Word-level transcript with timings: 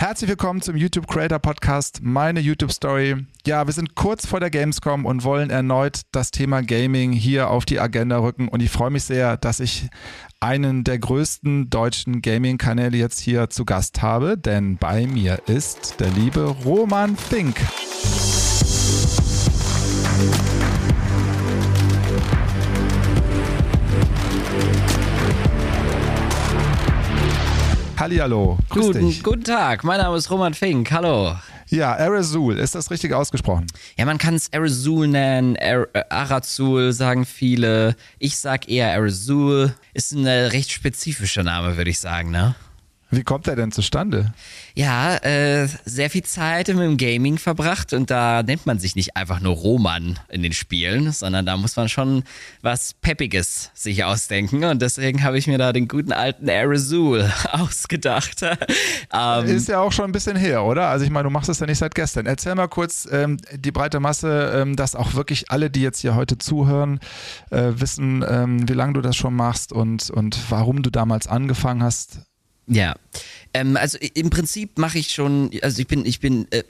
Herzlich 0.00 0.30
willkommen 0.30 0.62
zum 0.62 0.76
YouTube 0.76 1.06
Creator 1.06 1.38
Podcast, 1.38 2.00
meine 2.02 2.40
YouTube 2.40 2.72
Story. 2.72 3.26
Ja, 3.46 3.66
wir 3.66 3.74
sind 3.74 3.96
kurz 3.96 4.24
vor 4.24 4.40
der 4.40 4.48
Gamescom 4.48 5.04
und 5.04 5.24
wollen 5.24 5.50
erneut 5.50 6.00
das 6.10 6.30
Thema 6.30 6.62
Gaming 6.62 7.12
hier 7.12 7.50
auf 7.50 7.66
die 7.66 7.78
Agenda 7.78 8.18
rücken. 8.18 8.48
Und 8.48 8.62
ich 8.62 8.70
freue 8.70 8.88
mich 8.88 9.04
sehr, 9.04 9.36
dass 9.36 9.60
ich 9.60 9.90
einen 10.40 10.84
der 10.84 10.98
größten 10.98 11.68
deutschen 11.68 12.22
Gaming-Kanäle 12.22 12.96
jetzt 12.96 13.20
hier 13.20 13.50
zu 13.50 13.66
Gast 13.66 14.00
habe, 14.00 14.38
denn 14.38 14.78
bei 14.78 15.06
mir 15.06 15.38
ist 15.46 16.00
der 16.00 16.08
liebe 16.08 16.44
Roman 16.64 17.14
Fink. 17.14 17.60
Hallihallo. 28.10 28.58
Grüß 28.70 28.86
guten, 28.86 29.06
dich. 29.06 29.22
guten 29.22 29.44
Tag, 29.44 29.84
mein 29.84 30.00
Name 30.00 30.16
ist 30.16 30.32
Roman 30.32 30.52
Fink. 30.52 30.90
Hallo. 30.90 31.36
Ja, 31.68 31.92
Aerosol, 31.92 32.58
ist 32.58 32.74
das 32.74 32.90
richtig 32.90 33.12
ausgesprochen? 33.12 33.68
Ja, 33.96 34.04
man 34.04 34.18
kann 34.18 34.34
es 34.34 34.52
Aerosol 34.52 35.06
nennen, 35.06 35.56
Ar 35.56 35.86
äh, 35.92 36.02
Arazul 36.08 36.92
sagen 36.92 37.24
viele. 37.24 37.94
Ich 38.18 38.36
sag 38.36 38.68
eher 38.68 38.88
Aerosol. 38.88 39.76
Ist 39.94 40.10
ein 40.10 40.26
recht 40.26 40.72
spezifischer 40.72 41.44
Name, 41.44 41.76
würde 41.76 41.90
ich 41.90 42.00
sagen, 42.00 42.32
ne? 42.32 42.56
Wie 43.12 43.24
kommt 43.24 43.48
er 43.48 43.56
denn 43.56 43.72
zustande? 43.72 44.32
Ja, 44.74 45.16
äh, 45.16 45.68
sehr 45.84 46.10
viel 46.10 46.22
Zeit 46.22 46.68
mit 46.68 46.78
dem 46.78 46.96
Gaming 46.96 47.38
verbracht 47.38 47.92
und 47.92 48.08
da 48.08 48.42
nennt 48.44 48.66
man 48.66 48.78
sich 48.78 48.94
nicht 48.94 49.16
einfach 49.16 49.40
nur 49.40 49.54
Roman 49.54 50.20
in 50.28 50.44
den 50.44 50.52
Spielen, 50.52 51.10
sondern 51.10 51.44
da 51.44 51.56
muss 51.56 51.74
man 51.74 51.88
schon 51.88 52.22
was 52.62 52.94
Peppiges 52.94 53.70
sich 53.74 54.04
ausdenken 54.04 54.62
und 54.62 54.80
deswegen 54.80 55.24
habe 55.24 55.38
ich 55.38 55.48
mir 55.48 55.58
da 55.58 55.72
den 55.72 55.88
guten 55.88 56.12
alten 56.12 56.48
Aerosol 56.48 57.30
ausgedacht. 57.52 58.42
ähm, 59.12 59.44
Ist 59.46 59.68
ja 59.68 59.80
auch 59.80 59.92
schon 59.92 60.06
ein 60.06 60.12
bisschen 60.12 60.36
her, 60.36 60.62
oder? 60.62 60.88
Also 60.88 61.04
ich 61.04 61.10
meine, 61.10 61.24
du 61.24 61.30
machst 61.30 61.48
es 61.48 61.58
ja 61.58 61.66
nicht 61.66 61.78
seit 61.78 61.96
gestern. 61.96 62.26
Erzähl 62.26 62.54
mal 62.54 62.68
kurz 62.68 63.08
ähm, 63.10 63.38
die 63.52 63.72
breite 63.72 63.98
Masse, 63.98 64.52
ähm, 64.54 64.76
dass 64.76 64.94
auch 64.94 65.14
wirklich 65.14 65.50
alle, 65.50 65.68
die 65.68 65.82
jetzt 65.82 66.00
hier 66.00 66.14
heute 66.14 66.38
zuhören, 66.38 67.00
äh, 67.50 67.72
wissen, 67.74 68.24
ähm, 68.28 68.68
wie 68.68 68.74
lange 68.74 68.92
du 68.92 69.00
das 69.00 69.16
schon 69.16 69.34
machst 69.34 69.72
und, 69.72 70.10
und 70.10 70.38
warum 70.48 70.82
du 70.82 70.90
damals 70.90 71.26
angefangen 71.26 71.82
hast 71.82 72.20
ja, 72.70 72.94
ähm, 73.52 73.76
also 73.76 73.98
im 74.14 74.30
Prinzip 74.30 74.78
mache 74.78 74.98
ich 74.98 75.10
schon, 75.10 75.50
also 75.62 75.80
ich 75.80 75.88
bin, 75.88 76.06
ich 76.06 76.20
bin, 76.20 76.46
äh, 76.52 76.62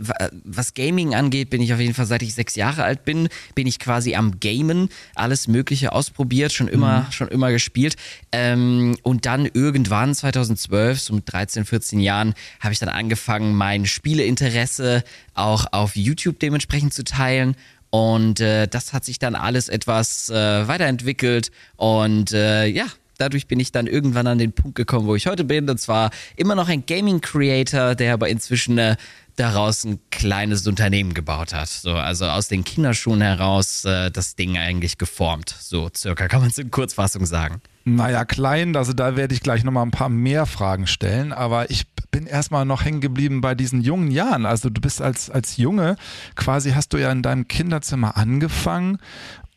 was 0.45 0.73
Gaming 0.73 1.15
angeht, 1.15 1.51
bin 1.51 1.61
ich 1.61 1.75
auf 1.75 1.81
jeden 1.81 1.93
Fall, 1.93 2.07
seit 2.07 2.23
ich 2.23 2.35
sechs 2.35 2.57
Jahre 2.57 2.85
alt 2.85 3.05
bin, 3.05 3.29
bin 3.55 3.67
ich 3.67 3.79
quasi 3.79 4.15
am 4.15 4.41
Gamen, 4.41 4.89
alles 5.15 5.47
Mögliche 5.47 5.93
ausprobiert, 5.93 6.53
schon 6.53 6.69
immer, 6.69 7.03
mhm. 7.03 7.13
schon 7.13 7.29
immer 7.29 7.53
gespielt. 7.53 7.97
Ähm, 8.33 8.97
und 9.03 9.27
dann 9.27 9.47
irgendwann 9.53 10.15
2012, 10.15 11.01
so 11.01 11.15
mit 11.15 11.31
13, 11.31 11.67
14 11.67 12.01
Jahren, 12.01 12.35
habe 12.61 12.73
ich 12.73 12.79
dann 12.79 12.89
angefangen, 12.89 13.55
mein 13.55 13.85
Spieleinteresse 13.85 15.05
auch 15.35 15.67
auf 15.73 15.97
YouTube 15.97 16.39
dementsprechend 16.39 16.95
zu 16.95 17.05
teilen. 17.05 17.57
Und 17.91 18.41
äh, 18.41 18.69
das 18.69 18.93
hat 18.93 19.05
sich 19.05 19.19
dann 19.19 19.35
alles 19.35 19.69
etwas 19.69 20.31
äh, 20.31 20.67
weiterentwickelt. 20.67 21.51
Und 21.77 22.33
äh, 22.33 22.67
ja, 22.67 22.87
dadurch 23.21 23.47
bin 23.47 23.61
ich 23.61 23.73
dann 23.73 23.87
irgendwann 23.87 24.27
an 24.27 24.39
den 24.39 24.53
Punkt 24.53 24.77
gekommen, 24.77 25.07
wo 25.07 25.15
ich 25.15 25.27
heute 25.27 25.45
bin. 25.45 25.69
Und 25.69 25.79
zwar 25.79 26.11
immer 26.37 26.55
noch 26.55 26.69
ein 26.69 26.85
Gaming 26.87 27.21
Creator, 27.21 27.95
der 27.95 28.15
aber 28.15 28.29
inzwischen 28.29 28.79
äh, 28.79 28.97
daraus 29.37 29.85
ein 29.85 30.01
kleines 30.11 30.67
Unternehmen 30.67 31.15
gebaut 31.15 31.55
hat. 31.55 31.69
So, 31.69 31.93
also 31.93 32.27
aus 32.27 32.49
den 32.49 32.65
Kinderschuhen 32.65 33.21
heraus 33.21 33.85
äh, 33.85 34.11
das 34.11 34.37
Ding 34.37 34.57
eigentlich 34.59 34.99
geformt. 34.99 35.55
So 35.59 35.91
circa 35.95 36.29
kann 36.29 36.41
man 36.41 36.51
es 36.51 36.59
in 36.59 36.71
Kurzfassung 36.71 37.27
sagen. 37.27 37.61
Naja, 37.85 38.25
klein, 38.25 38.77
also 38.77 38.93
da 38.93 39.17
werde 39.17 39.35
ich 39.35 39.41
gleich 39.41 39.65
nochmal 39.65 39.85
ein 39.85 39.91
paar 39.91 40.11
mehr 40.11 40.45
Fragen 40.45 40.87
stellen, 40.87 41.33
aber 41.33 41.71
ich 41.71 41.85
bin 42.11 42.27
erstmal 42.27 42.65
noch 42.65 42.85
hängen 42.85 43.01
geblieben 43.01 43.41
bei 43.41 43.55
diesen 43.55 43.81
jungen 43.81 44.11
Jahren. 44.11 44.45
Also 44.45 44.69
du 44.69 44.81
bist 44.81 45.01
als, 45.01 45.31
als 45.31 45.57
Junge, 45.57 45.97
quasi 46.35 46.73
hast 46.73 46.93
du 46.93 46.99
ja 46.99 47.11
in 47.11 47.23
deinem 47.23 47.49
Kinderzimmer 47.49 48.17
angefangen 48.17 48.99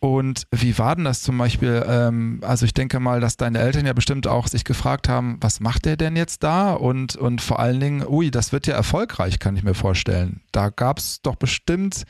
und 0.04 0.48
wie 0.52 0.78
war 0.78 0.98
denn 0.98 1.06
das 1.06 1.22
zum 1.22 1.38
Beispiel? 1.38 1.82
Ähm, 1.88 2.42
also 2.42 2.66
ich 2.66 2.74
denke 2.74 3.00
mal, 3.00 3.22
dass 3.22 3.38
deine 3.38 3.60
Eltern 3.60 3.86
ja 3.86 3.94
bestimmt 3.94 4.28
auch 4.28 4.50
sich 4.50 4.66
gefragt 4.66 5.08
haben, 5.08 5.38
was 5.40 5.62
macht 5.62 5.86
der 5.86 5.96
denn 5.96 6.18
jetzt 6.18 6.44
da? 6.44 6.74
Und, 6.74 7.16
und 7.16 7.40
vor 7.40 7.60
allen 7.60 7.80
Dingen, 7.80 8.06
ui, 8.06 8.30
das 8.30 8.52
wird 8.52 8.68
ja 8.68 8.74
erfolgreich, 8.74 9.40
kann 9.40 9.56
ich 9.56 9.64
mir 9.64 9.76
vorstellen. 9.76 10.42
Da 10.52 10.72
gab 10.72 10.98
es 10.98 11.22
doch 11.22 11.38
bestimmt 11.38 12.04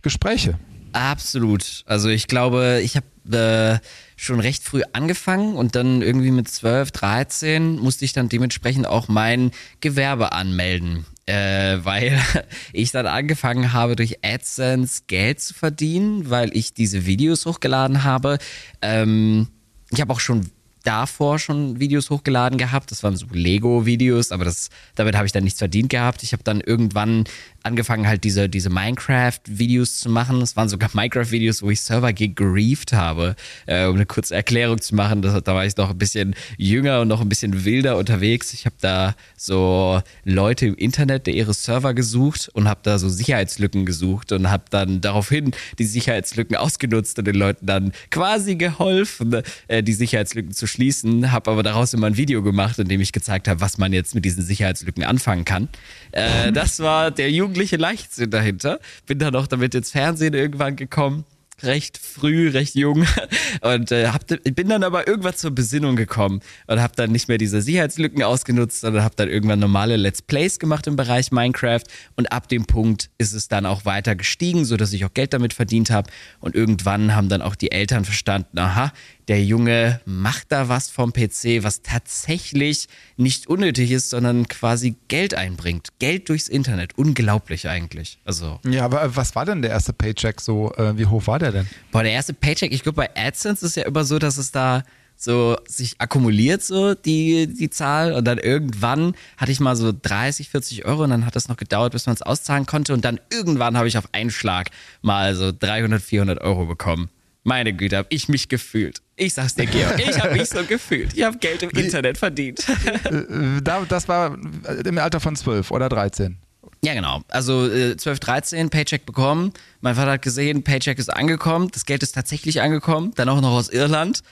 Gespräche. 0.00 0.60
Absolut. 0.92 1.82
Also 1.86 2.08
ich 2.08 2.28
glaube, 2.28 2.80
ich 2.84 2.96
habe 2.96 3.80
äh, 3.82 3.84
schon 4.14 4.38
recht 4.38 4.62
früh 4.62 4.82
angefangen 4.92 5.56
und 5.56 5.74
dann 5.74 6.02
irgendwie 6.02 6.30
mit 6.30 6.46
12, 6.46 6.92
13 6.92 7.80
musste 7.80 8.04
ich 8.04 8.12
dann 8.12 8.28
dementsprechend 8.28 8.86
auch 8.86 9.08
mein 9.08 9.50
Gewerbe 9.80 10.30
anmelden 10.30 11.04
äh, 11.26 11.78
weil 11.82 12.20
ich 12.72 12.90
dann 12.90 13.06
angefangen 13.06 13.72
habe, 13.72 13.96
durch 13.96 14.18
AdSense 14.24 15.02
Geld 15.06 15.40
zu 15.40 15.54
verdienen, 15.54 16.30
weil 16.30 16.56
ich 16.56 16.74
diese 16.74 17.06
Videos 17.06 17.46
hochgeladen 17.46 18.04
habe. 18.04 18.38
Ähm, 18.82 19.48
ich 19.90 20.00
habe 20.00 20.12
auch 20.12 20.20
schon 20.20 20.50
davor 20.84 21.38
schon 21.38 21.80
Videos 21.80 22.10
hochgeladen 22.10 22.58
gehabt. 22.58 22.90
Das 22.90 23.02
waren 23.02 23.16
so 23.16 23.26
Lego-Videos, 23.32 24.32
aber 24.32 24.44
das, 24.44 24.68
damit 24.94 25.16
habe 25.16 25.26
ich 25.26 25.32
dann 25.32 25.44
nichts 25.44 25.58
verdient 25.58 25.88
gehabt. 25.88 26.22
Ich 26.22 26.32
habe 26.32 26.44
dann 26.44 26.60
irgendwann 26.60 27.24
angefangen, 27.64 28.06
halt 28.06 28.24
diese, 28.24 28.48
diese 28.48 28.70
Minecraft-Videos 28.70 30.00
zu 30.00 30.10
machen. 30.10 30.40
Es 30.42 30.56
waren 30.56 30.68
sogar 30.68 30.90
Minecraft-Videos, 30.94 31.62
wo 31.62 31.70
ich 31.70 31.80
Server 31.80 32.12
gegrieft 32.12 32.92
habe, 32.92 33.34
äh, 33.66 33.86
um 33.86 33.96
eine 33.96 34.06
kurze 34.06 34.34
Erklärung 34.34 34.80
zu 34.80 34.94
machen. 34.94 35.22
Das, 35.22 35.42
da 35.42 35.54
war 35.54 35.64
ich 35.64 35.76
noch 35.76 35.90
ein 35.90 35.98
bisschen 35.98 36.34
jünger 36.58 37.00
und 37.00 37.08
noch 37.08 37.20
ein 37.20 37.28
bisschen 37.28 37.64
wilder 37.64 37.96
unterwegs. 37.96 38.52
Ich 38.52 38.66
habe 38.66 38.76
da 38.80 39.14
so 39.36 40.00
Leute 40.24 40.66
im 40.66 40.74
Internet, 40.76 41.26
der 41.26 41.34
ihre 41.34 41.54
Server 41.54 41.94
gesucht 41.94 42.50
und 42.52 42.68
habe 42.68 42.80
da 42.82 42.98
so 42.98 43.08
Sicherheitslücken 43.08 43.86
gesucht 43.86 44.32
und 44.32 44.50
habe 44.50 44.64
dann 44.68 45.00
daraufhin 45.00 45.52
die 45.78 45.84
Sicherheitslücken 45.84 46.56
ausgenutzt 46.56 47.18
und 47.18 47.26
den 47.26 47.36
Leuten 47.36 47.64
dann 47.66 47.92
quasi 48.10 48.56
geholfen, 48.56 49.42
äh, 49.68 49.82
die 49.82 49.94
Sicherheitslücken 49.94 50.52
zu 50.52 50.66
schließen. 50.66 51.32
Habe 51.32 51.50
aber 51.50 51.62
daraus 51.62 51.94
immer 51.94 52.08
ein 52.08 52.18
Video 52.18 52.42
gemacht, 52.42 52.78
in 52.78 52.88
dem 52.88 53.00
ich 53.00 53.12
gezeigt 53.12 53.48
habe, 53.48 53.62
was 53.62 53.78
man 53.78 53.94
jetzt 53.94 54.14
mit 54.14 54.26
diesen 54.26 54.44
Sicherheitslücken 54.44 55.02
anfangen 55.02 55.46
kann. 55.46 55.68
Äh, 56.12 56.52
das 56.52 56.80
war 56.80 57.10
der 57.10 57.30
Jugend 57.30 57.53
jugendliche 57.54 57.76
Leichtsinn 57.76 58.30
dahinter. 58.30 58.80
Bin 59.06 59.20
dann 59.20 59.36
auch 59.36 59.46
damit 59.46 59.74
ins 59.74 59.92
Fernsehen 59.92 60.34
irgendwann 60.34 60.74
gekommen 60.74 61.24
recht 61.62 61.98
früh, 61.98 62.48
recht 62.48 62.74
jung 62.74 63.06
und 63.60 63.92
äh, 63.92 64.08
hab, 64.08 64.26
bin 64.26 64.68
dann 64.68 64.82
aber 64.82 65.06
irgendwann 65.06 65.34
zur 65.34 65.50
Besinnung 65.50 65.96
gekommen 65.96 66.40
und 66.66 66.80
habe 66.80 66.94
dann 66.96 67.12
nicht 67.12 67.28
mehr 67.28 67.38
diese 67.38 67.62
Sicherheitslücken 67.62 68.22
ausgenutzt, 68.22 68.80
sondern 68.80 69.04
habe 69.04 69.14
dann 69.16 69.28
irgendwann 69.28 69.58
normale 69.60 69.96
Let's 69.96 70.22
Plays 70.22 70.58
gemacht 70.58 70.86
im 70.86 70.96
Bereich 70.96 71.32
Minecraft 71.32 71.84
und 72.16 72.32
ab 72.32 72.48
dem 72.48 72.66
Punkt 72.66 73.10
ist 73.18 73.32
es 73.32 73.48
dann 73.48 73.66
auch 73.66 73.84
weiter 73.84 74.16
gestiegen, 74.16 74.64
so 74.64 74.76
dass 74.76 74.92
ich 74.92 75.04
auch 75.04 75.14
Geld 75.14 75.32
damit 75.32 75.52
verdient 75.52 75.90
habe 75.90 76.10
und 76.40 76.54
irgendwann 76.54 77.14
haben 77.14 77.28
dann 77.28 77.42
auch 77.42 77.54
die 77.54 77.72
Eltern 77.72 78.04
verstanden, 78.04 78.58
aha, 78.58 78.92
der 79.28 79.42
Junge 79.42 80.00
macht 80.04 80.52
da 80.52 80.68
was 80.68 80.90
vom 80.90 81.12
PC, 81.12 81.62
was 81.62 81.82
tatsächlich 81.82 82.88
nicht 83.16 83.46
unnötig 83.46 83.90
ist, 83.90 84.10
sondern 84.10 84.48
quasi 84.48 84.96
Geld 85.08 85.34
einbringt. 85.34 85.88
Geld 85.98 86.28
durchs 86.28 86.48
Internet. 86.48 86.98
Unglaublich 86.98 87.68
eigentlich. 87.68 88.18
Also. 88.24 88.60
Ja, 88.66 88.84
aber 88.84 89.16
was 89.16 89.34
war 89.34 89.46
denn 89.46 89.62
der 89.62 89.70
erste 89.70 89.92
Paycheck 89.92 90.40
so? 90.40 90.72
Äh, 90.74 90.98
wie 90.98 91.06
hoch 91.06 91.26
war 91.26 91.38
der 91.38 91.43
denn? 91.52 91.66
Boah, 91.90 92.02
der 92.02 92.12
erste 92.12 92.34
Paycheck, 92.34 92.72
ich 92.72 92.82
glaube, 92.82 92.96
bei 92.96 93.10
AdSense 93.16 93.66
ist 93.66 93.76
ja 93.76 93.84
immer 93.84 94.04
so, 94.04 94.18
dass 94.18 94.38
es 94.38 94.50
da 94.50 94.82
so 95.16 95.56
sich 95.66 95.94
akkumuliert, 95.98 96.62
so 96.62 96.94
die, 96.94 97.46
die 97.46 97.70
Zahl. 97.70 98.12
Und 98.12 98.24
dann 98.24 98.38
irgendwann 98.38 99.14
hatte 99.36 99.52
ich 99.52 99.60
mal 99.60 99.76
so 99.76 99.92
30, 99.92 100.50
40 100.50 100.84
Euro 100.84 101.04
und 101.04 101.10
dann 101.10 101.26
hat 101.26 101.36
das 101.36 101.48
noch 101.48 101.56
gedauert, 101.56 101.92
bis 101.92 102.06
man 102.06 102.14
es 102.14 102.22
auszahlen 102.22 102.66
konnte. 102.66 102.92
Und 102.92 103.04
dann 103.04 103.20
irgendwann 103.32 103.76
habe 103.76 103.88
ich 103.88 103.98
auf 103.98 104.08
einen 104.12 104.30
Schlag 104.30 104.70
mal 105.02 105.34
so 105.34 105.52
300, 105.52 106.02
400 106.02 106.40
Euro 106.40 106.66
bekommen. 106.66 107.10
Meine 107.44 107.74
Güte, 107.74 107.98
habe 107.98 108.08
ich 108.10 108.28
mich 108.28 108.48
gefühlt. 108.48 109.02
Ich 109.16 109.34
sag's 109.34 109.54
dir, 109.54 109.66
Georg, 109.66 109.98
ich 109.98 110.18
habe 110.18 110.32
mich 110.32 110.48
so 110.48 110.64
gefühlt. 110.64 111.12
Ich 111.14 111.22
habe 111.22 111.36
Geld 111.38 111.62
im 111.62 111.70
Internet 111.70 112.18
verdient. 112.18 112.64
Äh, 113.04 113.60
das 113.88 114.08
war 114.08 114.36
im 114.84 114.98
Alter 114.98 115.20
von 115.20 115.36
12 115.36 115.70
oder 115.70 115.88
13. 115.88 116.38
Ja, 116.84 116.94
genau. 116.94 117.22
Also 117.28 117.68
äh, 117.68 117.96
12, 117.96 118.20
13, 118.20 118.70
Paycheck 118.70 119.06
bekommen. 119.06 119.52
Mein 119.80 119.94
Vater 119.94 120.12
hat 120.12 120.22
gesehen, 120.22 120.62
Paycheck 120.62 120.98
ist 120.98 121.08
angekommen. 121.12 121.68
Das 121.72 121.86
Geld 121.86 122.02
ist 122.02 122.12
tatsächlich 122.12 122.60
angekommen. 122.60 123.12
Dann 123.16 123.28
auch 123.28 123.40
noch 123.40 123.52
aus 123.52 123.68
Irland 123.68 124.22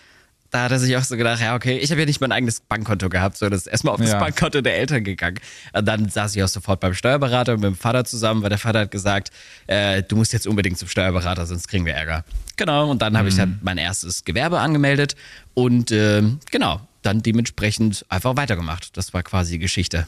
da 0.52 0.64
hat 0.64 0.70
er 0.70 0.78
sich 0.78 0.96
auch 0.96 1.02
so 1.02 1.16
gedacht, 1.16 1.40
ja, 1.40 1.54
okay, 1.54 1.78
ich 1.78 1.90
habe 1.90 2.00
ja 2.00 2.06
nicht 2.06 2.20
mein 2.20 2.30
eigenes 2.30 2.60
Bankkonto 2.60 3.08
gehabt, 3.08 3.38
so 3.38 3.48
das 3.48 3.62
ist 3.62 3.66
erstmal 3.68 3.94
auf 3.94 4.00
das 4.00 4.10
ja. 4.10 4.20
Bankkonto 4.20 4.60
der 4.60 4.76
Eltern 4.76 5.02
gegangen. 5.02 5.38
Und 5.72 5.88
dann 5.88 6.10
saß 6.10 6.36
ich 6.36 6.42
auch 6.42 6.48
sofort 6.48 6.78
beim 6.78 6.92
Steuerberater 6.92 7.54
mit 7.54 7.64
dem 7.64 7.74
Vater 7.74 8.04
zusammen, 8.04 8.42
weil 8.42 8.50
der 8.50 8.58
Vater 8.58 8.80
hat 8.80 8.90
gesagt, 8.90 9.30
äh, 9.66 10.02
du 10.02 10.14
musst 10.14 10.34
jetzt 10.34 10.46
unbedingt 10.46 10.78
zum 10.78 10.88
Steuerberater, 10.88 11.46
sonst 11.46 11.68
kriegen 11.68 11.86
wir 11.86 11.94
Ärger. 11.94 12.24
Genau, 12.56 12.90
und 12.90 13.00
dann 13.00 13.16
habe 13.16 13.24
mhm. 13.24 13.28
ich 13.30 13.36
dann 13.36 13.58
mein 13.62 13.78
erstes 13.78 14.24
Gewerbe 14.24 14.60
angemeldet 14.60 15.16
und 15.54 15.90
äh, 15.90 16.22
genau, 16.50 16.80
dann 17.00 17.22
dementsprechend 17.22 18.04
einfach 18.10 18.36
weitergemacht. 18.36 18.94
Das 18.98 19.14
war 19.14 19.22
quasi 19.22 19.52
die 19.52 19.58
Geschichte. 19.58 20.06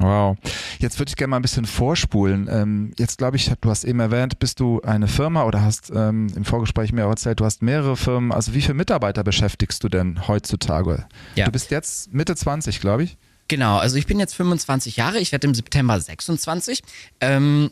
Wow. 0.00 0.38
Jetzt 0.78 0.98
würde 0.98 1.10
ich 1.10 1.16
gerne 1.16 1.30
mal 1.30 1.36
ein 1.36 1.42
bisschen 1.42 1.66
vorspulen. 1.66 2.48
Ähm, 2.50 2.92
jetzt 2.98 3.18
glaube 3.18 3.36
ich, 3.36 3.52
du 3.60 3.70
hast 3.70 3.84
eben 3.84 4.00
erwähnt, 4.00 4.38
bist 4.38 4.58
du 4.58 4.80
eine 4.80 5.08
Firma 5.08 5.44
oder 5.44 5.62
hast 5.62 5.92
ähm, 5.94 6.28
im 6.34 6.44
Vorgespräch 6.44 6.92
mir 6.92 7.02
erzählt, 7.02 7.40
du 7.40 7.44
hast 7.44 7.62
mehrere 7.62 7.96
Firmen. 7.96 8.32
Also 8.32 8.54
wie 8.54 8.62
viele 8.62 8.74
Mitarbeiter 8.74 9.22
beschäftigst 9.22 9.84
du 9.84 9.88
denn 9.88 10.26
heutzutage? 10.26 11.06
Ja. 11.34 11.44
Du 11.44 11.52
bist 11.52 11.70
jetzt 11.70 12.12
Mitte 12.14 12.34
20, 12.34 12.80
glaube 12.80 13.04
ich. 13.04 13.18
Genau, 13.48 13.78
also 13.78 13.96
ich 13.96 14.06
bin 14.06 14.20
jetzt 14.20 14.34
25 14.34 14.96
Jahre, 14.96 15.18
ich 15.18 15.32
werde 15.32 15.48
im 15.48 15.54
September 15.54 16.00
26. 16.00 16.82
Ähm, 17.20 17.70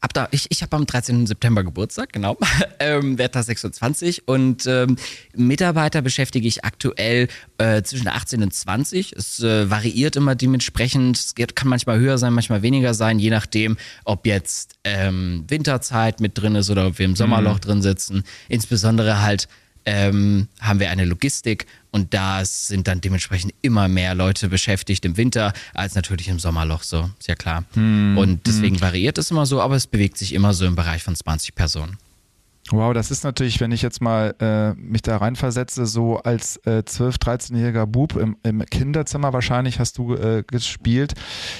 ab 0.00 0.12
da, 0.14 0.28
ich, 0.30 0.46
ich 0.50 0.62
habe 0.62 0.76
am 0.76 0.86
13. 0.86 1.26
September 1.26 1.64
Geburtstag, 1.64 2.12
genau, 2.12 2.36
ähm, 2.78 3.18
werde 3.18 3.32
da 3.32 3.42
26 3.42 4.28
und 4.28 4.66
ähm, 4.66 4.96
Mitarbeiter 5.34 6.02
beschäftige 6.02 6.46
ich 6.46 6.64
aktuell 6.64 7.28
äh, 7.58 7.82
zwischen 7.82 8.08
18 8.08 8.42
und 8.42 8.54
20. 8.54 9.12
Es 9.12 9.40
äh, 9.40 9.70
variiert 9.70 10.16
immer 10.16 10.34
dementsprechend, 10.34 11.18
es 11.18 11.34
kann 11.54 11.68
manchmal 11.68 11.98
höher 11.98 12.18
sein, 12.18 12.32
manchmal 12.32 12.62
weniger 12.62 12.94
sein, 12.94 13.18
je 13.18 13.30
nachdem, 13.30 13.76
ob 14.04 14.26
jetzt 14.26 14.74
ähm, 14.84 15.44
Winterzeit 15.48 16.20
mit 16.20 16.38
drin 16.38 16.54
ist 16.54 16.70
oder 16.70 16.86
ob 16.86 16.98
wir 16.98 17.06
im 17.06 17.16
Sommerloch 17.16 17.56
mhm. 17.56 17.60
drin 17.60 17.82
sitzen. 17.82 18.24
Insbesondere 18.48 19.22
halt 19.22 19.48
ähm, 19.88 20.48
haben 20.60 20.80
wir 20.80 20.90
eine 20.90 21.06
Logistik 21.06 21.64
und 21.92 22.12
da 22.12 22.44
sind 22.44 22.88
dann 22.88 23.00
dementsprechend 23.00 23.54
immer 23.62 23.88
mehr 23.88 24.14
Leute 24.14 24.50
beschäftigt 24.50 25.06
im 25.06 25.16
Winter 25.16 25.54
als 25.72 25.94
natürlich 25.94 26.28
im 26.28 26.38
Sommerloch, 26.38 26.82
so, 26.82 27.08
ist 27.18 27.26
ja 27.26 27.34
klar. 27.34 27.64
Hm, 27.72 28.18
und 28.18 28.46
deswegen 28.46 28.74
hm. 28.74 28.82
variiert 28.82 29.16
es 29.16 29.30
immer 29.30 29.46
so, 29.46 29.62
aber 29.62 29.76
es 29.76 29.86
bewegt 29.86 30.18
sich 30.18 30.34
immer 30.34 30.52
so 30.52 30.66
im 30.66 30.76
Bereich 30.76 31.02
von 31.02 31.16
20 31.16 31.54
Personen. 31.54 31.96
Wow, 32.70 32.92
das 32.92 33.10
ist 33.10 33.24
natürlich, 33.24 33.60
wenn 33.60 33.72
ich 33.72 33.80
jetzt 33.80 34.02
mal 34.02 34.34
äh, 34.40 34.74
mich 34.74 35.02
da 35.02 35.16
reinversetze, 35.16 35.86
so 35.86 36.18
als 36.18 36.58
äh, 36.66 36.82
12-, 36.86 37.18
13-jähriger 37.18 37.86
Bub 37.86 38.16
im, 38.16 38.36
im, 38.42 38.64
Kinderzimmer 38.66 39.32
wahrscheinlich 39.32 39.78
hast 39.78 39.96
du 39.96 40.14
äh, 40.14 40.42
gespielt, 40.46 41.14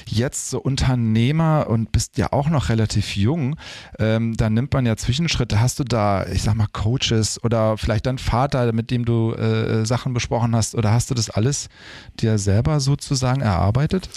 jetzt 0.07 0.51
so 0.51 0.61
Unternehmer 0.61 1.67
und 1.69 1.93
bist 1.93 2.19
ja 2.19 2.33
auch 2.33 2.51
noch 2.51 2.69
relativ 2.69 3.17
jung, 3.17 3.57
ähm, 3.99 4.37
dann 4.37 4.53
nimmt 4.53 4.75
man 4.75 4.85
ja 4.85 4.97
Zwischenschritte. 4.97 5.61
Hast 5.61 5.79
du 5.79 5.85
da, 5.85 6.27
ich 6.27 6.43
sag 6.43 6.55
mal, 6.55 6.69
Coaches 6.73 7.43
oder 7.43 7.79
vielleicht 7.79 8.05
dein 8.05 8.19
Vater, 8.19 8.73
mit 8.73 8.91
dem 8.91 9.07
du 9.07 9.33
äh, 9.33 9.87
Sachen 9.87 10.13
besprochen 10.13 10.55
hast 10.55 10.75
oder 10.75 10.93
hast 10.93 11.11
du 11.11 11.15
das 11.15 11.31
alles 11.31 11.69
dir 12.21 12.39
selber 12.39 12.81
sozusagen 12.81 13.41
erarbeitet? 13.41 14.11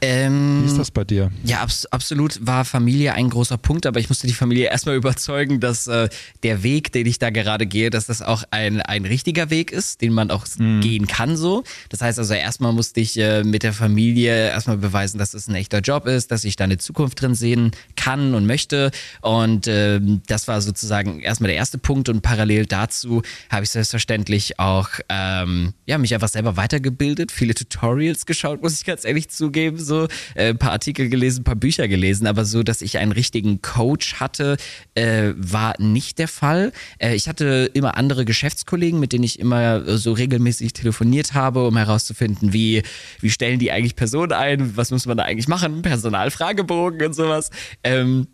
Ähm, 0.00 0.62
Wie 0.62 0.66
ist 0.66 0.78
das 0.78 0.90
bei 0.90 1.04
dir? 1.04 1.32
Ja, 1.42 1.60
abs 1.62 1.86
absolut 1.86 2.46
war 2.46 2.64
Familie 2.64 3.14
ein 3.14 3.30
großer 3.30 3.58
Punkt, 3.58 3.84
aber 3.84 3.98
ich 3.98 4.08
musste 4.08 4.28
die 4.28 4.32
Familie 4.32 4.68
erstmal 4.68 4.94
überzeugen, 4.94 5.58
dass 5.58 5.88
äh, 5.88 6.08
der 6.42 6.62
Weg, 6.62 6.92
den 6.92 7.06
ich 7.06 7.18
da 7.18 7.30
gerade 7.30 7.66
gehe, 7.66 7.90
dass 7.90 8.06
das 8.06 8.22
auch 8.22 8.44
ein, 8.50 8.80
ein 8.80 9.04
richtiger 9.04 9.50
Weg 9.50 9.72
ist, 9.72 10.00
den 10.00 10.12
man 10.12 10.30
auch 10.30 10.46
mhm. 10.58 10.80
gehen 10.80 11.06
kann 11.06 11.36
so. 11.36 11.64
Das 11.88 12.00
heißt 12.00 12.18
also, 12.18 12.34
erstmal 12.34 12.72
musste 12.72 13.00
ich 13.00 13.18
äh, 13.18 13.42
mit 13.44 13.62
der 13.62 13.72
Familie 13.72 14.48
erstmal 14.48 14.76
beweisen, 14.76 15.18
dass 15.18 15.34
es 15.34 15.44
das 15.44 15.48
ein 15.48 15.54
echter 15.54 15.80
Job 15.80 16.06
ist, 16.06 16.30
dass 16.30 16.44
ich 16.44 16.56
da 16.56 16.64
eine 16.64 16.78
Zukunft 16.78 17.20
drin 17.20 17.34
sehen 17.34 17.72
kann 17.96 18.34
und 18.34 18.46
möchte. 18.46 18.90
Und 19.20 19.66
äh, 19.66 20.00
das 20.26 20.48
war 20.48 20.60
sozusagen 20.60 21.20
erstmal 21.20 21.48
der 21.48 21.56
erste 21.56 21.78
Punkt 21.78 22.08
und 22.08 22.22
parallel 22.22 22.66
dazu 22.66 23.22
habe 23.50 23.64
ich 23.64 23.70
selbstverständlich 23.70 24.58
auch 24.58 24.88
ähm, 25.08 25.74
ja, 25.86 25.98
mich 25.98 26.14
einfach 26.14 26.28
selber 26.28 26.56
weitergebildet, 26.56 27.32
viele 27.32 27.54
Tutorials 27.54 28.26
geschaut, 28.26 28.62
muss 28.62 28.74
ich 28.74 28.84
ganz 28.84 29.04
ehrlich 29.04 29.28
zugeben 29.28 29.78
so, 29.78 30.08
äh, 30.34 30.50
ein 30.50 30.58
paar 30.58 30.72
Artikel 30.72 31.08
gelesen, 31.08 31.40
ein 31.40 31.44
paar 31.44 31.56
Bücher 31.56 31.88
gelesen, 31.88 32.26
aber 32.26 32.44
so, 32.44 32.62
dass 32.62 32.82
ich 32.82 32.98
einen 32.98 33.12
richtigen 33.12 33.62
Coach 33.62 34.14
hatte, 34.14 34.56
äh, 34.94 35.32
war 35.36 35.74
nicht 35.80 36.18
der 36.18 36.27
Fall. 36.28 36.72
Äh, 36.98 37.14
ich 37.14 37.28
hatte 37.28 37.70
immer 37.74 37.96
andere 37.96 38.24
Geschäftskollegen, 38.24 39.00
mit 39.00 39.12
denen 39.12 39.24
ich 39.24 39.38
immer 39.38 39.86
äh, 39.86 39.98
so 39.98 40.12
regelmäßig 40.12 40.72
telefoniert 40.72 41.34
habe, 41.34 41.66
um 41.66 41.76
herauszufinden, 41.76 42.52
wie, 42.52 42.82
wie 43.20 43.30
stellen 43.30 43.58
die 43.58 43.72
eigentlich 43.72 43.96
Personen 43.96 44.32
ein, 44.32 44.76
was 44.76 44.90
muss 44.90 45.06
man 45.06 45.16
da 45.16 45.24
eigentlich 45.24 45.48
machen, 45.48 45.82
Personalfragebogen 45.82 47.06
und 47.06 47.14
sowas. 47.14 47.50
Ähm, 47.82 48.28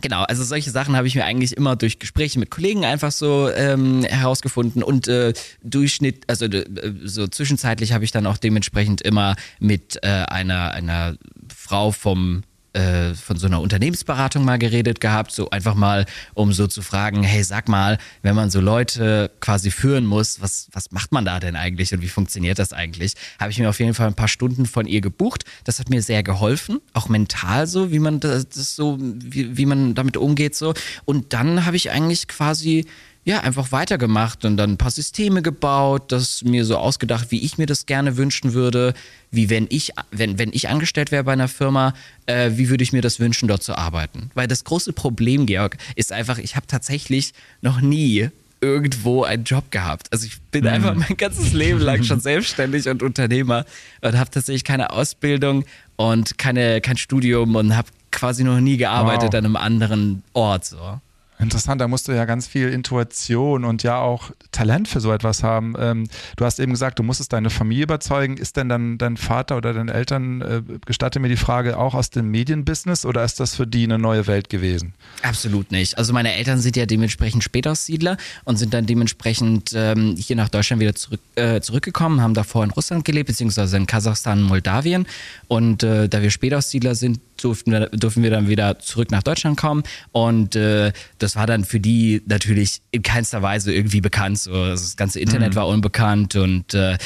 Genau, 0.00 0.22
also 0.22 0.44
solche 0.44 0.70
Sachen 0.70 0.96
habe 0.96 1.08
ich 1.08 1.16
mir 1.16 1.24
eigentlich 1.24 1.56
immer 1.56 1.74
durch 1.74 1.98
Gespräche 1.98 2.38
mit 2.38 2.50
Kollegen 2.50 2.84
einfach 2.84 3.10
so 3.10 3.50
ähm, 3.50 4.04
herausgefunden 4.04 4.84
und 4.84 5.08
äh, 5.08 5.32
Durchschnitt, 5.64 6.22
also 6.28 6.44
äh, 6.44 6.64
so 7.02 7.26
zwischenzeitlich 7.26 7.92
habe 7.92 8.04
ich 8.04 8.12
dann 8.12 8.26
auch 8.26 8.38
dementsprechend 8.38 9.02
immer 9.02 9.34
mit 9.58 9.98
äh, 10.02 10.06
einer 10.06 10.70
einer 10.70 11.16
Frau 11.52 11.90
vom 11.90 12.42
äh, 12.72 13.14
von 13.14 13.38
so 13.38 13.46
einer 13.46 13.60
Unternehmensberatung 13.60 14.44
mal 14.44 14.58
geredet 14.58 15.00
gehabt, 15.00 15.32
so 15.32 15.50
einfach 15.50 15.74
mal, 15.74 16.06
um 16.34 16.52
so 16.52 16.66
zu 16.66 16.82
fragen, 16.82 17.22
hey, 17.22 17.42
sag 17.42 17.68
mal, 17.68 17.98
wenn 18.22 18.34
man 18.34 18.50
so 18.50 18.60
Leute 18.60 19.30
quasi 19.40 19.70
führen 19.70 20.06
muss, 20.06 20.40
was, 20.40 20.68
was 20.72 20.90
macht 20.90 21.12
man 21.12 21.24
da 21.24 21.40
denn 21.40 21.56
eigentlich 21.56 21.92
und 21.92 22.02
wie 22.02 22.08
funktioniert 22.08 22.58
das 22.58 22.72
eigentlich? 22.72 23.14
Habe 23.40 23.50
ich 23.50 23.58
mir 23.58 23.68
auf 23.68 23.80
jeden 23.80 23.94
Fall 23.94 24.06
ein 24.06 24.14
paar 24.14 24.28
Stunden 24.28 24.66
von 24.66 24.86
ihr 24.86 25.00
gebucht. 25.00 25.44
Das 25.64 25.78
hat 25.80 25.90
mir 25.90 26.02
sehr 26.02 26.22
geholfen, 26.22 26.80
auch 26.92 27.08
mental 27.08 27.66
so, 27.66 27.90
wie 27.90 27.98
man 27.98 28.20
das, 28.20 28.46
so, 28.50 28.98
wie, 29.00 29.56
wie 29.56 29.66
man 29.66 29.94
damit 29.94 30.16
umgeht 30.16 30.54
so. 30.54 30.74
Und 31.04 31.32
dann 31.32 31.64
habe 31.66 31.76
ich 31.76 31.90
eigentlich 31.90 32.28
quasi 32.28 32.86
ja, 33.28 33.40
einfach 33.40 33.72
weitergemacht 33.72 34.46
und 34.46 34.56
dann 34.56 34.70
ein 34.70 34.76
paar 34.78 34.90
Systeme 34.90 35.42
gebaut, 35.42 36.12
das 36.12 36.42
mir 36.44 36.64
so 36.64 36.78
ausgedacht, 36.78 37.30
wie 37.30 37.44
ich 37.44 37.58
mir 37.58 37.66
das 37.66 37.84
gerne 37.84 38.16
wünschen 38.16 38.54
würde, 38.54 38.94
wie 39.30 39.50
wenn 39.50 39.66
ich, 39.68 39.92
wenn, 40.10 40.38
wenn 40.38 40.48
ich 40.54 40.70
angestellt 40.70 41.12
wäre 41.12 41.24
bei 41.24 41.34
einer 41.34 41.46
Firma, 41.46 41.92
äh, 42.24 42.52
wie 42.54 42.70
würde 42.70 42.82
ich 42.82 42.94
mir 42.94 43.02
das 43.02 43.20
wünschen, 43.20 43.46
dort 43.46 43.62
zu 43.62 43.76
arbeiten. 43.76 44.30
Weil 44.32 44.48
das 44.48 44.64
große 44.64 44.94
Problem, 44.94 45.44
Georg, 45.44 45.76
ist 45.94 46.10
einfach, 46.10 46.38
ich 46.38 46.56
habe 46.56 46.66
tatsächlich 46.66 47.34
noch 47.60 47.82
nie 47.82 48.30
irgendwo 48.62 49.24
einen 49.24 49.44
Job 49.44 49.70
gehabt. 49.70 50.10
Also 50.10 50.24
ich 50.24 50.40
bin 50.50 50.62
mhm. 50.62 50.70
einfach 50.70 50.94
mein 50.94 51.18
ganzes 51.18 51.52
Leben 51.52 51.80
lang 51.80 52.04
schon 52.04 52.20
selbstständig 52.20 52.88
und 52.88 53.02
Unternehmer 53.02 53.66
und 54.00 54.18
habe 54.18 54.30
tatsächlich 54.30 54.64
keine 54.64 54.88
Ausbildung 54.90 55.66
und 55.96 56.38
keine, 56.38 56.80
kein 56.80 56.96
Studium 56.96 57.56
und 57.56 57.76
habe 57.76 57.88
quasi 58.10 58.42
noch 58.42 58.58
nie 58.60 58.78
gearbeitet 58.78 59.34
wow. 59.34 59.34
an 59.34 59.44
einem 59.44 59.56
anderen 59.56 60.22
Ort. 60.32 60.64
So. 60.64 60.98
Interessant, 61.40 61.80
da 61.80 61.86
musst 61.86 62.08
du 62.08 62.12
ja 62.12 62.24
ganz 62.24 62.48
viel 62.48 62.68
Intuition 62.68 63.64
und 63.64 63.84
ja 63.84 63.98
auch 63.98 64.32
Talent 64.50 64.88
für 64.88 65.00
so 65.00 65.12
etwas 65.12 65.42
haben. 65.42 65.74
Ähm, 65.78 66.08
du 66.36 66.44
hast 66.44 66.58
eben 66.58 66.72
gesagt, 66.72 66.98
du 66.98 67.04
musstest 67.04 67.32
deine 67.32 67.50
Familie 67.50 67.84
überzeugen. 67.84 68.36
Ist 68.36 68.56
denn 68.56 68.68
dann 68.68 68.98
dein 68.98 69.16
Vater 69.16 69.56
oder 69.56 69.72
deine 69.72 69.92
Eltern, 69.92 70.40
äh, 70.40 70.62
gestatte 70.84 71.20
mir 71.20 71.28
die 71.28 71.36
Frage, 71.36 71.78
auch 71.78 71.94
aus 71.94 72.10
dem 72.10 72.30
Medienbusiness 72.30 73.04
oder 73.04 73.24
ist 73.24 73.38
das 73.38 73.54
für 73.54 73.66
die 73.66 73.84
eine 73.84 73.98
neue 73.98 74.26
Welt 74.26 74.48
gewesen? 74.50 74.94
Absolut 75.22 75.70
nicht. 75.70 75.96
Also 75.96 76.12
meine 76.12 76.34
Eltern 76.34 76.58
sind 76.58 76.76
ja 76.76 76.86
dementsprechend 76.86 77.44
Spätaussiedler 77.44 78.16
und 78.44 78.56
sind 78.56 78.74
dann 78.74 78.86
dementsprechend 78.86 79.72
ähm, 79.74 80.16
hier 80.18 80.34
nach 80.34 80.48
Deutschland 80.48 80.80
wieder 80.80 80.96
zurück, 80.96 81.20
äh, 81.36 81.60
zurückgekommen, 81.60 82.20
haben 82.20 82.34
davor 82.34 82.64
in 82.64 82.70
Russland 82.70 83.04
gelebt, 83.04 83.28
beziehungsweise 83.28 83.76
in 83.76 83.86
Kasachstan 83.86 84.40
und 84.40 84.48
Moldawien. 84.48 85.06
Und 85.46 85.84
äh, 85.84 86.08
da 86.08 86.20
wir 86.20 86.30
Spätaussiedler 86.30 86.96
sind, 86.96 87.20
durften 87.42 87.72
wir, 87.72 87.86
durften 87.88 88.22
wir 88.22 88.30
dann 88.30 88.48
wieder 88.48 88.78
zurück 88.78 89.10
nach 89.10 89.22
Deutschland 89.22 89.56
kommen 89.56 89.82
und 90.12 90.56
äh, 90.56 90.92
das 91.18 91.36
war 91.36 91.46
dann 91.46 91.64
für 91.64 91.80
die 91.80 92.22
natürlich 92.26 92.80
in 92.90 93.02
keinster 93.02 93.42
Weise 93.42 93.72
irgendwie 93.72 94.00
bekannt. 94.00 94.38
So, 94.38 94.66
das 94.66 94.96
ganze 94.96 95.20
Internet 95.20 95.52
mhm. 95.52 95.56
war 95.56 95.68
unbekannt 95.68 96.36
und 96.36 96.74
äh, 96.74 96.98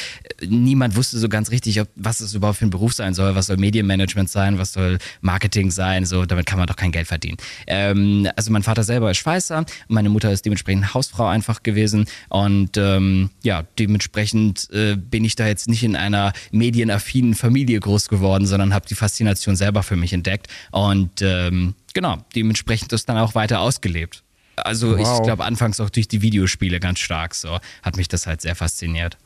niemand 0.45 0.95
wusste 0.95 1.17
so 1.17 1.29
ganz 1.29 1.51
richtig, 1.51 1.79
ob, 1.81 1.87
was 1.95 2.19
es 2.19 2.33
überhaupt 2.33 2.59
für 2.59 2.65
ein 2.65 2.69
Beruf 2.69 2.93
sein 2.93 3.13
soll. 3.13 3.35
Was 3.35 3.47
soll 3.47 3.57
Medienmanagement 3.57 4.29
sein? 4.29 4.57
Was 4.57 4.73
soll 4.73 4.97
Marketing 5.21 5.71
sein? 5.71 6.05
So, 6.05 6.25
damit 6.25 6.45
kann 6.45 6.59
man 6.59 6.67
doch 6.67 6.75
kein 6.75 6.91
Geld 6.91 7.07
verdienen. 7.07 7.37
Ähm, 7.67 8.27
also 8.35 8.51
mein 8.51 8.63
Vater 8.63 8.83
selber 8.83 9.11
ist 9.11 9.17
Schweißer, 9.17 9.65
meine 9.87 10.09
Mutter 10.09 10.31
ist 10.31 10.45
dementsprechend 10.45 10.93
Hausfrau 10.93 11.27
einfach 11.27 11.63
gewesen 11.63 12.05
und 12.29 12.77
ähm, 12.77 13.29
ja, 13.43 13.63
dementsprechend 13.79 14.69
äh, 14.71 14.95
bin 14.95 15.23
ich 15.25 15.35
da 15.35 15.47
jetzt 15.47 15.69
nicht 15.69 15.83
in 15.83 15.95
einer 15.95 16.33
medienaffinen 16.51 17.33
Familie 17.33 17.79
groß 17.79 18.09
geworden, 18.09 18.45
sondern 18.45 18.73
habe 18.73 18.87
die 18.87 18.95
Faszination 18.95 19.55
selber 19.55 19.83
für 19.83 19.95
mich 19.95 20.13
entdeckt 20.13 20.22
und 20.71 21.21
ähm, 21.21 21.75
genau, 21.93 22.17
dementsprechend 22.35 22.91
das 22.91 23.05
dann 23.05 23.17
auch 23.17 23.35
weiter 23.35 23.59
ausgelebt. 23.59 24.23
Also 24.55 24.97
wow. 24.97 24.99
ich 24.99 25.23
glaube 25.23 25.45
anfangs 25.45 25.79
auch 25.79 25.89
durch 25.89 26.07
die 26.07 26.21
Videospiele 26.21 26.79
ganz 26.79 26.99
stark 26.99 27.35
so, 27.35 27.59
hat 27.81 27.97
mich 27.97 28.07
das 28.07 28.27
halt 28.27 28.41
sehr 28.41 28.55
fasziniert. 28.55 29.17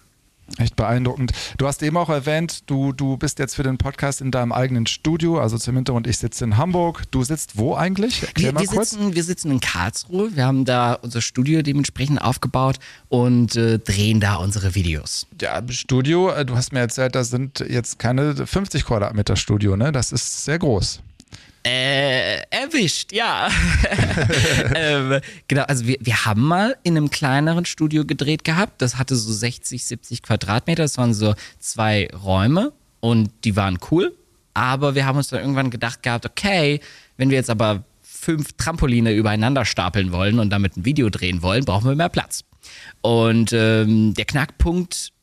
Echt 0.58 0.76
beeindruckend. 0.76 1.34
Du 1.58 1.68
hast 1.68 1.84
eben 1.84 1.98
auch 1.98 2.10
erwähnt, 2.10 2.70
du, 2.70 2.94
du 2.94 3.18
bist 3.18 3.38
jetzt 3.38 3.56
für 3.56 3.64
den 3.64 3.78
Podcast 3.78 4.22
in 4.22 4.32
deinem 4.32 4.52
eigenen 4.52 4.88
Studio, 4.88 5.40
also 5.40 5.58
zum 5.58 5.76
Hintergrund, 5.76 6.08
ich 6.08 6.18
sitze 6.18 6.46
in 6.46 6.58
Hamburg. 6.58 7.04
Du 7.12 7.24
sitzt 7.24 7.58
wo 7.58 7.76
eigentlich? 7.76 8.24
Erklär 8.24 8.48
wir, 8.48 8.54
mal 8.54 8.62
wir 8.62 8.68
kurz. 8.68 8.92
Sitzen, 8.92 9.14
wir 9.14 9.24
sitzen 9.24 9.52
in 9.52 9.60
Karlsruhe. 9.60 10.36
Wir 10.36 10.46
haben 10.46 10.66
da 10.66 10.94
unser 10.94 11.22
Studio 11.22 11.62
dementsprechend 11.62 12.22
aufgebaut 12.22 12.78
und 13.10 13.56
äh, 13.56 13.78
drehen 13.78 14.20
da 14.20 14.36
unsere 14.36 14.74
Videos. 14.74 15.28
Ja, 15.42 15.62
Studio, 15.70 16.30
äh, 16.32 16.46
du 16.46 16.56
hast 16.56 16.72
mir 16.72 16.80
erzählt, 16.80 17.16
das 17.16 17.30
sind 17.30 17.60
jetzt 17.60 18.00
keine 18.00 18.48
50 18.48 18.86
Quadratmeter 18.86 19.36
Studio, 19.36 19.76
ne? 19.76 19.92
Das 19.92 20.12
ist 20.12 20.46
sehr 20.46 20.60
groß. 20.60 21.02
Äh, 21.64 22.42
erwischt, 22.50 23.12
ja. 23.12 23.50
ähm, 24.76 25.20
genau, 25.48 25.64
also 25.64 25.86
wir, 25.86 25.98
wir 26.00 26.26
haben 26.26 26.42
mal 26.42 26.78
in 26.84 26.96
einem 26.96 27.10
kleineren 27.10 27.66
Studio 27.66 28.06
gedreht 28.06 28.44
gehabt. 28.44 28.82
Das 28.82 28.98
hatte 28.98 29.16
so 29.16 29.32
60, 29.32 29.84
70 29.84 30.22
Quadratmeter. 30.24 30.84
Das 30.84 30.98
waren 30.98 31.14
so 31.14 31.34
zwei 31.60 32.08
Räume 32.14 32.74
und 33.00 33.32
die 33.44 33.56
waren 33.56 33.80
cool. 33.92 34.16
Aber 34.54 34.96
wir 34.96 35.06
haben 35.06 35.18
uns 35.18 35.28
dann 35.28 35.42
irgendwann 35.42 35.70
gedacht 35.70 36.02
gehabt, 36.04 36.26
okay, 36.26 36.80
wenn 37.18 37.30
wir 37.30 37.38
jetzt 37.38 37.50
aber 37.50 37.84
fünf 38.02 38.54
Trampoline 38.54 39.14
übereinander 39.14 39.66
stapeln 39.66 40.12
wollen 40.12 40.40
und 40.40 40.50
damit 40.50 40.78
ein 40.78 40.86
Video 40.86 41.10
drehen 41.10 41.42
wollen, 41.42 41.66
brauchen 41.66 41.88
wir 41.88 41.96
mehr 41.96 42.10
Platz. 42.10 42.44
Und 43.02 43.54
ähm, 43.54 44.14
der 44.16 44.26
Knackpunkt 44.26 45.14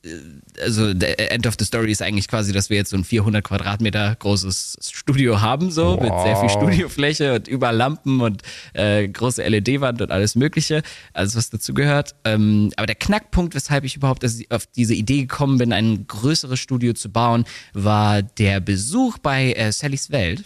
also 0.61 0.95
der 0.95 1.33
End 1.33 1.47
of 1.47 1.55
the 1.59 1.65
Story 1.65 1.91
ist 1.91 2.03
eigentlich 2.03 2.29
quasi, 2.29 2.53
dass 2.53 2.71
wir 2.71 2.77
jetzt 2.77 2.91
so 2.91 2.97
ein 2.97 3.05
400 3.05 3.43
Quadratmeter 3.43 4.17
großes 4.19 4.79
Studio 4.93 5.41
haben, 5.41 5.71
so 5.71 5.97
wow. 5.97 6.03
mit 6.03 6.13
sehr 6.23 6.37
viel 6.37 6.49
Studiofläche 6.51 7.35
und 7.35 7.49
über 7.49 7.73
Lampen 7.73 8.21
und 8.21 8.43
äh, 8.75 9.09
große 9.09 9.43
LED-Wand 9.43 10.03
und 10.03 10.11
alles 10.11 10.35
Mögliche, 10.35 10.83
alles 11.13 11.37
was 11.37 11.51
dazu 11.51 11.75
gehört. 11.75 12.15
Ähm, 12.25 12.73
aber 12.77 12.87
der 12.87 12.97
Knackpunkt, 12.97 13.55
weshalb 13.55 13.85
ich 13.85 13.97
überhaupt 13.97 14.25
auf 14.51 14.67
diese 14.67 14.95
Idee 14.95 15.23
gekommen 15.23 15.59
bin, 15.59 15.73
ein 15.73 16.07
größeres 16.07 16.59
Studio 16.59 16.93
zu 16.93 17.11
bauen, 17.11 17.45
war 17.73 18.23
der 18.23 18.61
Besuch 18.61 19.19
bei 19.19 19.53
äh, 19.53 19.73
Sallys 19.73 20.11
Welt 20.11 20.45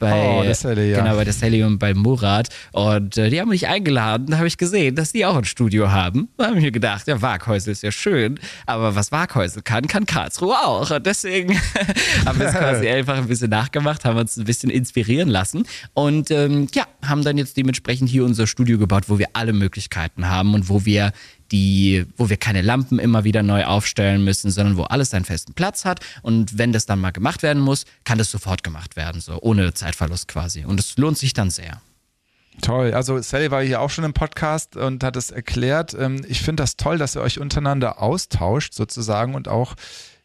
bei, 0.00 0.38
oh, 0.38 0.42
der 0.42 0.54
Sally, 0.54 0.90
ja. 0.90 1.02
genau, 1.02 1.14
bei 1.14 1.24
der 1.24 1.32
Sally 1.34 1.62
und 1.62 1.78
bei 1.78 1.94
Murat. 1.94 2.48
Und 2.72 3.18
äh, 3.18 3.28
die 3.28 3.38
haben 3.40 3.50
mich 3.50 3.68
eingeladen, 3.68 4.28
da 4.28 4.38
habe 4.38 4.48
ich 4.48 4.56
gesehen, 4.56 4.96
dass 4.96 5.12
die 5.12 5.26
auch 5.26 5.36
ein 5.36 5.44
Studio 5.44 5.90
haben. 5.90 6.28
Da 6.38 6.46
habe 6.46 6.56
ich 6.56 6.64
mir 6.64 6.72
gedacht, 6.72 7.06
ja, 7.06 7.20
Waghäusel 7.20 7.72
ist 7.72 7.82
ja 7.82 7.92
schön, 7.92 8.40
aber 8.66 8.96
was 8.96 9.12
Waghäusel 9.12 9.62
kann, 9.62 9.86
kann 9.86 10.06
Karlsruhe 10.06 10.56
auch. 10.56 10.90
Und 10.90 11.04
deswegen 11.04 11.60
haben 12.26 12.38
wir 12.40 12.46
es 12.46 12.54
quasi 12.54 12.88
einfach 12.88 13.18
ein 13.18 13.28
bisschen 13.28 13.50
nachgemacht, 13.50 14.04
haben 14.06 14.18
uns 14.18 14.38
ein 14.38 14.44
bisschen 14.44 14.70
inspirieren 14.70 15.28
lassen 15.28 15.66
und 15.92 16.30
ähm, 16.30 16.66
ja, 16.74 16.86
haben 17.06 17.22
dann 17.22 17.36
jetzt 17.36 17.58
dementsprechend 17.58 18.08
hier 18.08 18.24
unser 18.24 18.46
Studio 18.46 18.78
gebaut, 18.78 19.04
wo 19.08 19.18
wir 19.18 19.28
alle 19.34 19.52
Möglichkeiten 19.52 20.28
haben 20.28 20.54
und 20.54 20.70
wo 20.70 20.86
wir 20.86 21.12
die, 21.52 22.06
wo 22.16 22.28
wir 22.28 22.36
keine 22.36 22.62
Lampen 22.62 22.98
immer 22.98 23.24
wieder 23.24 23.42
neu 23.42 23.64
aufstellen 23.64 24.24
müssen, 24.24 24.50
sondern 24.50 24.76
wo 24.76 24.84
alles 24.84 25.10
seinen 25.10 25.24
festen 25.24 25.54
Platz 25.54 25.84
hat. 25.84 26.00
Und 26.22 26.58
wenn 26.58 26.72
das 26.72 26.86
dann 26.86 27.00
mal 27.00 27.10
gemacht 27.10 27.42
werden 27.42 27.62
muss, 27.62 27.84
kann 28.04 28.18
das 28.18 28.30
sofort 28.30 28.62
gemacht 28.62 28.96
werden, 28.96 29.20
so 29.20 29.38
ohne 29.40 29.74
Zeitverlust 29.74 30.28
quasi. 30.28 30.64
Und 30.64 30.78
es 30.80 30.96
lohnt 30.96 31.18
sich 31.18 31.32
dann 31.32 31.50
sehr. 31.50 31.80
Toll. 32.60 32.92
Also 32.92 33.20
Sally 33.22 33.50
war 33.50 33.62
hier 33.62 33.80
auch 33.80 33.90
schon 33.90 34.04
im 34.04 34.12
Podcast 34.12 34.76
und 34.76 35.02
hat 35.02 35.16
es 35.16 35.30
erklärt. 35.30 35.94
Ähm, 35.98 36.24
ich 36.28 36.42
finde 36.42 36.62
das 36.62 36.76
toll, 36.76 36.98
dass 36.98 37.16
ihr 37.16 37.22
euch 37.22 37.38
untereinander 37.38 38.02
austauscht 38.02 38.74
sozusagen 38.74 39.34
und 39.34 39.48
auch 39.48 39.74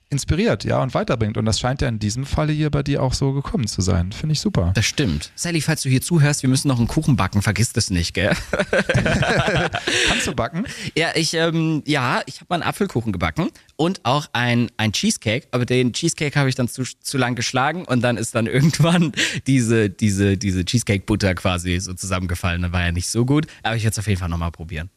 inspiriert, 0.10 0.64
ja, 0.64 0.82
und 0.82 0.94
weiterbringt. 0.94 1.38
Und 1.38 1.46
das 1.46 1.60
scheint 1.60 1.82
ja 1.82 1.88
in 1.88 2.00
diesem 2.00 2.26
Falle 2.26 2.54
hier 2.54 2.70
bei 2.70 2.84
dir 2.84 3.02
auch 3.02 3.14
so 3.14 3.34
gekommen 3.34 3.68
zu 3.68 3.82
sein. 3.82 4.12
Finde 4.12 4.34
ich 4.34 4.40
super. 4.40 4.72
Das 4.76 4.86
stimmt. 4.86 5.32
Sally, 5.36 5.62
falls 5.62 5.82
du 5.82 5.90
hier 5.90 6.02
zuhörst, 6.02 6.44
wir 6.44 6.50
müssen 6.50 6.68
noch 6.68 6.78
einen 6.78 6.88
Kuchen 6.88 7.16
backen, 7.16 7.42
vergiss 7.42 7.74
das 7.74 7.90
nicht, 7.90 8.14
gell? 8.14 8.36
Kannst 10.08 10.28
du 10.28 10.34
backen? 10.34 10.66
Ja, 10.96 11.10
ich, 11.16 11.34
ähm, 11.34 11.84
ja, 11.86 12.22
ich 12.26 12.36
habe 12.36 12.46
mal 12.50 12.56
einen 12.56 12.64
Apfelkuchen 12.64 13.12
gebacken 13.12 13.50
und 13.76 14.02
auch 14.04 14.28
ein, 14.34 14.70
ein 14.78 14.92
Cheesecake, 14.94 15.48
aber 15.52 15.66
den 15.66 15.94
Cheesecake 15.94 16.38
habe 16.38 16.50
ich 16.50 16.56
dann 16.56 16.68
zu, 16.68 16.84
zu 16.84 17.18
lang 17.18 17.36
geschlagen 17.36 17.86
und 17.86 18.02
dann 18.02 18.18
ist 18.18 18.36
dann 18.36 18.46
irgendwann 18.56 19.12
diese, 19.48 19.90
diese, 19.90 20.38
diese 20.38 20.66
Cheesecake-Butter 20.66 21.36
quasi 21.36 21.80
so 21.80 21.94
zusammengefallen. 21.94 22.62
Dann 22.62 22.72
war 22.72 22.82
ja 22.82 22.92
nicht 22.92 23.10
so 23.10 23.26
gut, 23.26 23.48
aber 23.64 23.76
ich 23.76 23.84
werde 23.84 23.94
es 23.94 24.00
auf 24.00 24.08
jeden 24.08 24.20
Fall 24.20 24.30
nochmal 24.30 24.52
probieren. 24.52 24.90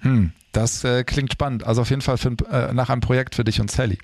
Hm, 0.00 0.32
das 0.52 0.84
äh, 0.84 1.04
klingt 1.04 1.32
spannend. 1.32 1.64
Also 1.64 1.82
auf 1.82 1.90
jeden 1.90 2.02
Fall 2.02 2.18
für, 2.18 2.34
äh, 2.50 2.72
nach 2.72 2.90
einem 2.90 3.00
Projekt 3.00 3.34
für 3.34 3.44
dich 3.44 3.60
und 3.60 3.70
Sally. 3.70 3.98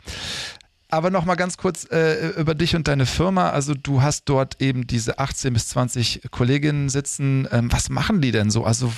Aber 0.89 1.11
noch 1.11 1.25
mal 1.25 1.35
ganz 1.35 1.57
kurz 1.57 1.85
äh, 1.91 2.29
über 2.41 2.55
dich 2.55 2.77
und 2.77 2.87
deine 2.87 3.07
Firma. 3.07 3.51
Also 3.51 3.75
du 3.75 4.03
hast 4.03 4.25
dort 4.27 4.61
eben 4.61 4.87
diese 4.87 5.19
18 5.19 5.53
bis 5.53 5.69
20 5.69 6.23
Kolleginnen 6.31 6.89
sitzen. 6.89 7.49
Ähm, 7.51 7.73
was 7.73 7.89
machen 7.89 8.21
die 8.21 8.31
denn 8.31 8.51
so? 8.51 8.65
Also 8.65 8.93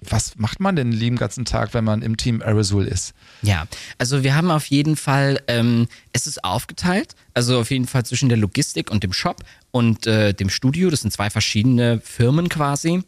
was 0.00 0.36
macht 0.36 0.60
man 0.60 0.76
denn 0.76 0.90
den 0.90 0.98
lieben 0.98 1.16
ganzen 1.16 1.44
Tag, 1.44 1.74
wenn 1.74 1.84
man 1.84 2.02
im 2.02 2.16
Team 2.16 2.40
Aerosol 2.40 2.86
ist? 2.86 3.14
Ja, 3.42 3.66
also 3.96 4.22
wir 4.22 4.34
haben 4.34 4.50
auf 4.50 4.66
jeden 4.66 4.96
Fall, 4.96 5.42
ähm, 5.48 5.88
es 6.12 6.26
ist 6.26 6.44
aufgeteilt, 6.44 7.14
also 7.34 7.58
auf 7.58 7.70
jeden 7.70 7.86
Fall 7.86 8.04
zwischen 8.04 8.28
der 8.28 8.38
Logistik 8.38 8.90
und 8.90 9.02
dem 9.02 9.12
Shop 9.12 9.42
und 9.70 10.06
äh, 10.06 10.34
dem 10.34 10.50
Studio. 10.50 10.90
Das 10.90 11.00
sind 11.00 11.10
zwei 11.10 11.30
verschiedene 11.30 12.00
Firmen 12.00 12.48
quasi. 12.48 13.02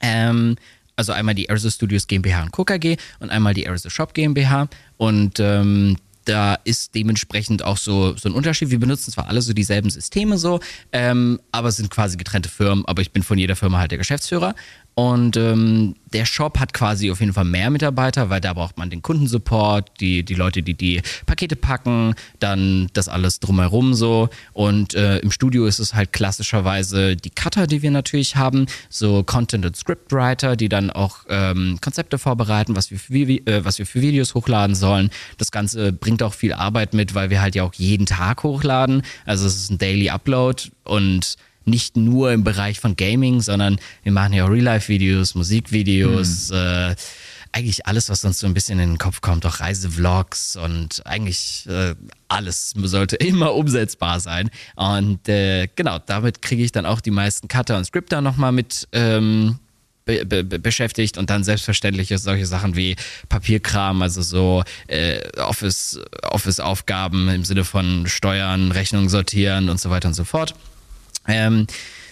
Ähm, 0.00 0.56
also 0.98 1.12
einmal 1.12 1.34
die 1.34 1.48
Aerosol 1.48 1.70
Studios 1.70 2.06
GmbH 2.06 2.42
und 2.42 2.50
Co. 2.50 2.64
KG 2.64 2.96
und 3.20 3.30
einmal 3.30 3.54
die 3.54 3.66
Aerosol 3.66 3.90
Shop 3.90 4.14
GmbH. 4.14 4.68
Und 4.96 5.38
ähm, 5.38 5.96
da 6.24 6.58
ist 6.64 6.94
dementsprechend 6.94 7.64
auch 7.64 7.78
so, 7.78 8.14
so 8.16 8.28
ein 8.28 8.34
Unterschied. 8.34 8.70
Wir 8.70 8.78
benutzen 8.78 9.12
zwar 9.12 9.28
alle 9.28 9.40
so 9.40 9.54
dieselben 9.54 9.88
Systeme 9.88 10.36
so, 10.36 10.60
ähm, 10.92 11.40
aber 11.52 11.68
es 11.68 11.76
sind 11.76 11.90
quasi 11.90 12.16
getrennte 12.16 12.50
Firmen, 12.50 12.84
aber 12.86 13.00
ich 13.00 13.12
bin 13.12 13.22
von 13.22 13.38
jeder 13.38 13.56
Firma 13.56 13.78
halt 13.78 13.92
der 13.92 13.98
Geschäftsführer. 13.98 14.54
Und 14.98 15.36
ähm, 15.36 15.94
der 16.12 16.24
Shop 16.24 16.58
hat 16.58 16.74
quasi 16.74 17.12
auf 17.12 17.20
jeden 17.20 17.32
Fall 17.32 17.44
mehr 17.44 17.70
Mitarbeiter, 17.70 18.30
weil 18.30 18.40
da 18.40 18.52
braucht 18.52 18.78
man 18.78 18.90
den 18.90 19.00
Kundensupport, 19.00 19.88
die, 20.00 20.24
die 20.24 20.34
Leute, 20.34 20.64
die 20.64 20.74
die 20.74 21.02
Pakete 21.24 21.54
packen, 21.54 22.16
dann 22.40 22.88
das 22.94 23.08
alles 23.08 23.38
drumherum 23.38 23.94
so. 23.94 24.28
Und 24.54 24.94
äh, 24.94 25.18
im 25.18 25.30
Studio 25.30 25.66
ist 25.66 25.78
es 25.78 25.94
halt 25.94 26.12
klassischerweise 26.12 27.14
die 27.14 27.30
Cutter, 27.30 27.68
die 27.68 27.82
wir 27.82 27.92
natürlich 27.92 28.34
haben, 28.34 28.66
so 28.88 29.22
Content- 29.22 29.64
und 29.64 29.76
Scriptwriter, 29.76 30.56
die 30.56 30.68
dann 30.68 30.90
auch 30.90 31.18
ähm, 31.28 31.78
Konzepte 31.80 32.18
vorbereiten, 32.18 32.74
was 32.74 32.90
wir, 32.90 32.98
für, 32.98 33.14
äh, 33.14 33.64
was 33.64 33.78
wir 33.78 33.86
für 33.86 34.02
Videos 34.02 34.34
hochladen 34.34 34.74
sollen. 34.74 35.10
Das 35.36 35.52
Ganze 35.52 35.92
bringt 35.92 36.24
auch 36.24 36.34
viel 36.34 36.54
Arbeit 36.54 36.92
mit, 36.92 37.14
weil 37.14 37.30
wir 37.30 37.40
halt 37.40 37.54
ja 37.54 37.62
auch 37.62 37.74
jeden 37.74 38.06
Tag 38.06 38.42
hochladen. 38.42 39.02
Also 39.26 39.46
es 39.46 39.54
ist 39.54 39.70
ein 39.70 39.78
Daily 39.78 40.10
Upload 40.10 40.72
und 40.82 41.36
nicht 41.68 41.96
nur 41.96 42.32
im 42.32 42.44
Bereich 42.44 42.80
von 42.80 42.96
Gaming, 42.96 43.40
sondern 43.40 43.78
wir 44.02 44.12
machen 44.12 44.32
ja 44.32 44.44
auch 44.44 44.50
Real-Life-Videos, 44.50 45.34
Musikvideos, 45.34 46.50
mhm. 46.50 46.56
äh, 46.56 46.94
eigentlich 47.52 47.86
alles, 47.86 48.08
was 48.10 48.24
uns 48.24 48.38
so 48.38 48.46
ein 48.46 48.54
bisschen 48.54 48.78
in 48.78 48.90
den 48.90 48.98
Kopf 48.98 49.20
kommt, 49.20 49.46
auch 49.46 49.60
Reisevlogs 49.60 50.56
und 50.56 51.04
eigentlich 51.06 51.66
äh, 51.68 51.94
alles 52.28 52.70
sollte 52.76 53.16
immer 53.16 53.54
umsetzbar 53.54 54.20
sein. 54.20 54.50
Und 54.76 55.28
äh, 55.28 55.68
genau, 55.74 55.98
damit 55.98 56.42
kriege 56.42 56.62
ich 56.62 56.72
dann 56.72 56.86
auch 56.86 57.00
die 57.00 57.10
meisten 57.10 57.48
Cutter 57.48 57.76
und 57.76 57.84
Scripter 57.84 58.20
nochmal 58.20 58.52
mit 58.52 58.88
ähm, 58.92 59.58
Be 60.04 60.24
be 60.24 60.42
beschäftigt 60.42 61.18
und 61.18 61.28
dann 61.28 61.44
selbstverständlich 61.44 62.08
solche 62.16 62.46
Sachen 62.46 62.76
wie 62.76 62.96
Papierkram, 63.28 64.00
also 64.00 64.22
so 64.22 64.64
äh, 64.86 65.20
Office, 65.36 66.00
Office-Aufgaben 66.22 67.28
im 67.28 67.44
Sinne 67.44 67.62
von 67.64 68.06
Steuern, 68.06 68.72
Rechnungen 68.72 69.10
sortieren 69.10 69.68
und 69.68 69.78
so 69.78 69.90
weiter 69.90 70.08
und 70.08 70.14
so 70.14 70.24
fort. 70.24 70.54
Ähm, 71.28 71.66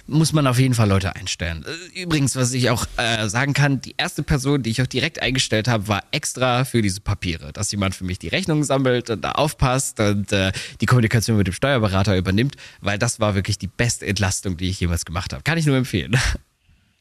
muss 0.08 0.32
man 0.32 0.46
auf 0.46 0.58
jeden 0.58 0.74
Fall 0.74 0.88
Leute 0.88 1.16
einstellen. 1.16 1.64
Äh, 1.64 2.02
übrigens, 2.02 2.36
was 2.36 2.52
ich 2.52 2.70
auch 2.70 2.86
äh, 2.96 3.28
sagen 3.28 3.52
kann, 3.52 3.80
die 3.80 3.94
erste 3.96 4.22
Person, 4.22 4.62
die 4.62 4.70
ich 4.70 4.82
auch 4.82 4.86
direkt 4.86 5.20
eingestellt 5.20 5.68
habe, 5.68 5.88
war 5.88 6.04
extra 6.12 6.64
für 6.64 6.82
diese 6.82 7.00
Papiere, 7.00 7.52
dass 7.52 7.72
jemand 7.72 7.94
für 7.94 8.04
mich 8.04 8.18
die 8.18 8.28
Rechnungen 8.28 8.64
sammelt 8.64 9.10
und 9.10 9.22
da 9.22 9.32
aufpasst 9.32 9.98
und 10.00 10.32
äh, 10.32 10.52
die 10.80 10.86
Kommunikation 10.86 11.36
mit 11.36 11.46
dem 11.46 11.54
Steuerberater 11.54 12.16
übernimmt, 12.16 12.56
weil 12.80 12.98
das 12.98 13.20
war 13.20 13.34
wirklich 13.34 13.58
die 13.58 13.66
beste 13.66 14.06
Entlastung, 14.06 14.56
die 14.56 14.68
ich 14.68 14.80
jemals 14.80 15.04
gemacht 15.04 15.32
habe. 15.32 15.42
Kann 15.42 15.58
ich 15.58 15.66
nur 15.66 15.76
empfehlen. 15.76 16.16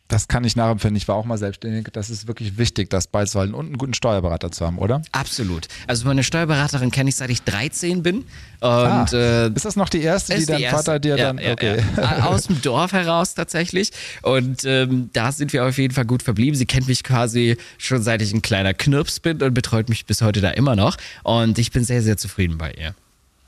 Das 0.07 0.27
kann 0.27 0.43
ich 0.43 0.55
nachempfinden. 0.55 0.97
Ich 0.97 1.07
war 1.07 1.15
auch 1.15 1.25
mal 1.25 1.37
selbstständig. 1.37 1.87
Das 1.91 2.11
ist 2.11 2.27
wirklich 2.27 2.59
wichtig, 2.59 2.91
das 2.91 3.07
beizuhalten 3.07 3.55
und 3.55 3.65
einen 3.65 3.77
guten 3.77 3.95
Steuerberater 3.95 4.51
zu 4.51 4.63
haben, 4.63 4.77
oder? 4.77 5.01
Absolut. 5.11 5.67
Also 5.87 6.05
meine 6.05 6.23
Steuerberaterin 6.23 6.91
kenne 6.91 7.09
ich 7.09 7.15
seit 7.15 7.31
ich 7.31 7.41
13 7.41 8.03
bin. 8.03 8.17
Und, 8.17 8.25
ah, 8.61 9.07
äh, 9.11 9.47
ist 9.49 9.65
das 9.65 9.75
noch 9.75 9.89
die 9.89 10.01
erste, 10.01 10.37
die 10.37 10.45
dein 10.45 10.61
erste. 10.61 10.77
Vater 10.77 10.99
dir 10.99 11.17
ja, 11.17 11.25
dann. 11.25 11.39
Ja, 11.39 11.53
okay. 11.53 11.83
Ja. 11.97 12.25
Aus 12.27 12.43
dem 12.43 12.61
Dorf 12.61 12.93
heraus 12.93 13.33
tatsächlich. 13.33 13.91
Und 14.21 14.63
ähm, 14.65 15.09
da 15.13 15.31
sind 15.31 15.53
wir 15.53 15.65
auf 15.65 15.77
jeden 15.77 15.93
Fall 15.93 16.05
gut 16.05 16.21
verblieben. 16.21 16.55
Sie 16.55 16.67
kennt 16.67 16.87
mich 16.87 17.03
quasi 17.03 17.57
schon 17.79 18.03
seit 18.03 18.21
ich 18.21 18.31
ein 18.31 18.43
kleiner 18.43 18.75
Knirps 18.75 19.19
bin 19.19 19.41
und 19.41 19.55
betreut 19.55 19.89
mich 19.89 20.05
bis 20.05 20.21
heute 20.21 20.39
da 20.39 20.51
immer 20.51 20.75
noch. 20.75 20.97
Und 21.23 21.57
ich 21.57 21.71
bin 21.71 21.83
sehr, 21.83 22.03
sehr 22.03 22.17
zufrieden 22.17 22.59
bei 22.59 22.71
ihr. 22.73 22.93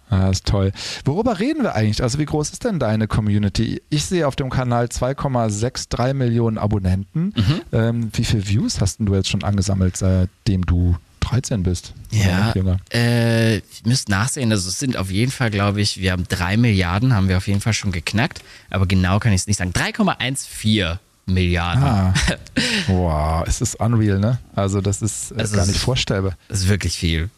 Ah, 0.10 0.30
ist 0.30 0.46
toll. 0.46 0.72
Worüber 1.04 1.40
reden 1.40 1.64
wir 1.64 1.76
eigentlich? 1.76 2.02
Also 2.02 2.18
wie 2.18 2.26
groß 2.26 2.52
ist 2.52 2.64
denn 2.64 2.80
deine 2.80 3.08
Community? 3.08 3.82
Ich 3.90 4.06
sehe 4.06 4.26
auf 4.28 4.38
dem 4.38 4.50
Kanal 4.50 4.86
2,63 4.86 6.14
Millionen 6.14 6.58
Abonnenten. 6.58 7.34
Mhm. 7.36 7.62
Ähm, 7.74 8.10
wie 8.14 8.24
viele 8.24 8.48
Views 8.48 8.80
hast 8.80 9.00
du 9.00 9.14
jetzt 9.16 9.30
schon 9.30 9.44
angesammelt, 9.44 9.98
seitdem 9.98 10.66
du 10.66 10.96
13 11.20 11.64
bist? 11.64 11.94
Ja, 12.12 12.54
äh, 12.94 13.58
ihr 13.58 13.62
müsst 13.84 14.08
nachsehen. 14.08 14.50
Also 14.52 14.70
es 14.70 14.80
sind 14.80 14.96
auf 14.96 15.12
jeden 15.12 15.32
Fall, 15.32 15.52
glaube 15.52 15.82
ich, 15.82 16.00
wir 16.00 16.14
haben 16.14 16.24
3 16.28 16.56
Milliarden, 16.56 17.14
haben 17.14 17.28
wir 17.28 17.36
auf 17.38 17.48
jeden 17.48 17.60
Fall 17.60 17.74
schon 17.74 17.92
geknackt. 17.92 18.42
Aber 18.70 18.86
genau 18.86 19.20
kann 19.20 19.34
ich 19.34 19.42
es 19.42 19.48
nicht 19.48 19.58
sagen. 19.58 19.72
3,14 19.72 20.98
Milliarden. 21.26 21.84
Ah. 21.84 22.14
Wow, 22.88 23.44
es 23.46 23.62
ist 23.62 23.76
unreal, 23.76 24.18
ne? 24.18 24.40
Also 24.56 24.82
das 24.82 25.02
ist 25.02 25.32
äh, 25.32 25.40
also 25.40 25.58
gar 25.58 25.66
nicht 25.68 25.80
vorstellbar. 25.80 26.38
Das 26.48 26.62
ist 26.62 26.70
wirklich 26.70 26.98
viel. 26.98 27.30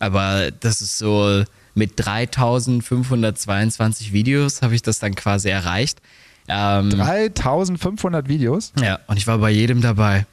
Aber 0.00 0.50
das 0.50 0.82
ist 0.82 0.98
so 0.98 1.44
mit 1.74 1.92
3522 1.96 4.12
Videos 4.12 4.62
habe 4.62 4.74
ich 4.74 4.82
das 4.82 4.98
dann 4.98 5.14
quasi 5.14 5.48
erreicht. 5.48 6.00
Ähm, 6.48 6.90
3500 6.90 8.28
Videos? 8.28 8.72
Ja, 8.80 9.00
und 9.06 9.16
ich 9.16 9.26
war 9.26 9.38
bei 9.38 9.50
jedem 9.50 9.80
dabei. 9.80 10.26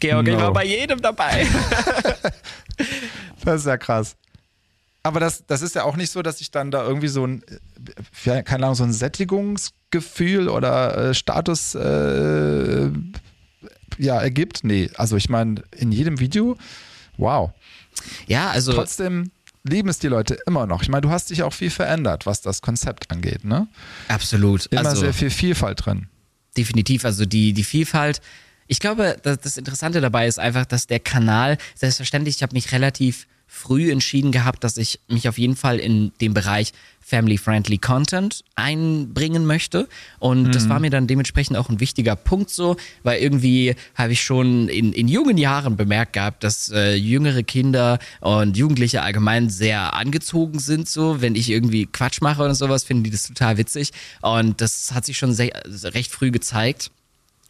Georg, 0.00 0.26
no. 0.26 0.32
ich 0.32 0.38
war 0.38 0.52
bei 0.52 0.64
jedem 0.64 1.00
dabei. 1.00 1.46
das 3.44 3.60
ist 3.60 3.66
ja 3.66 3.76
krass. 3.76 4.16
Aber 5.02 5.20
das, 5.20 5.44
das 5.46 5.62
ist 5.62 5.74
ja 5.74 5.84
auch 5.84 5.96
nicht 5.96 6.10
so, 6.10 6.22
dass 6.22 6.40
ich 6.40 6.50
dann 6.50 6.70
da 6.70 6.84
irgendwie 6.84 7.08
so 7.08 7.26
ein, 7.26 7.42
keine 8.24 8.64
Ahnung, 8.64 8.74
so 8.74 8.84
ein 8.84 8.92
Sättigungsgefühl 8.92 10.48
oder 10.48 11.10
äh, 11.10 11.14
Status 11.14 11.74
äh, 11.74 12.90
ja, 13.98 14.20
ergibt. 14.20 14.64
Nee, 14.64 14.90
also 14.96 15.16
ich 15.16 15.28
meine, 15.28 15.62
in 15.76 15.92
jedem 15.92 16.20
Video, 16.20 16.56
wow. 17.16 17.50
Ja, 18.26 18.50
also. 18.50 18.72
Trotzdem 18.72 19.30
lieben 19.64 19.88
es 19.88 19.98
die 19.98 20.08
Leute 20.08 20.38
immer 20.46 20.66
noch. 20.66 20.82
Ich 20.82 20.88
meine, 20.88 21.02
du 21.02 21.10
hast 21.10 21.30
dich 21.30 21.42
auch 21.42 21.52
viel 21.52 21.70
verändert, 21.70 22.26
was 22.26 22.40
das 22.40 22.62
Konzept 22.62 23.10
angeht, 23.10 23.44
ne? 23.44 23.68
Absolut. 24.08 24.66
Immer 24.66 24.86
also, 24.86 25.00
sehr 25.02 25.14
viel 25.14 25.30
Vielfalt 25.30 25.84
drin. 25.84 26.08
Definitiv. 26.56 27.04
Also 27.04 27.24
die, 27.24 27.52
die 27.52 27.64
Vielfalt. 27.64 28.20
Ich 28.66 28.80
glaube, 28.80 29.16
das, 29.22 29.40
das 29.40 29.56
Interessante 29.56 30.00
dabei 30.00 30.26
ist 30.26 30.38
einfach, 30.38 30.66
dass 30.66 30.86
der 30.86 31.00
Kanal, 31.00 31.58
selbstverständlich, 31.74 32.36
ich 32.36 32.42
habe 32.42 32.54
mich 32.54 32.72
relativ 32.72 33.26
früh 33.48 33.90
entschieden 33.90 34.30
gehabt, 34.30 34.62
dass 34.62 34.76
ich 34.76 35.00
mich 35.08 35.28
auf 35.28 35.38
jeden 35.38 35.56
Fall 35.56 35.78
in 35.78 36.12
dem 36.20 36.34
Bereich 36.34 36.72
Family-Friendly 37.00 37.78
Content 37.78 38.44
einbringen 38.54 39.46
möchte. 39.46 39.88
Und 40.18 40.42
mhm. 40.42 40.52
das 40.52 40.68
war 40.68 40.78
mir 40.78 40.90
dann 40.90 41.06
dementsprechend 41.06 41.56
auch 41.56 41.70
ein 41.70 41.80
wichtiger 41.80 42.14
Punkt 42.14 42.50
so, 42.50 42.76
weil 43.02 43.20
irgendwie 43.20 43.74
habe 43.94 44.12
ich 44.12 44.20
schon 44.20 44.68
in, 44.68 44.92
in 44.92 45.08
jungen 45.08 45.38
Jahren 45.38 45.76
bemerkt 45.76 46.12
gehabt, 46.12 46.44
dass 46.44 46.68
äh, 46.68 46.94
jüngere 46.94 47.42
Kinder 47.42 47.98
und 48.20 48.58
Jugendliche 48.58 49.00
allgemein 49.00 49.48
sehr 49.48 49.94
angezogen 49.94 50.58
sind 50.58 50.86
so. 50.86 51.22
Wenn 51.22 51.34
ich 51.34 51.48
irgendwie 51.48 51.86
Quatsch 51.86 52.20
mache 52.20 52.42
oder 52.42 52.54
sowas, 52.54 52.84
finden 52.84 53.04
die 53.04 53.10
das 53.10 53.26
total 53.26 53.56
witzig. 53.56 53.92
Und 54.20 54.60
das 54.60 54.92
hat 54.92 55.06
sich 55.06 55.16
schon 55.16 55.32
sehr, 55.32 55.50
recht 55.94 56.12
früh 56.12 56.30
gezeigt. 56.30 56.90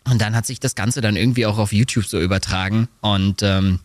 Und 0.04 0.22
dann 0.22 0.36
hat 0.36 0.46
sich 0.46 0.60
das 0.60 0.76
Ganze 0.76 1.00
dann 1.00 1.16
irgendwie 1.16 1.46
auch 1.46 1.58
auf 1.58 1.72
YouTube 1.72 2.06
so 2.06 2.20
übertragen. 2.20 2.88
Und 3.00 3.42
ähm, 3.42 3.80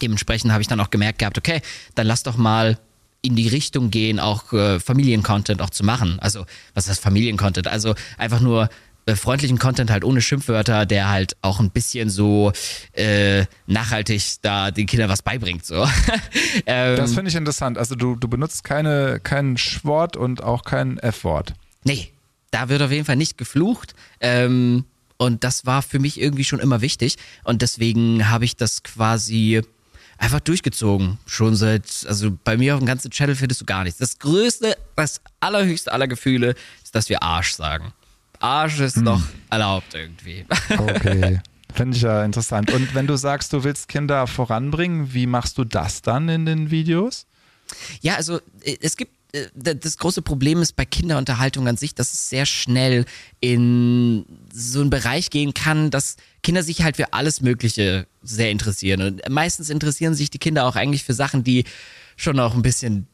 dementsprechend 0.00 0.52
habe 0.52 0.62
ich 0.62 0.68
dann 0.68 0.80
auch 0.80 0.90
gemerkt 0.90 1.18
gehabt, 1.18 1.38
okay, 1.38 1.60
dann 1.94 2.06
lass 2.06 2.22
doch 2.22 2.36
mal 2.36 2.78
in 3.22 3.36
die 3.36 3.48
Richtung 3.48 3.90
gehen, 3.90 4.18
auch 4.18 4.52
äh, 4.52 4.80
Familiencontent 4.80 5.62
auch 5.62 5.70
zu 5.70 5.84
machen. 5.84 6.18
Also, 6.20 6.44
was 6.74 6.88
heißt 6.88 7.00
Familiencontent? 7.00 7.68
Also 7.68 7.94
einfach 8.18 8.40
nur 8.40 8.68
äh, 9.06 9.16
freundlichen 9.16 9.58
Content 9.58 9.90
halt 9.90 10.04
ohne 10.04 10.20
Schimpfwörter, 10.20 10.86
der 10.86 11.08
halt 11.08 11.36
auch 11.42 11.58
ein 11.58 11.70
bisschen 11.70 12.08
so 12.08 12.52
äh, 12.92 13.46
nachhaltig 13.66 14.36
da 14.42 14.70
den 14.70 14.86
Kindern 14.86 15.08
was 15.08 15.22
beibringt. 15.22 15.64
So. 15.64 15.84
ähm, 16.66 16.96
das 16.96 17.14
finde 17.14 17.28
ich 17.28 17.36
interessant. 17.36 17.78
Also 17.78 17.94
du, 17.94 18.16
du 18.16 18.28
benutzt 18.28 18.64
keine, 18.64 19.20
kein 19.20 19.56
Schwort 19.56 20.16
und 20.16 20.42
auch 20.42 20.62
kein 20.62 20.98
F-Wort. 20.98 21.54
Nee, 21.84 22.12
da 22.52 22.68
wird 22.68 22.82
auf 22.82 22.92
jeden 22.92 23.04
Fall 23.04 23.16
nicht 23.16 23.38
geflucht. 23.38 23.94
Ähm, 24.20 24.84
und 25.16 25.44
das 25.44 25.66
war 25.66 25.82
für 25.82 25.98
mich 25.98 26.20
irgendwie 26.20 26.44
schon 26.44 26.60
immer 26.60 26.80
wichtig. 26.80 27.16
Und 27.44 27.62
deswegen 27.62 28.30
habe 28.30 28.44
ich 28.44 28.56
das 28.56 28.82
quasi 28.82 29.62
einfach 30.22 30.40
durchgezogen. 30.40 31.18
Schon 31.26 31.56
seit, 31.56 32.06
also 32.06 32.36
bei 32.44 32.56
mir 32.56 32.74
auf 32.74 32.80
dem 32.80 32.86
ganzen 32.86 33.10
Channel 33.10 33.34
findest 33.34 33.60
du 33.60 33.64
gar 33.64 33.84
nichts. 33.84 33.98
Das 33.98 34.18
größte, 34.18 34.76
das 34.96 35.20
allerhöchste 35.40 35.92
aller 35.92 36.06
Gefühle 36.06 36.54
ist, 36.82 36.94
dass 36.94 37.08
wir 37.08 37.22
Arsch 37.22 37.52
sagen. 37.52 37.92
Arsch 38.38 38.80
ist 38.80 38.96
hm. 38.96 39.04
noch 39.04 39.22
erlaubt 39.50 39.94
irgendwie. 39.94 40.46
Okay. 40.78 41.40
Finde 41.74 41.96
ich 41.96 42.02
ja 42.02 42.22
interessant. 42.22 42.70
Und 42.70 42.94
wenn 42.94 43.06
du 43.06 43.16
sagst, 43.16 43.52
du 43.54 43.64
willst 43.64 43.88
Kinder 43.88 44.26
voranbringen, 44.26 45.14
wie 45.14 45.26
machst 45.26 45.56
du 45.56 45.64
das 45.64 46.02
dann 46.02 46.28
in 46.28 46.44
den 46.44 46.70
Videos? 46.70 47.26
Ja, 48.02 48.16
also 48.16 48.40
äh, 48.62 48.76
es 48.82 48.96
gibt 48.96 49.12
äh, 49.32 49.46
das 49.54 49.96
große 49.96 50.20
Problem 50.20 50.60
ist 50.60 50.76
bei 50.76 50.84
Kinderunterhaltung 50.84 51.66
an 51.66 51.78
sich, 51.78 51.94
dass 51.94 52.12
es 52.12 52.28
sehr 52.28 52.44
schnell 52.44 53.06
in 53.40 54.26
so 54.52 54.80
einen 54.80 54.90
Bereich 54.90 55.30
gehen 55.30 55.54
kann, 55.54 55.90
dass 55.90 56.16
Kinder 56.42 56.62
sich 56.62 56.82
halt 56.82 56.96
für 56.96 57.12
alles 57.12 57.40
Mögliche 57.40 58.06
sehr 58.22 58.50
interessieren. 58.50 59.02
Und 59.02 59.22
meistens 59.28 59.70
interessieren 59.70 60.14
sich 60.14 60.30
die 60.30 60.38
Kinder 60.38 60.66
auch 60.66 60.76
eigentlich 60.76 61.04
für 61.04 61.14
Sachen, 61.14 61.44
die 61.44 61.64
schon 62.16 62.38
auch 62.40 62.54
ein 62.54 62.62
bisschen 62.62 63.06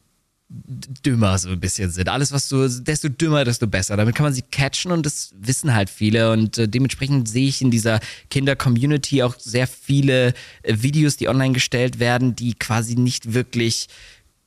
dümmer 0.49 1.37
so 1.37 1.49
ein 1.49 1.59
bisschen 1.59 1.91
sind. 1.91 2.09
Alles, 2.09 2.31
was 2.31 2.49
du, 2.49 2.67
desto 2.67 3.07
dümmer, 3.07 3.45
desto 3.45 3.67
besser. 3.67 3.95
Damit 3.97 4.15
kann 4.15 4.23
man 4.23 4.33
sie 4.33 4.41
catchen 4.41 4.91
und 4.91 5.05
das 5.05 5.31
wissen 5.39 5.75
halt 5.75 5.91
viele. 5.91 6.31
Und 6.31 6.57
äh, 6.57 6.67
dementsprechend 6.67 7.29
sehe 7.29 7.47
ich 7.47 7.61
in 7.61 7.69
dieser 7.69 7.99
Kinder-Community 8.31 9.21
auch 9.21 9.35
sehr 9.37 9.67
viele 9.67 10.33
äh, 10.63 10.75
Videos, 10.81 11.17
die 11.17 11.27
online 11.27 11.53
gestellt 11.53 11.99
werden, 11.99 12.35
die 12.35 12.55
quasi 12.55 12.95
nicht 12.95 13.33
wirklich 13.33 13.89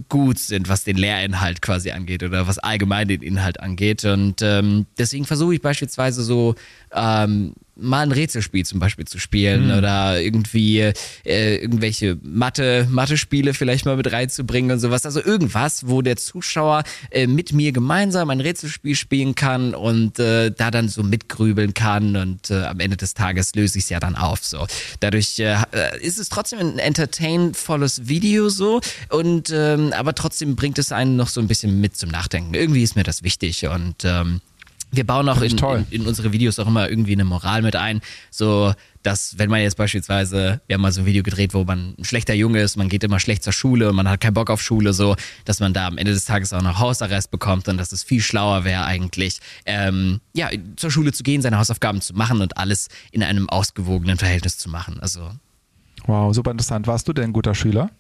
gut 0.09 0.41
sind, 0.41 0.69
was 0.69 0.83
den 0.83 0.97
Lehrinhalt 0.97 1.63
quasi 1.63 1.93
angeht 1.93 2.25
oder 2.25 2.49
was 2.49 2.59
allgemein 2.59 3.07
den 3.07 3.23
Inhalt 3.23 3.61
angeht. 3.61 4.05
Und 4.05 4.43
ähm, 4.43 4.87
deswegen 4.99 5.25
versuche 5.25 5.55
ich 5.55 5.63
beispielsweise 5.63 6.25
so 6.25 6.57
ähm, 6.93 7.55
mal 7.77 8.03
ein 8.03 8.13
Rätselspiel 8.13 8.67
zum 8.67 8.81
Beispiel 8.81 9.07
zu 9.07 9.19
spielen 9.19 9.67
mhm. 9.67 9.79
oder 9.79 10.21
irgendwie 10.21 10.93
äh, 11.25 11.57
irgendwelche 11.57 12.19
Mathe, 12.23 12.87
Mathe-Spiele 12.91 13.55
vielleicht 13.55 13.87
mal 13.87 13.97
mit 13.97 14.13
reinzubringen 14.13 14.73
und 14.73 14.79
sowas. 14.79 15.07
Also 15.07 15.23
irgendwas, 15.23 15.89
wo 15.89 16.03
der 16.03 16.17
Zuschauer 16.17 16.85
äh, 17.11 17.27
mit 17.27 17.53
mir 17.53 17.73
gemeinsam 17.73 18.31
ein 18.31 18.41
Rätselspiel 18.41 18.95
spielen 18.95 19.35
kann 19.35 19.75
und 19.75 20.19
äh, 20.19 20.51
da 20.51 20.71
dann 20.71 20.89
so 20.89 21.03
mitgrübeln 21.03 21.73
kann 21.75 22.17
und 22.17 22.51
äh, 22.51 22.65
am 22.65 22.81
Ende 22.81 22.97
des 22.97 23.15
Tages 23.15 23.55
löse 23.55 23.79
ich 23.79 23.85
es 23.85 23.91
ja 23.91 24.01
dann 24.01 24.17
auf. 24.17 24.45
So. 24.45 24.67
Dadurch 25.01 25.39
äh, 25.39 25.57
äh, 25.73 26.01
ist 26.01 26.19
es 26.19 26.29
trotzdem 26.29 26.59
ein 26.59 26.79
entertainvolles 26.79 28.09
Video 28.09 28.51
so 28.51 28.81
und 29.09 29.51
ähm, 29.51 29.93
aber 29.95 30.15
trotzdem 30.15 30.57
bringt 30.57 30.79
es 30.79 30.93
einen 30.93 31.17
noch 31.17 31.29
so 31.29 31.41
ein 31.41 31.49
bisschen 31.49 31.81
mit 31.81 31.97
zum 31.97 32.11
Nachdenken. 32.11 32.55
Irgendwie 32.55 32.83
ist 32.83 32.97
mir 32.97 33.05
das 33.05 33.23
wichtig 33.23 33.67
und 33.67 34.05
ähm, 34.05 34.41
wir 34.93 35.07
bauen 35.07 35.29
auch 35.29 35.41
in, 35.41 35.57
in, 35.57 35.87
in, 35.91 36.07
unsere 36.07 36.33
Videos 36.33 36.59
auch 36.59 36.67
immer 36.67 36.89
irgendwie 36.89 37.13
eine 37.13 37.25
Moral 37.25 37.63
mit 37.63 37.77
ein. 37.77 38.03
So, 38.31 38.75
dass, 39.03 39.39
wenn 39.39 39.49
man 39.49 39.63
jetzt 39.63 39.77
beispielsweise, 39.77 40.61
wir 40.67 40.75
haben 40.75 40.83
mal 40.83 40.93
so 40.93 41.01
ein 41.01 41.07
Video 41.07 41.23
gedreht, 41.23 41.55
wo 41.55 41.65
man 41.65 41.95
ein 41.99 42.05
schlechter 42.05 42.35
Junge 42.35 42.61
ist, 42.61 42.77
man 42.77 42.91
geht 42.91 43.03
immer 43.03 43.19
schlecht 43.19 43.43
zur 43.43 43.55
Schule 43.55 43.89
und 43.89 43.97
man 43.97 44.09
hat 44.09 44.21
keinen 44.21 44.35
Bock 44.35 44.51
auf 44.51 44.61
Schule, 44.61 44.93
so, 44.93 45.17
dass 45.47 45.61
man 45.61 45.73
da 45.73 45.87
am 45.87 45.97
Ende 45.97 46.13
des 46.13 46.27
Tages 46.27 46.53
auch 46.53 46.63
noch 46.63 46.79
Hausarrest 46.79 47.31
bekommt 47.31 47.69
und 47.69 47.79
dass 47.79 47.91
es 47.93 48.05
viel 48.05 48.21
schlauer 48.21 48.65
wäre 48.65 48.85
eigentlich, 48.85 49.41
ähm, 49.65 50.21
ja, 50.35 50.51
zur 50.77 50.91
Schule 50.91 51.13
zu 51.13 51.23
gehen, 51.23 51.41
seine 51.41 51.59
Hausaufgaben 51.59 52.03
zu 52.03 52.13
machen 52.13 52.43
und 52.43 52.59
alles 52.59 52.89
in 53.11 53.23
einem 53.23 53.49
ausgewogenen 53.49 54.19
Verhältnis 54.19 54.59
zu 54.59 54.69
machen. 54.69 55.01
Also. 55.01 55.31
Wow, 56.07 56.35
super 56.35 56.51
interessant. 56.51 56.87
Warst 56.87 57.09
du 57.09 57.13
denn 57.13 57.31
ein 57.31 57.33
guter 57.33 57.55
Schüler? 57.55 57.91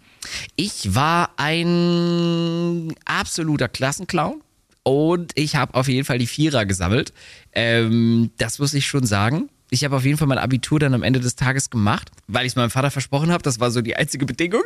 Ich 0.57 0.94
war 0.94 1.31
ein 1.37 2.94
absoluter 3.07 3.68
Klassenclown. 3.68 4.42
Und 4.85 5.33
ich 5.37 5.57
habe 5.57 5.75
auf 5.75 5.88
jeden 5.88 6.05
Fall 6.05 6.18
die 6.18 6.27
Vierer 6.27 6.66
gesammelt. 6.66 7.12
Ähm, 7.53 8.31
das 8.38 8.59
muss 8.59 8.75
ich 8.75 8.87
schon 8.87 9.07
sagen. 9.07 9.49
Ich 9.71 9.85
habe 9.85 9.97
auf 9.97 10.05
jeden 10.05 10.18
Fall 10.18 10.29
mein 10.29 10.38
Abitur 10.38 10.79
dann 10.79 10.92
am 10.92 11.03
Ende 11.03 11.21
des 11.21 11.35
Tages 11.35 11.71
gemacht, 11.71 12.11
weil 12.27 12.45
ich 12.45 12.53
es 12.53 12.57
meinem 12.57 12.71
Vater 12.71 12.90
versprochen 12.90 13.31
habe. 13.31 13.42
Das 13.42 13.59
war 13.59 13.71
so 13.71 13.81
die 13.81 13.97
einzige 13.97 14.27
Bedingung. 14.27 14.62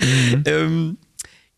Mhm. 0.00 0.42
ähm, 0.46 0.96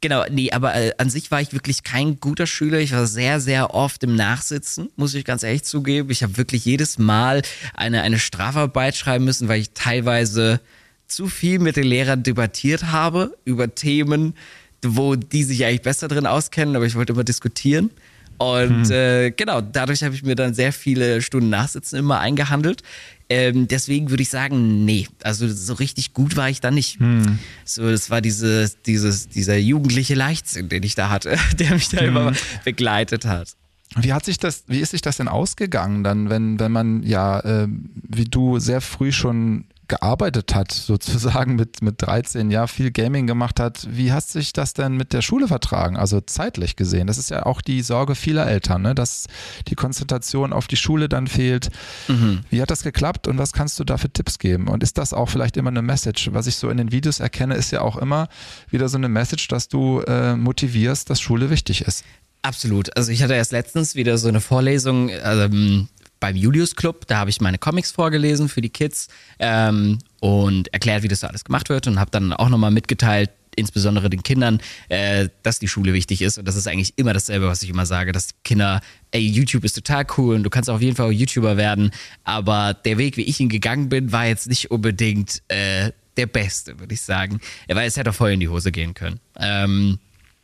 genau, 0.01 0.24
nee, 0.31 0.53
aber 0.53 0.74
äh, 0.77 0.92
an 0.98 1.11
sich 1.11 1.31
war 1.31 1.40
ich 1.40 1.53
wirklich 1.53 1.83
kein 1.83 2.20
guter 2.20 2.46
Schüler. 2.46 2.79
Ich 2.79 2.92
war 2.92 3.07
sehr, 3.07 3.40
sehr 3.40 3.74
oft 3.74 4.05
im 4.05 4.14
Nachsitzen, 4.14 4.90
muss 4.94 5.14
ich 5.14 5.24
ganz 5.24 5.42
ehrlich 5.42 5.64
zugeben. 5.64 6.11
Ich 6.11 6.22
habe 6.22 6.37
wirklich 6.37 6.64
jedes 6.66 6.98
Mal 6.98 7.42
eine, 7.74 8.03
eine 8.03 8.20
Strafarbeit 8.20 8.94
schreiben 8.94 9.24
müssen, 9.24 9.48
weil 9.48 9.61
ich 9.61 9.70
teilweise 9.72 10.61
zu 11.09 11.27
viel 11.27 11.59
mit 11.59 11.77
den 11.77 11.85
Lehrern 11.85 12.22
debattiert 12.22 12.92
habe 12.92 13.37
über 13.44 13.74
Themen, 13.74 14.35
wo 14.84 15.16
die 15.16 15.44
sich 15.44 15.64
eigentlich 15.64 15.82
besser 15.82 16.08
drin 16.08 16.26
auskennen, 16.26 16.76
aber 16.76 16.86
ich 16.86 16.94
wollte 16.94 17.12
immer 17.12 17.24
diskutieren. 17.24 17.90
Und 18.38 18.84
hm. 18.84 18.90
äh, 18.92 19.30
genau, 19.32 19.60
dadurch 19.60 20.04
habe 20.04 20.14
ich 20.14 20.22
mir 20.22 20.36
dann 20.36 20.54
sehr 20.54 20.72
viele 20.72 21.22
Stunden 21.22 21.50
Nachsitzen 21.50 21.98
immer 21.98 22.20
eingehandelt. 22.20 22.82
Ähm, 23.28 23.68
deswegen 23.68 24.10
würde 24.10 24.22
ich 24.22 24.30
sagen, 24.30 24.84
nee, 24.84 25.06
also 25.22 25.48
so 25.48 25.74
richtig 25.74 26.14
gut 26.14 26.36
war 26.36 26.48
ich 26.48 26.60
da 26.60 26.70
nicht. 26.70 27.00
Hm. 27.00 27.38
So, 27.64 27.90
das 27.90 28.10
war 28.10 28.20
diese, 28.20 28.70
dieses, 28.86 29.28
dieser 29.28 29.56
jugendliche 29.56 30.14
Leichtsinn, 30.14 30.68
den 30.68 30.82
ich 30.84 30.94
da 30.94 31.10
hatte, 31.10 31.36
der 31.58 31.72
mich 31.72 31.88
da 31.88 31.98
hm. 31.98 32.08
immer 32.08 32.32
begleitet 32.64 33.26
hat. 33.26 33.54
Wie 33.96 34.12
hat 34.12 34.24
sich 34.24 34.38
das, 34.38 34.64
wie 34.66 34.80
ist 34.80 34.90
sich 34.90 35.02
das 35.02 35.16
denn 35.16 35.28
ausgegangen, 35.28 36.04
dann, 36.04 36.30
wenn, 36.30 36.60
wenn 36.60 36.70
man 36.70 37.02
ja, 37.02 37.40
äh, 37.40 37.68
wie 38.08 38.26
du 38.26 38.58
sehr 38.58 38.80
früh 38.80 39.12
schon 39.12 39.64
gearbeitet 39.88 40.55
hat, 40.55 40.72
sozusagen 40.72 41.57
mit, 41.57 41.83
mit 41.83 42.01
13 42.03 42.51
Jahren 42.51 42.68
viel 42.68 42.90
Gaming 42.90 43.27
gemacht 43.27 43.59
hat. 43.61 43.87
Wie 43.90 44.12
hat 44.12 44.29
sich 44.29 44.53
das 44.53 44.74
denn 44.74 44.96
mit 44.96 45.12
der 45.12 45.22
Schule 45.22 45.48
vertragen? 45.48 45.96
Also 45.96 46.20
zeitlich 46.20 46.77
gesehen. 46.77 47.07
Das 47.07 47.18
ist 47.18 47.31
ja 47.31 47.46
auch 47.46 47.61
die 47.61 47.83
Sorge 47.83 48.14
vieler 48.14 48.46
Eltern, 48.46 48.83
ne? 48.83 48.94
dass 48.94 49.27
die 49.68 49.74
Konzentration 49.74 50.53
auf 50.53 50.66
die 50.66 50.77
Schule 50.77 51.09
dann 51.09 51.27
fehlt. 51.27 51.68
Mhm. 52.09 52.40
Wie 52.51 52.62
hat 52.62 52.70
das 52.70 52.83
geklappt 52.83 53.27
und 53.27 53.38
was 53.38 53.53
kannst 53.53 53.79
du 53.81 53.85
da 53.85 53.96
für 53.96 54.12
Tipps 54.12 54.38
geben? 54.38 54.68
Und 54.68 54.83
ist 54.83 54.98
das 54.98 55.12
auch 55.12 55.29
vielleicht 55.29 55.57
immer 55.57 55.70
eine 55.70 55.83
Message? 55.83 56.31
Was 56.33 56.46
ich 56.46 56.57
so 56.57 56.70
in 56.70 56.77
den 56.77 56.92
Videos 56.92 57.20
erkenne, 57.20 57.55
ist 57.55 57.70
ja 57.70 57.81
auch 57.81 57.96
immer 57.96 58.29
wieder 58.70 58.88
so 58.88 58.98
eine 58.98 59.09
Message, 59.09 59.48
dass 59.48 59.68
du 59.68 60.01
äh, 60.01 60.37
motivierst, 60.37 61.11
dass 61.11 61.20
Schule 61.20 61.51
wichtig 61.51 61.83
ist. 61.83 62.05
Absolut. 62.42 62.96
Also 62.96 63.11
ich 63.11 63.22
hatte 63.22 63.35
erst 63.35 63.53
letztens 63.53 63.94
wieder 63.94 64.16
so 64.16 64.29
eine 64.29 64.40
Vorlesung, 64.40 65.11
ähm, 65.24 65.88
beim 66.20 66.37
Julius 66.37 66.76
Club. 66.76 67.07
Da 67.07 67.18
habe 67.18 67.31
ich 67.31 67.40
meine 67.40 67.59
Comics 67.59 67.90
vorgelesen 67.90 68.48
für 68.48 68.61
die 68.61 68.70
Kids 68.70 69.09
ähm, 69.38 69.98
und 70.20 70.72
erklärt, 70.72 71.02
wie 71.02 71.09
das 71.09 71.24
alles 71.24 71.44
gemacht 71.44 71.68
wird 71.68 71.87
und 71.87 71.98
habe 71.98 72.11
dann 72.11 72.33
auch 72.33 72.48
nochmal 72.48 72.70
mitgeteilt, 72.70 73.31
insbesondere 73.57 74.09
den 74.09 74.22
Kindern, 74.22 74.61
äh, 74.88 75.28
dass 75.42 75.59
die 75.59 75.68
Schule 75.68 75.92
wichtig 75.92 76.22
ist. 76.22 76.38
Und 76.38 76.46
das 76.46 76.57
ist 76.57 76.68
eigentlich 76.68 76.94
immer 76.96 77.12
dasselbe, 77.12 77.46
was 77.48 77.62
ich 77.62 77.70
immer 77.70 77.87
sage, 77.87 78.12
dass 78.12 78.31
Kinder, 78.44 78.81
ey, 79.11 79.20
YouTube 79.20 79.64
ist 79.64 79.74
total 79.74 80.07
cool 80.16 80.37
und 80.37 80.44
du 80.44 80.50
kannst 80.50 80.70
auf 80.70 80.81
jeden 80.81 80.96
Fall 80.96 81.09
auch 81.09 81.12
YouTuber 81.12 81.57
werden. 81.57 81.90
Aber 82.24 82.74
der 82.74 82.98
Weg, 82.98 83.16
wie 83.16 83.22
ich 83.22 83.40
ihn 83.40 83.48
gegangen 83.48 83.88
bin, 83.88 84.12
war 84.12 84.26
jetzt 84.26 84.48
nicht 84.48 84.70
unbedingt 84.70 85.42
äh, 85.48 85.92
der 86.16 86.26
beste, 86.26 86.78
würde 86.78 86.94
ich 86.94 87.02
sagen. 87.02 87.40
Weil 87.68 87.87
es 87.87 87.96
hätte 87.96 88.11
auch 88.11 88.14
voll 88.14 88.31
in 88.31 88.40
die 88.40 88.48
Hose 88.48 88.72
gehen 88.72 88.94
können. 88.94 89.20
Ähm, 89.37 89.98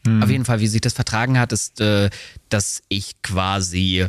hm. 0.06 0.22
Auf 0.22 0.30
jeden 0.30 0.44
Fall, 0.44 0.60
wie 0.60 0.66
sich 0.66 0.80
das 0.80 0.92
vertragen 0.92 1.38
hat, 1.38 1.52
ist, 1.52 1.80
äh, 1.80 2.10
dass 2.48 2.82
ich 2.88 3.22
quasi 3.22 4.06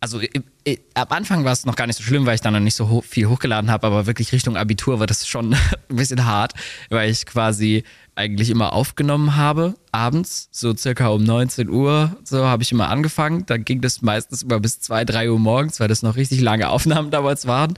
also 0.00 0.20
äh, 0.20 0.28
äh, 0.64 0.78
am 0.94 1.08
Anfang 1.10 1.44
war 1.44 1.52
es 1.52 1.66
noch 1.66 1.76
gar 1.76 1.86
nicht 1.86 1.96
so 1.96 2.02
schlimm, 2.02 2.26
weil 2.26 2.36
ich 2.36 2.40
dann 2.40 2.52
noch 2.52 2.60
nicht 2.60 2.74
so 2.74 2.88
ho 2.88 3.00
viel 3.00 3.26
hochgeladen 3.26 3.70
habe, 3.70 3.86
aber 3.86 4.06
wirklich 4.06 4.32
Richtung 4.32 4.56
Abitur 4.56 5.00
war 5.00 5.06
das 5.06 5.26
schon 5.26 5.54
ein 5.88 5.96
bisschen 5.96 6.24
hart, 6.24 6.54
weil 6.88 7.10
ich 7.10 7.26
quasi 7.26 7.84
eigentlich 8.14 8.50
immer 8.50 8.72
aufgenommen 8.72 9.36
habe, 9.36 9.74
abends, 9.92 10.48
so 10.50 10.74
circa 10.76 11.08
um 11.08 11.22
19 11.22 11.68
Uhr, 11.68 12.16
so 12.24 12.44
habe 12.46 12.62
ich 12.62 12.72
immer 12.72 12.90
angefangen. 12.90 13.46
Dann 13.46 13.64
ging 13.64 13.80
das 13.80 14.02
meistens 14.02 14.42
immer 14.42 14.58
bis 14.58 14.80
2, 14.80 15.04
3 15.04 15.30
Uhr 15.30 15.38
morgens, 15.38 15.78
weil 15.78 15.88
das 15.88 16.02
noch 16.02 16.16
richtig 16.16 16.40
lange 16.40 16.68
Aufnahmen 16.70 17.10
damals 17.10 17.46
waren. 17.46 17.74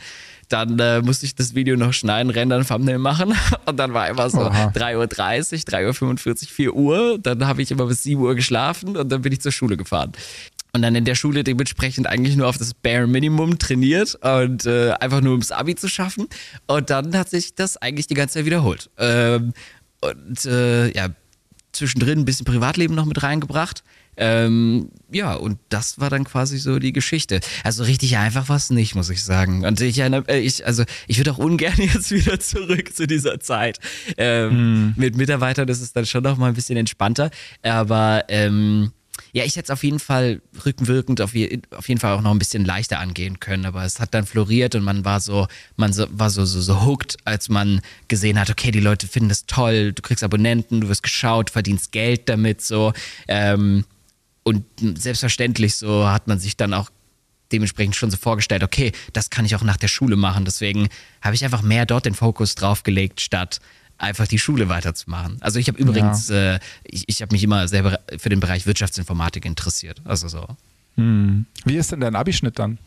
Dann 0.49 0.81
äh, 0.81 1.01
musste 1.01 1.27
ich 1.27 1.37
das 1.37 1.55
Video 1.55 1.77
noch 1.77 1.93
schneiden, 1.93 2.29
rendern, 2.29 2.67
Thumbnail 2.67 2.99
machen. 2.99 3.35
Und 3.67 3.77
dann 3.77 3.95
war 3.95 4.09
immer 4.09 4.29
so 4.31 4.41
3.30 4.41 4.97
Uhr, 4.97 5.05
3.45 5.05 6.27
Uhr, 6.27 6.49
4 6.49 6.75
Uhr. 6.75 7.19
Dann 7.23 7.47
habe 7.47 7.63
ich 7.63 7.71
immer 7.71 7.87
bis 7.87 8.03
7 8.03 8.21
Uhr 8.21 8.35
geschlafen 8.35 8.97
und 8.97 9.13
dann 9.13 9.23
bin 9.23 9.33
ich 9.33 9.41
zur 9.41 9.53
Schule 9.53 9.77
gefahren 9.77 10.11
und 10.73 10.83
dann 10.83 10.95
in 10.95 11.05
der 11.05 11.15
Schule 11.15 11.45
dementsprechend 11.45 12.07
eigentlich 12.07 12.37
nur 12.37 12.49
auf 12.49 12.59
das 12.59 12.75
Bare 12.75 13.07
Minimum 13.07 13.59
trainiert 13.59 14.17
und 14.23 14.67
äh, 14.67 14.93
einfach 14.93 15.21
nur 15.21 15.33
ums 15.33 15.53
Abi 15.53 15.75
zu 15.75 15.89
schaffen. 15.89 16.29
Und 16.67 16.91
dann 16.91 17.17
hat 17.17 17.31
sich 17.31 17.55
das 17.55 17.77
eigentlich 17.77 18.07
die 18.07 18.15
ganze 18.15 18.35
Zeit 18.35 18.45
wiederholt. 18.45 18.91
Ähm, 18.99 19.53
und 20.01 20.45
äh, 20.47 20.93
ja, 20.93 21.09
zwischendrin 21.73 22.21
ein 22.21 22.25
bisschen 22.25 22.47
Privatleben 22.47 22.95
noch 22.95 23.05
mit 23.05 23.23
reingebracht. 23.23 23.83
Ähm, 24.17 24.91
ja, 25.11 25.35
und 25.35 25.59
das 25.71 25.99
war 25.99 26.11
dann 26.11 26.25
quasi 26.25 26.59
so 26.59 26.79
die 26.79 26.93
Geschichte. 26.93 27.41
Also 27.65 27.85
richtig 27.85 28.19
einfach 28.19 28.49
war 28.49 28.57
es 28.57 28.69
nicht, 28.71 28.95
muss 28.95 29.09
ich 29.09 29.23
sagen. 29.25 29.65
Und 29.65 29.81
ich, 29.81 29.99
äh, 29.99 30.39
ich 30.39 30.67
also 30.67 30.85
ich 31.07 31.19
würde 31.19 31.33
auch 31.33 31.39
ungern 31.39 31.73
jetzt 31.79 32.11
wieder 32.11 32.39
zurück 32.39 32.95
zu 32.95 33.07
dieser 33.07 33.41
Zeit. 33.41 33.79
Ähm, 34.19 34.89
mm. 34.89 34.95
Mit 34.97 35.17
Mitarbeitern 35.17 35.69
ist 35.69 35.81
es 35.81 35.93
dann 35.93 36.07
schon 36.07 36.23
noch 36.23 36.37
mal 36.37 36.49
ein 36.49 36.55
bisschen 36.55 36.77
entspannter. 36.77 37.31
Aber 37.63 38.25
ähm, 38.29 38.93
ja, 39.33 39.45
ich 39.45 39.57
hätte 39.57 39.65
es 39.65 39.71
auf 39.71 39.85
jeden 39.85 39.99
Fall 39.99 40.41
rückenwirkend 40.65 41.21
auf, 41.21 41.35
je, 41.35 41.61
auf, 41.71 41.89
jeden 41.89 42.01
Fall 42.01 42.17
auch 42.17 42.23
noch 42.23 42.31
ein 42.31 42.39
bisschen 42.39 42.65
leichter 42.65 42.99
angehen 42.99 43.41
können, 43.41 43.67
aber 43.67 43.85
es 43.85 44.01
hat 44.01 44.15
dann 44.15 44.27
floriert 44.27 44.75
und 44.75 44.85
man 44.85 45.05
war 45.05 45.21
so, 45.21 45.47
man 45.77 45.93
so, 45.93 46.07
war 46.11 46.31
so, 46.31 46.45
so, 46.45 46.61
so 46.61 46.85
hooked, 46.85 47.17
als 47.25 47.49
man 47.49 47.81
gesehen 48.09 48.39
hat, 48.39 48.51
okay, 48.51 48.71
die 48.71 48.81
Leute 48.81 49.07
finden 49.07 49.29
das 49.29 49.47
toll, 49.47 49.93
du 49.93 50.03
kriegst 50.03 50.25
Abonnenten, 50.25 50.83
du 50.83 50.89
wirst 50.89 51.03
geschaut, 51.03 51.51
verdienst 51.51 51.93
Geld 51.93 52.29
damit, 52.29 52.63
so. 52.63 52.93
Ähm, 53.29 53.85
und 54.43 54.65
selbstverständlich 54.81 55.77
so 55.77 56.09
hat 56.09 56.27
man 56.27 56.39
sich 56.39 56.57
dann 56.57 56.75
auch 56.75 56.91
dementsprechend 57.53 57.97
schon 57.97 58.11
so 58.11 58.17
vorgestellt, 58.17 58.63
okay, 58.63 58.93
das 59.13 59.31
kann 59.31 59.45
ich 59.45 59.55
auch 59.57 59.63
nach 59.63 59.77
der 59.77 59.89
Schule 59.89 60.17
machen. 60.17 60.45
Deswegen 60.45 60.89
habe 61.21 61.35
ich 61.35 61.45
einfach 61.45 61.63
mehr 61.63 61.87
dort 61.87 62.07
den 62.07 62.15
Fokus 62.15 62.55
drauf 62.55 62.83
gelegt, 62.83 63.21
statt 63.21 63.61
einfach 64.01 64.27
die 64.27 64.39
Schule 64.39 64.69
weiterzumachen. 64.69 65.37
Also 65.41 65.59
ich 65.59 65.69
habe 65.69 65.79
übrigens, 65.79 66.29
ja. 66.29 66.55
äh, 66.55 66.61
ich, 66.85 67.05
ich 67.07 67.23
habe 67.23 67.33
mich 67.33 67.45
immer 67.45 67.69
selber 67.69 68.01
für 68.19 68.29
den 68.29 68.41
Bereich 68.41 68.67
Wirtschaftsinformatik 68.67 69.45
interessiert. 69.45 70.01
Also 70.05 70.29
so. 70.29 70.47
Hm. 70.97 71.47
Wie 71.65 71.77
ist 71.77 71.93
denn 71.93 72.01
dein 72.01 72.17
Abischnitt 72.17 72.59
dann? 72.59 72.79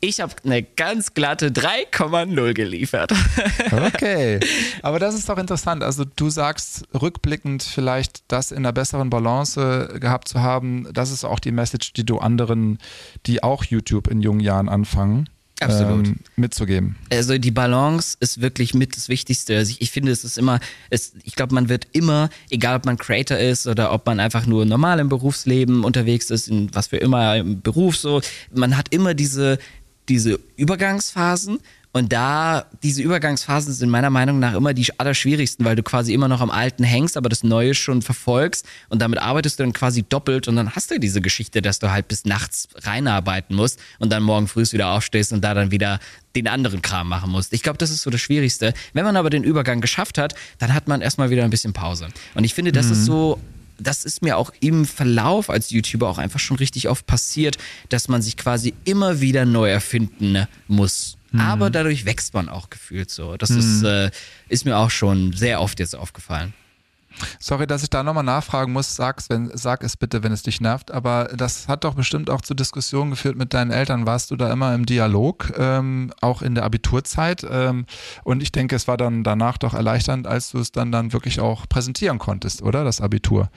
Ich 0.00 0.20
habe 0.20 0.34
eine 0.44 0.62
ganz 0.62 1.14
glatte 1.14 1.48
3,0 1.48 2.52
geliefert. 2.52 3.12
okay, 3.70 4.40
aber 4.82 4.98
das 4.98 5.14
ist 5.14 5.28
doch 5.28 5.38
interessant. 5.38 5.82
Also 5.82 6.04
du 6.04 6.30
sagst 6.30 6.84
rückblickend 6.92 7.62
vielleicht 7.62 8.24
das 8.28 8.50
in 8.50 8.58
einer 8.58 8.72
besseren 8.72 9.08
Balance 9.08 9.98
gehabt 10.00 10.28
zu 10.28 10.42
haben. 10.42 10.88
Das 10.92 11.10
ist 11.10 11.24
auch 11.24 11.38
die 11.38 11.52
Message, 11.52 11.92
die 11.92 12.04
du 12.04 12.18
anderen, 12.18 12.78
die 13.26 13.42
auch 13.42 13.64
YouTube 13.64 14.08
in 14.08 14.20
jungen 14.20 14.40
Jahren 14.40 14.68
anfangen, 14.68 15.28
Absolut. 15.60 16.08
Ähm, 16.08 16.16
mitzugeben. 16.36 16.96
Also 17.10 17.38
die 17.38 17.50
Balance 17.50 18.16
ist 18.20 18.40
wirklich 18.40 18.74
mit 18.74 18.96
das 18.96 19.08
Wichtigste. 19.08 19.56
Also 19.56 19.70
ich, 19.70 19.82
ich 19.82 19.90
finde, 19.92 20.10
es 20.10 20.24
ist 20.24 20.36
immer, 20.36 20.58
es, 20.90 21.12
ich 21.22 21.36
glaube, 21.36 21.54
man 21.54 21.68
wird 21.68 21.86
immer, 21.92 22.28
egal 22.50 22.76
ob 22.76 22.86
man 22.86 22.98
Creator 22.98 23.38
ist 23.38 23.66
oder 23.66 23.92
ob 23.92 24.04
man 24.06 24.18
einfach 24.18 24.46
nur 24.46 24.64
normal 24.64 24.98
im 24.98 25.08
Berufsleben 25.08 25.84
unterwegs 25.84 26.30
ist, 26.30 26.48
in 26.48 26.74
was 26.74 26.88
für 26.88 26.96
immer 26.96 27.36
im 27.36 27.60
Beruf 27.62 27.96
so, 27.96 28.20
man 28.52 28.76
hat 28.76 28.92
immer 28.92 29.14
diese, 29.14 29.58
diese 30.08 30.40
Übergangsphasen 30.56 31.60
und 31.94 32.12
da, 32.12 32.66
diese 32.82 33.02
Übergangsphasen 33.02 33.72
sind 33.72 33.88
meiner 33.88 34.10
Meinung 34.10 34.40
nach 34.40 34.54
immer 34.54 34.74
die 34.74 34.84
allerschwierigsten, 34.98 35.64
weil 35.64 35.76
du 35.76 35.84
quasi 35.84 36.12
immer 36.12 36.26
noch 36.26 36.40
am 36.40 36.50
Alten 36.50 36.82
hängst, 36.82 37.16
aber 37.16 37.28
das 37.28 37.44
Neue 37.44 37.72
schon 37.74 38.02
verfolgst 38.02 38.66
und 38.88 39.00
damit 39.00 39.20
arbeitest 39.20 39.60
du 39.60 39.62
dann 39.62 39.72
quasi 39.72 40.02
doppelt 40.02 40.48
und 40.48 40.56
dann 40.56 40.74
hast 40.74 40.90
du 40.90 40.98
diese 40.98 41.20
Geschichte, 41.20 41.62
dass 41.62 41.78
du 41.78 41.92
halt 41.92 42.08
bis 42.08 42.24
nachts 42.24 42.66
reinarbeiten 42.82 43.54
musst 43.54 43.78
und 44.00 44.12
dann 44.12 44.24
morgen 44.24 44.48
früh 44.48 44.64
wieder 44.72 44.88
aufstehst 44.88 45.32
und 45.32 45.44
da 45.44 45.54
dann 45.54 45.70
wieder 45.70 46.00
den 46.34 46.48
anderen 46.48 46.82
Kram 46.82 47.08
machen 47.08 47.30
musst. 47.30 47.52
Ich 47.52 47.62
glaube, 47.62 47.78
das 47.78 47.90
ist 47.90 48.02
so 48.02 48.10
das 48.10 48.20
Schwierigste. 48.20 48.74
Wenn 48.92 49.04
man 49.04 49.16
aber 49.16 49.30
den 49.30 49.44
Übergang 49.44 49.80
geschafft 49.80 50.18
hat, 50.18 50.34
dann 50.58 50.74
hat 50.74 50.88
man 50.88 51.00
erstmal 51.00 51.30
wieder 51.30 51.44
ein 51.44 51.50
bisschen 51.50 51.74
Pause. 51.74 52.08
Und 52.34 52.42
ich 52.42 52.54
finde, 52.54 52.72
das 52.72 52.86
mhm. 52.86 52.92
ist 52.92 53.04
so 53.04 53.38
das 53.78 54.04
ist 54.04 54.22
mir 54.22 54.36
auch 54.36 54.52
im 54.60 54.84
Verlauf 54.84 55.50
als 55.50 55.70
YouTuber 55.70 56.08
auch 56.08 56.18
einfach 56.18 56.38
schon 56.38 56.56
richtig 56.56 56.88
oft 56.88 57.06
passiert, 57.06 57.58
dass 57.88 58.06
man 58.08 58.22
sich 58.22 58.36
quasi 58.36 58.72
immer 58.84 59.20
wieder 59.20 59.44
neu 59.46 59.68
erfinden 59.68 60.46
muss 60.68 61.18
Mhm. 61.34 61.40
Aber 61.40 61.68
dadurch 61.68 62.04
wächst 62.04 62.32
man 62.32 62.48
auch 62.48 62.70
gefühlt 62.70 63.10
so. 63.10 63.36
Das 63.36 63.50
mhm. 63.50 63.58
ist, 63.58 63.82
äh, 63.82 64.10
ist 64.48 64.64
mir 64.64 64.78
auch 64.78 64.90
schon 64.90 65.32
sehr 65.32 65.60
oft 65.60 65.80
jetzt 65.80 65.96
aufgefallen. 65.96 66.54
Sorry, 67.40 67.66
dass 67.66 67.82
ich 67.82 67.90
da 67.90 68.04
nochmal 68.04 68.22
nachfragen 68.22 68.72
muss. 68.72 68.94
Sag's, 68.94 69.28
wenn, 69.30 69.50
sag 69.52 69.82
es 69.82 69.96
bitte, 69.96 70.22
wenn 70.22 70.30
es 70.30 70.44
dich 70.44 70.60
nervt. 70.60 70.92
Aber 70.92 71.30
das 71.36 71.66
hat 71.66 71.82
doch 71.82 71.94
bestimmt 71.94 72.30
auch 72.30 72.40
zu 72.40 72.54
Diskussionen 72.54 73.10
geführt 73.10 73.36
mit 73.36 73.52
deinen 73.52 73.72
Eltern. 73.72 74.06
Warst 74.06 74.30
du 74.30 74.36
da 74.36 74.52
immer 74.52 74.74
im 74.76 74.86
Dialog, 74.86 75.52
ähm, 75.58 76.12
auch 76.20 76.40
in 76.40 76.54
der 76.54 76.62
Abiturzeit? 76.62 77.44
Ähm, 77.48 77.86
und 78.22 78.40
ich 78.40 78.52
denke, 78.52 78.76
es 78.76 78.86
war 78.86 78.96
dann 78.96 79.24
danach 79.24 79.58
doch 79.58 79.74
erleichternd, 79.74 80.28
als 80.28 80.52
du 80.52 80.58
es 80.58 80.70
dann, 80.70 80.92
dann 80.92 81.12
wirklich 81.12 81.40
auch 81.40 81.68
präsentieren 81.68 82.18
konntest, 82.20 82.62
oder? 82.62 82.84
Das 82.84 83.00
Abitur. 83.00 83.50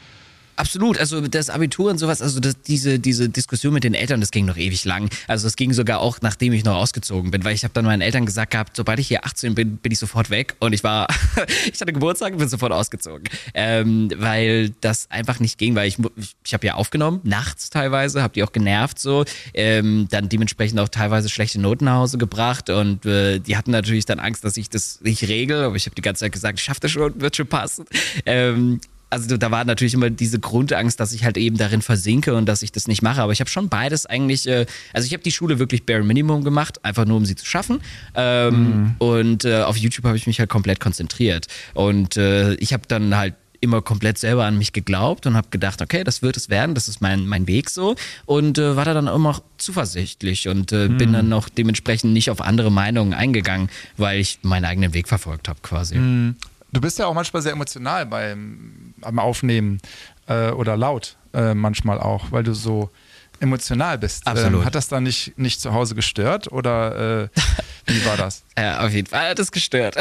Absolut, 0.58 0.98
also 0.98 1.22
das 1.22 1.52
Abitur 1.52 1.92
und 1.92 2.00
sowas, 2.00 2.20
also 2.20 2.40
das, 2.40 2.60
diese, 2.64 2.98
diese 2.98 3.30
Diskussion 3.30 3.76
mit 3.76 3.84
den 3.84 3.94
Eltern, 3.94 4.22
das 4.22 4.32
ging 4.32 4.46
noch 4.46 4.58
ewig 4.58 4.86
lang. 4.86 5.08
Also 5.28 5.46
das 5.46 5.56
ging 5.56 5.72
sogar 5.72 6.00
auch, 6.00 6.20
nachdem 6.22 6.52
ich 6.52 6.66
noch 6.66 6.76
ausgezogen 6.76 7.30
bin, 7.30 7.46
weil 7.46 7.54
ich 7.54 7.64
habe 7.64 7.76
dann 7.76 7.86
meinen 7.86 8.02
Eltern 8.02 8.26
gesagt 8.26 8.54
gehabt, 8.54 8.76
sobald 8.76 8.98
ich 8.98 9.08
hier 9.08 9.24
18 9.24 9.54
bin, 9.54 9.78
bin 9.78 9.92
ich 9.92 10.00
sofort 10.00 10.32
weg 10.32 10.56
und 10.60 10.74
ich 10.74 10.84
war, 10.84 11.08
ich 11.72 11.80
hatte 11.80 11.94
Geburtstag 11.94 12.34
und 12.34 12.40
bin 12.40 12.50
sofort 12.50 12.72
ausgezogen, 12.72 13.26
ähm, 13.54 14.10
weil 14.18 14.72
das 14.82 15.12
einfach 15.12 15.40
nicht 15.40 15.60
ging, 15.60 15.76
weil 15.76 15.88
ich, 15.88 16.00
ich, 16.16 16.36
ich 16.44 16.54
habe 16.56 16.66
ja 16.66 16.74
aufgenommen, 16.74 17.22
nachts 17.24 17.70
teilweise, 17.70 18.24
habe 18.24 18.34
die 18.34 18.44
auch 18.44 18.52
genervt 18.52 18.98
so, 18.98 19.26
ähm, 19.54 20.08
dann 20.10 20.28
dementsprechend 20.28 20.80
auch 20.80 20.90
teilweise 20.90 21.30
schlechte 21.30 21.62
Noten 21.62 21.86
nach 21.86 21.98
Hause 21.98 22.18
gebracht 22.18 22.72
und 22.72 23.06
äh, 23.06 23.38
die 23.38 23.58
hatten 23.58 23.70
natürlich 23.70 24.06
dann 24.06 24.20
Angst, 24.20 24.44
dass 24.44 24.58
ich 24.58 24.72
das 24.72 25.02
nicht 25.02 25.22
regel, 25.28 25.66
aber 25.66 25.76
ich 25.76 25.86
habe 25.86 25.94
die 25.94 26.02
ganze 26.02 26.22
Zeit 26.22 26.32
gesagt, 26.32 26.58
ich 26.58 26.66
schaffe 26.66 26.80
das 26.80 26.90
schon, 26.90 27.22
wird 27.22 27.36
schon 27.36 27.46
passen. 27.46 27.86
Ähm, 28.26 28.82
also 29.10 29.38
da 29.38 29.52
war 29.52 29.64
natürlich 29.66 29.94
immer 29.94 30.10
diese 30.10 30.40
Grundangst, 30.40 31.00
dass 31.00 31.14
ich 31.14 31.24
halt 31.24 31.38
eben 31.38 31.58
darin 31.58 31.82
versinke 31.82 32.36
und 32.36 32.46
dass 32.46 32.62
ich 32.62 32.72
das 32.72 32.88
nicht 32.88 33.02
mache. 33.02 33.22
Aber 33.22 33.32
ich 33.32 33.40
habe 33.40 33.50
schon 33.50 33.70
beides 33.70 34.06
eigentlich, 34.06 34.48
äh, 34.48 34.66
also 34.94 35.06
ich 35.06 35.14
habe 35.14 35.24
die 35.24 35.32
Schule 35.32 35.60
wirklich 35.60 35.86
bare 35.86 36.04
minimum 36.04 36.44
gemacht, 36.44 36.84
einfach 36.84 37.06
nur 37.06 37.18
um 37.18 37.26
sie 37.26 37.36
zu 37.36 37.46
schaffen. 37.46 37.82
Ähm, 38.16 38.56
mhm. 38.56 38.96
Und 39.00 39.46
äh, 39.46 39.62
auf 39.62 39.78
YouTube 39.78 40.06
habe 40.06 40.18
ich 40.18 40.28
mich 40.28 40.40
halt 40.40 40.50
komplett 40.50 40.80
konzentriert. 40.80 41.48
Und 41.74 42.18
äh, 42.18 42.56
ich 42.56 42.74
habe 42.74 42.84
dann 42.88 43.16
halt 43.16 43.36
immer 43.60 43.82
komplett 43.82 44.18
selber 44.18 44.46
an 44.46 44.58
mich 44.58 44.74
geglaubt 44.74 45.26
und 45.26 45.36
habe 45.36 45.48
gedacht, 45.50 45.82
okay, 45.82 46.04
das 46.04 46.22
wird 46.22 46.38
es 46.38 46.50
werden, 46.50 46.76
das 46.76 46.88
ist 46.88 47.02
mein, 47.02 47.26
mein 47.26 47.48
Weg 47.48 47.72
so 47.72 47.96
und 48.26 48.58
äh, 48.58 48.76
war 48.76 48.86
da 48.86 48.94
dann 48.94 49.08
immer 49.08 49.42
zuversichtlich 49.58 50.48
und 50.48 50.72
äh, 50.72 50.88
mhm. 50.88 50.98
bin 50.98 51.14
dann 51.14 51.30
noch 51.30 51.50
dementsprechend 51.50 52.14
nicht 52.14 52.30
auf 52.30 52.40
andere 52.42 52.72
Meinungen 52.72 53.14
eingegangen, 53.14 53.70
weil 53.98 54.20
ich 54.20 54.40
meinen 54.44 54.66
eigenen 54.66 54.94
Weg 54.94 55.08
verfolgt 55.08 55.50
habe 55.50 55.60
quasi. 55.64 55.96
Mhm. 55.96 56.36
Du 56.72 56.82
bist 56.82 57.00
ja 57.00 57.08
auch 57.08 57.14
manchmal 57.14 57.42
sehr 57.42 57.54
emotional 57.54 58.06
beim, 58.06 58.94
beim 58.98 59.20
Aufnehmen 59.20 59.80
äh, 60.28 60.52
oder 60.52 60.76
laut 60.76 61.18
äh, 61.34 61.54
manchmal 61.54 62.00
auch, 62.00 62.32
weil 62.32 62.44
du 62.44 62.54
so 62.54 62.90
emotional 63.40 63.98
bist. 63.98 64.26
Absolut. 64.26 64.62
Ähm, 64.62 64.66
hat 64.66 64.76
das 64.76 64.88
dann 64.88 65.04
nicht, 65.04 65.38
nicht 65.38 65.62
zu 65.62 65.74
Hause 65.74 65.96
gestört 65.96 66.52
oder 66.52 67.24
äh, 67.24 67.30
wie 67.86 68.06
war 68.06 68.18
das? 68.18 68.44
ja, 68.58 68.86
auf 68.86 68.92
jeden 68.92 69.08
Fall 69.08 69.30
hat 69.30 69.40
es 69.40 69.52
gestört. 69.52 69.96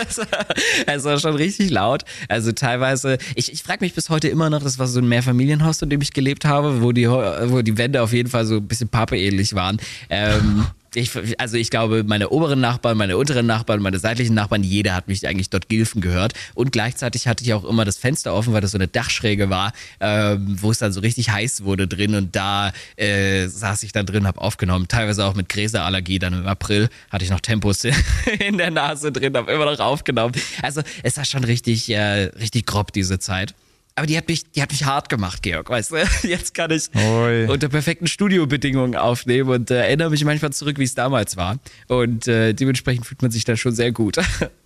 es 0.86 1.04
war 1.04 1.18
schon 1.18 1.36
richtig 1.36 1.70
laut. 1.70 2.04
Also 2.28 2.52
teilweise, 2.52 3.18
ich, 3.34 3.52
ich 3.52 3.62
frage 3.62 3.84
mich 3.84 3.94
bis 3.94 4.10
heute 4.10 4.28
immer 4.28 4.50
noch, 4.50 4.62
das 4.62 4.78
war 4.78 4.86
so 4.86 5.00
ein 5.00 5.08
Mehrfamilienhaus, 5.08 5.80
in 5.82 5.90
dem 5.90 6.00
ich 6.00 6.12
gelebt 6.12 6.44
habe, 6.44 6.82
wo 6.82 6.92
die, 6.92 7.08
wo 7.08 7.62
die 7.62 7.78
Wände 7.78 8.02
auf 8.02 8.12
jeden 8.12 8.28
Fall 8.28 8.44
so 8.44 8.56
ein 8.56 8.66
bisschen 8.66 8.88
papeähnlich 8.88 9.54
waren. 9.54 9.78
Ähm, 10.10 10.66
ich, 10.94 11.40
also 11.40 11.56
ich 11.56 11.70
glaube, 11.70 12.04
meine 12.04 12.28
oberen 12.30 12.60
Nachbarn, 12.60 12.96
meine 12.96 13.16
unteren 13.16 13.46
Nachbarn, 13.46 13.80
meine 13.80 13.98
seitlichen 13.98 14.34
Nachbarn, 14.34 14.62
jeder 14.62 14.94
hat 14.94 15.08
mich 15.08 15.26
eigentlich 15.26 15.50
dort 15.50 15.68
gilfen 15.68 16.00
gehört. 16.00 16.34
Und 16.54 16.72
gleichzeitig 16.72 17.28
hatte 17.28 17.44
ich 17.44 17.54
auch 17.54 17.64
immer 17.64 17.84
das 17.84 17.96
Fenster 17.98 18.34
offen, 18.34 18.52
weil 18.52 18.60
das 18.60 18.72
so 18.72 18.78
eine 18.78 18.88
Dachschräge 18.88 19.50
war, 19.50 19.72
ähm, 20.00 20.56
wo 20.60 20.70
es 20.70 20.78
dann 20.78 20.92
so 20.92 21.00
richtig 21.00 21.30
heiß 21.30 21.64
wurde 21.64 21.88
drin. 21.88 22.14
Und 22.14 22.36
da 22.36 22.72
äh, 22.96 23.46
saß 23.46 23.82
ich 23.82 23.92
dann 23.92 24.06
drin, 24.06 24.26
habe 24.26 24.40
aufgenommen. 24.40 24.88
Teilweise 24.88 25.24
auch 25.24 25.34
mit 25.34 25.48
Gräserallergie. 25.48 26.18
Dann 26.18 26.34
im 26.34 26.46
April 26.46 26.88
hatte 27.10 27.24
ich 27.24 27.30
noch 27.30 27.40
Tempos 27.40 27.84
in 28.38 28.58
der 28.58 28.70
Nase 28.70 29.12
drin, 29.12 29.36
habe 29.36 29.50
immer 29.52 29.64
noch 29.64 29.80
aufgenommen. 29.80 30.34
Also 30.62 30.82
es 31.02 31.16
war 31.16 31.24
schon 31.24 31.44
richtig, 31.44 31.88
äh, 31.90 32.30
richtig 32.38 32.66
grob 32.66 32.92
diese 32.92 33.18
Zeit. 33.18 33.54
Aber 33.94 34.06
die 34.06 34.16
hat 34.16 34.28
mich, 34.28 34.50
die 34.50 34.62
hat 34.62 34.70
mich 34.70 34.84
hart 34.84 35.08
gemacht, 35.08 35.42
Georg, 35.42 35.68
weißt 35.68 35.92
du? 35.92 35.96
Jetzt 36.26 36.54
kann 36.54 36.70
ich 36.70 36.88
Oi. 36.94 37.46
unter 37.46 37.68
perfekten 37.68 38.06
Studiobedingungen 38.06 38.96
aufnehmen 38.96 39.50
und 39.50 39.70
äh, 39.70 39.80
erinnere 39.80 40.10
mich 40.10 40.24
manchmal 40.24 40.52
zurück, 40.52 40.78
wie 40.78 40.84
es 40.84 40.94
damals 40.94 41.36
war. 41.36 41.58
Und 41.88 42.26
äh, 42.26 42.54
dementsprechend 42.54 43.06
fühlt 43.06 43.20
man 43.22 43.30
sich 43.30 43.44
da 43.44 43.56
schon 43.56 43.74
sehr 43.74 43.92
gut. 43.92 44.16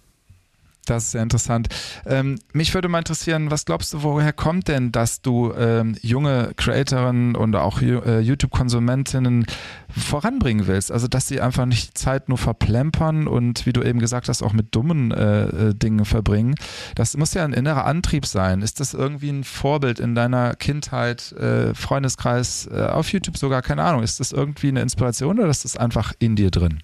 Das 0.86 1.04
ist 1.04 1.10
sehr 1.10 1.22
interessant. 1.22 1.68
Ähm, 2.06 2.38
mich 2.52 2.72
würde 2.72 2.88
mal 2.88 2.98
interessieren, 2.98 3.50
was 3.50 3.64
glaubst 3.64 3.92
du, 3.92 4.02
woher 4.04 4.32
kommt 4.32 4.68
denn, 4.68 4.92
dass 4.92 5.20
du 5.20 5.52
ähm, 5.52 5.96
junge 6.00 6.52
Creatorinnen 6.56 7.34
und 7.34 7.56
auch 7.56 7.82
äh, 7.82 8.20
YouTube-Konsumentinnen 8.20 9.46
voranbringen 9.88 10.68
willst? 10.68 10.92
Also, 10.92 11.08
dass 11.08 11.26
sie 11.26 11.40
einfach 11.40 11.66
nicht 11.66 11.98
Zeit 11.98 12.28
nur 12.28 12.38
verplempern 12.38 13.26
und, 13.26 13.66
wie 13.66 13.72
du 13.72 13.82
eben 13.82 13.98
gesagt 13.98 14.28
hast, 14.28 14.42
auch 14.42 14.52
mit 14.52 14.74
dummen 14.76 15.10
äh, 15.10 15.46
äh, 15.46 15.74
Dingen 15.74 16.04
verbringen. 16.04 16.54
Das 16.94 17.16
muss 17.16 17.34
ja 17.34 17.44
ein 17.44 17.52
innerer 17.52 17.84
Antrieb 17.84 18.24
sein. 18.24 18.62
Ist 18.62 18.78
das 18.78 18.94
irgendwie 18.94 19.30
ein 19.30 19.42
Vorbild 19.42 19.98
in 19.98 20.14
deiner 20.14 20.54
Kindheit, 20.54 21.32
äh, 21.32 21.74
Freundeskreis, 21.74 22.68
äh, 22.72 22.82
auf 22.82 23.10
YouTube 23.10 23.36
sogar? 23.36 23.60
Keine 23.60 23.82
Ahnung. 23.82 24.04
Ist 24.04 24.20
das 24.20 24.30
irgendwie 24.30 24.68
eine 24.68 24.82
Inspiration 24.82 25.40
oder 25.40 25.48
ist 25.48 25.64
das 25.64 25.76
einfach 25.76 26.12
in 26.20 26.36
dir 26.36 26.52
drin? 26.52 26.78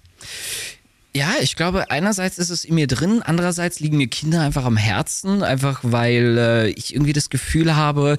Ja, 1.14 1.34
ich 1.42 1.56
glaube, 1.56 1.90
einerseits 1.90 2.38
ist 2.38 2.48
es 2.48 2.64
in 2.64 2.74
mir 2.74 2.86
drin, 2.86 3.22
andererseits 3.22 3.80
liegen 3.80 3.98
mir 3.98 4.08
Kinder 4.08 4.40
einfach 4.40 4.64
am 4.64 4.78
Herzen, 4.78 5.42
einfach 5.42 5.80
weil 5.82 6.38
äh, 6.38 6.68
ich 6.70 6.94
irgendwie 6.94 7.12
das 7.12 7.28
Gefühl 7.28 7.76
habe, 7.76 8.16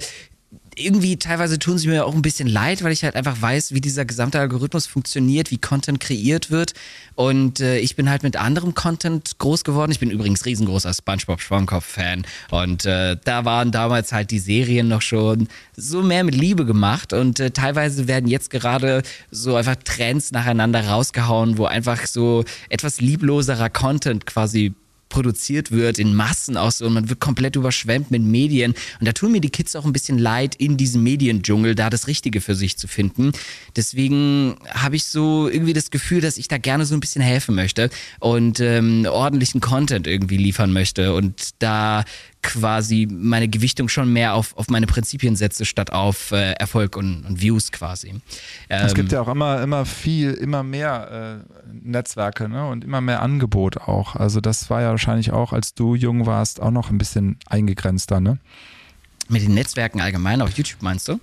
irgendwie 0.76 1.16
teilweise 1.16 1.58
tun 1.58 1.78
sie 1.78 1.88
mir 1.88 2.06
auch 2.06 2.14
ein 2.14 2.22
bisschen 2.22 2.48
leid, 2.48 2.82
weil 2.82 2.92
ich 2.92 3.04
halt 3.04 3.16
einfach 3.16 3.40
weiß, 3.40 3.72
wie 3.72 3.80
dieser 3.80 4.04
gesamte 4.04 4.38
Algorithmus 4.38 4.86
funktioniert, 4.86 5.50
wie 5.50 5.58
Content 5.58 6.00
kreiert 6.00 6.50
wird. 6.50 6.74
Und 7.14 7.60
äh, 7.60 7.78
ich 7.78 7.96
bin 7.96 8.10
halt 8.10 8.22
mit 8.22 8.36
anderem 8.36 8.74
Content 8.74 9.38
groß 9.38 9.64
geworden. 9.64 9.92
Ich 9.92 10.00
bin 10.00 10.10
übrigens 10.10 10.44
riesengroßer 10.44 10.92
SpongeBob 10.92 11.40
Schwammkopf-Fan. 11.40 12.24
Und 12.50 12.86
äh, 12.86 13.16
da 13.24 13.44
waren 13.44 13.70
damals 13.70 14.12
halt 14.12 14.30
die 14.30 14.38
Serien 14.38 14.88
noch 14.88 15.02
schon 15.02 15.48
so 15.76 16.02
mehr 16.02 16.24
mit 16.24 16.34
Liebe 16.34 16.64
gemacht. 16.64 17.12
Und 17.12 17.40
äh, 17.40 17.50
teilweise 17.50 18.08
werden 18.08 18.28
jetzt 18.28 18.50
gerade 18.50 19.02
so 19.30 19.56
einfach 19.56 19.76
Trends 19.84 20.32
nacheinander 20.32 20.86
rausgehauen, 20.86 21.58
wo 21.58 21.66
einfach 21.66 22.06
so 22.06 22.44
etwas 22.68 23.00
liebloserer 23.00 23.70
Content 23.70 24.26
quasi 24.26 24.74
produziert 25.08 25.70
wird 25.70 25.98
in 25.98 26.14
Massen 26.14 26.56
auch 26.56 26.70
so 26.70 26.86
und 26.86 26.94
man 26.94 27.08
wird 27.08 27.20
komplett 27.20 27.56
überschwemmt 27.56 28.10
mit 28.10 28.22
Medien 28.22 28.74
und 29.00 29.06
da 29.06 29.12
tun 29.12 29.32
mir 29.32 29.40
die 29.40 29.50
Kids 29.50 29.76
auch 29.76 29.84
ein 29.84 29.92
bisschen 29.92 30.18
leid 30.18 30.54
in 30.56 30.76
diesem 30.76 31.02
Mediendschungel 31.02 31.74
da 31.74 31.90
das 31.90 32.06
Richtige 32.06 32.40
für 32.40 32.54
sich 32.54 32.76
zu 32.76 32.88
finden. 32.88 33.32
Deswegen 33.76 34.56
habe 34.68 34.96
ich 34.96 35.04
so 35.04 35.48
irgendwie 35.48 35.72
das 35.72 35.90
Gefühl, 35.90 36.20
dass 36.20 36.36
ich 36.36 36.48
da 36.48 36.58
gerne 36.58 36.84
so 36.84 36.94
ein 36.94 37.00
bisschen 37.00 37.22
helfen 37.22 37.54
möchte 37.54 37.90
und 38.20 38.60
ähm, 38.60 39.06
ordentlichen 39.08 39.60
Content 39.60 40.06
irgendwie 40.06 40.36
liefern 40.36 40.72
möchte 40.72 41.14
und 41.14 41.50
da 41.60 42.04
quasi 42.44 43.08
meine 43.10 43.48
Gewichtung 43.48 43.88
schon 43.88 44.12
mehr 44.12 44.34
auf, 44.34 44.56
auf 44.56 44.68
meine 44.68 44.86
Prinzipien 44.86 45.34
setze, 45.34 45.64
statt 45.64 45.92
auf 45.92 46.30
äh, 46.30 46.52
Erfolg 46.52 46.96
und, 46.96 47.24
und, 47.24 47.40
Views 47.40 47.72
quasi. 47.72 48.10
Ähm, 48.68 48.86
es 48.86 48.94
gibt 48.94 49.12
ja 49.12 49.22
auch 49.22 49.28
immer, 49.28 49.62
immer 49.62 49.86
viel, 49.86 50.32
immer 50.34 50.62
mehr 50.62 51.42
äh, 51.50 51.53
Netzwerke 51.72 52.48
ne? 52.48 52.66
und 52.68 52.84
immer 52.84 53.00
mehr 53.00 53.22
Angebot 53.22 53.78
auch. 53.78 54.16
Also 54.16 54.40
das 54.40 54.70
war 54.70 54.82
ja 54.82 54.90
wahrscheinlich 54.90 55.32
auch, 55.32 55.52
als 55.52 55.74
du 55.74 55.94
jung 55.94 56.26
warst, 56.26 56.60
auch 56.60 56.70
noch 56.70 56.90
ein 56.90 56.98
bisschen 56.98 57.38
eingegrenzter, 57.46 58.20
ne? 58.20 58.38
Mit 59.28 59.42
den 59.42 59.54
Netzwerken 59.54 60.00
allgemein 60.00 60.42
auf 60.42 60.50
YouTube 60.50 60.82
meinst 60.82 61.08
du? 61.08 61.18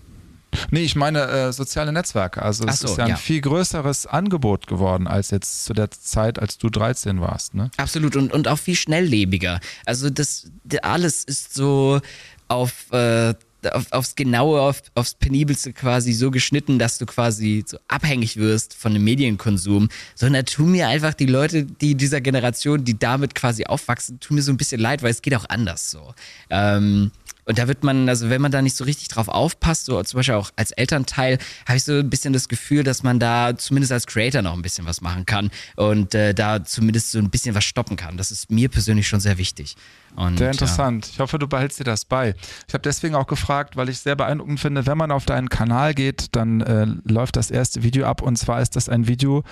Nee, 0.69 0.81
ich 0.81 0.95
meine 0.95 1.21
äh, 1.27 1.53
soziale 1.53 1.93
Netzwerke. 1.93 2.41
Also 2.41 2.65
es 2.67 2.79
so, 2.79 2.87
ist 2.87 2.97
ja 2.97 3.05
ein 3.05 3.11
ja. 3.11 3.15
viel 3.15 3.41
größeres 3.41 4.05
Angebot 4.07 4.67
geworden 4.67 5.07
als 5.07 5.31
jetzt 5.31 5.65
zu 5.65 5.73
der 5.73 5.91
Zeit, 5.91 6.39
als 6.39 6.57
du 6.57 6.69
13 6.69 7.21
warst. 7.21 7.53
Ne? 7.53 7.71
Absolut 7.77 8.15
und, 8.15 8.33
und 8.33 8.47
auch 8.47 8.59
viel 8.59 8.75
schnelllebiger. 8.75 9.59
Also 9.85 10.09
das 10.09 10.51
alles 10.81 11.23
ist 11.23 11.53
so 11.53 12.01
auf, 12.47 12.91
äh, 12.91 13.33
auf 13.71 13.91
aufs 13.91 14.15
Genaue, 14.15 14.61
auf, 14.61 14.81
aufs 14.95 15.13
Penibelste 15.13 15.73
quasi 15.73 16.13
so 16.13 16.31
geschnitten, 16.31 16.79
dass 16.79 16.97
du 16.97 17.05
quasi 17.05 17.63
so 17.65 17.77
abhängig 17.87 18.37
wirst 18.37 18.73
von 18.73 18.93
dem 18.93 19.03
Medienkonsum. 19.03 19.89
Sondern 20.15 20.45
tun 20.45 20.71
mir 20.71 20.87
einfach 20.87 21.13
die 21.13 21.25
Leute, 21.25 21.65
die 21.65 21.95
dieser 21.95 22.21
Generation, 22.21 22.83
die 22.83 22.97
damit 22.97 23.35
quasi 23.35 23.65
aufwachsen, 23.65 24.19
tun 24.19 24.35
mir 24.35 24.41
so 24.41 24.51
ein 24.51 24.57
bisschen 24.57 24.81
leid, 24.81 25.03
weil 25.03 25.11
es 25.11 25.21
geht 25.21 25.35
auch 25.35 25.45
anders 25.49 25.91
so. 25.91 26.13
Ähm, 26.49 27.11
und 27.45 27.57
da 27.57 27.67
wird 27.67 27.83
man, 27.83 28.07
also 28.07 28.29
wenn 28.29 28.41
man 28.41 28.51
da 28.51 28.61
nicht 28.61 28.77
so 28.77 28.83
richtig 28.83 29.07
drauf 29.07 29.27
aufpasst, 29.27 29.85
so 29.85 30.01
zum 30.03 30.19
Beispiel 30.19 30.35
auch 30.35 30.51
als 30.55 30.71
Elternteil, 30.71 31.37
habe 31.67 31.77
ich 31.77 31.83
so 31.83 31.93
ein 31.93 32.09
bisschen 32.09 32.33
das 32.33 32.47
Gefühl, 32.47 32.83
dass 32.83 33.03
man 33.03 33.19
da 33.19 33.57
zumindest 33.57 33.91
als 33.91 34.05
Creator 34.07 34.41
noch 34.41 34.53
ein 34.53 34.61
bisschen 34.61 34.85
was 34.85 35.01
machen 35.01 35.25
kann 35.25 35.49
und 35.75 36.13
äh, 36.13 36.33
da 36.33 36.63
zumindest 36.63 37.11
so 37.11 37.19
ein 37.19 37.29
bisschen 37.29 37.55
was 37.55 37.63
stoppen 37.63 37.97
kann. 37.97 38.17
Das 38.17 38.31
ist 38.31 38.51
mir 38.51 38.69
persönlich 38.69 39.07
schon 39.07 39.19
sehr 39.19 39.37
wichtig. 39.37 39.75
Und, 40.15 40.37
sehr 40.37 40.51
interessant. 40.51 41.07
Ja. 41.07 41.11
Ich 41.13 41.19
hoffe, 41.19 41.39
du 41.39 41.47
behältst 41.47 41.79
dir 41.79 41.83
das 41.83 42.05
bei. 42.05 42.35
Ich 42.67 42.73
habe 42.73 42.81
deswegen 42.81 43.15
auch 43.15 43.27
gefragt, 43.27 43.77
weil 43.77 43.89
ich 43.89 43.99
sehr 43.99 44.15
beeindruckend 44.15 44.59
finde, 44.59 44.85
wenn 44.85 44.97
man 44.97 45.11
auf 45.11 45.25
deinen 45.25 45.49
Kanal 45.49 45.93
geht, 45.93 46.35
dann 46.35 46.61
äh, 46.61 46.85
läuft 47.05 47.35
das 47.35 47.51
erste 47.51 47.83
Video 47.83 48.05
ab 48.05 48.21
und 48.21 48.37
zwar 48.37 48.61
ist 48.61 48.75
das 48.75 48.89
ein 48.89 49.07
Video 49.07 49.43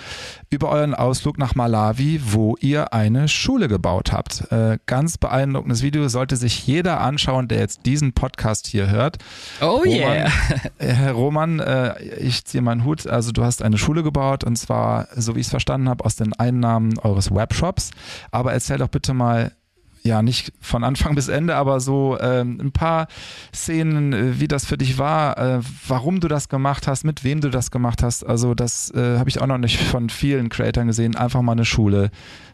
über 0.50 0.70
euren 0.70 0.94
Ausflug 0.94 1.38
nach 1.38 1.54
Malawi, 1.54 2.20
wo 2.24 2.56
ihr 2.60 2.92
eine 2.92 3.28
Schule 3.28 3.68
gebaut 3.68 4.12
habt. 4.12 4.50
Äh, 4.52 4.78
ganz 4.86 5.18
beeindruckendes 5.18 5.82
Video, 5.82 6.08
sollte 6.08 6.36
sich 6.36 6.66
jeder 6.66 7.00
anschauen, 7.00 7.48
der 7.48 7.58
jetzt 7.58 7.86
diesen 7.86 8.12
Podcast 8.12 8.66
hier 8.66 8.90
hört. 8.90 9.18
Oh 9.60 9.78
Roman, 9.78 9.90
yeah. 9.90 10.30
Herr 10.78 11.12
Roman, 11.12 11.60
äh, 11.60 12.02
ich 12.16 12.44
ziehe 12.44 12.62
meinen 12.62 12.84
Hut. 12.84 13.06
Also 13.06 13.32
du 13.32 13.44
hast 13.44 13.62
eine 13.62 13.78
Schule 13.78 14.02
gebaut 14.02 14.44
und 14.44 14.56
zwar, 14.56 15.08
so 15.16 15.34
wie 15.34 15.40
ich 15.40 15.46
es 15.46 15.50
verstanden 15.50 15.88
habe, 15.88 16.04
aus 16.04 16.16
den 16.16 16.32
Einnahmen 16.34 16.98
eures 16.98 17.34
Webshops. 17.34 17.90
Aber 18.30 18.52
erzähl 18.52 18.78
doch 18.78 18.88
bitte 18.88 19.14
mal, 19.14 19.52
ja, 20.02 20.22
nicht 20.22 20.52
von 20.60 20.84
Anfang 20.84 21.14
bis 21.14 21.28
Ende, 21.28 21.56
aber 21.56 21.80
so 21.80 22.18
ähm, 22.20 22.58
ein 22.60 22.72
paar 22.72 23.08
Szenen, 23.54 24.12
äh, 24.12 24.40
wie 24.40 24.48
das 24.48 24.64
für 24.64 24.78
dich 24.78 24.98
war, 24.98 25.38
äh, 25.38 25.60
warum 25.86 26.20
du 26.20 26.28
das 26.28 26.48
gemacht 26.48 26.86
hast, 26.86 27.04
mit 27.04 27.24
wem 27.24 27.40
du 27.40 27.50
das 27.50 27.70
gemacht 27.70 28.02
hast. 28.02 28.24
Also 28.24 28.54
das 28.54 28.90
äh, 28.94 29.18
habe 29.18 29.28
ich 29.28 29.40
auch 29.40 29.46
noch 29.46 29.58
nicht 29.58 29.78
von 29.78 30.08
vielen 30.08 30.48
Creatoren 30.48 30.88
gesehen, 30.88 31.16
einfach 31.16 31.42
mal 31.42 31.52
eine 31.52 31.64
Schule 31.64 32.10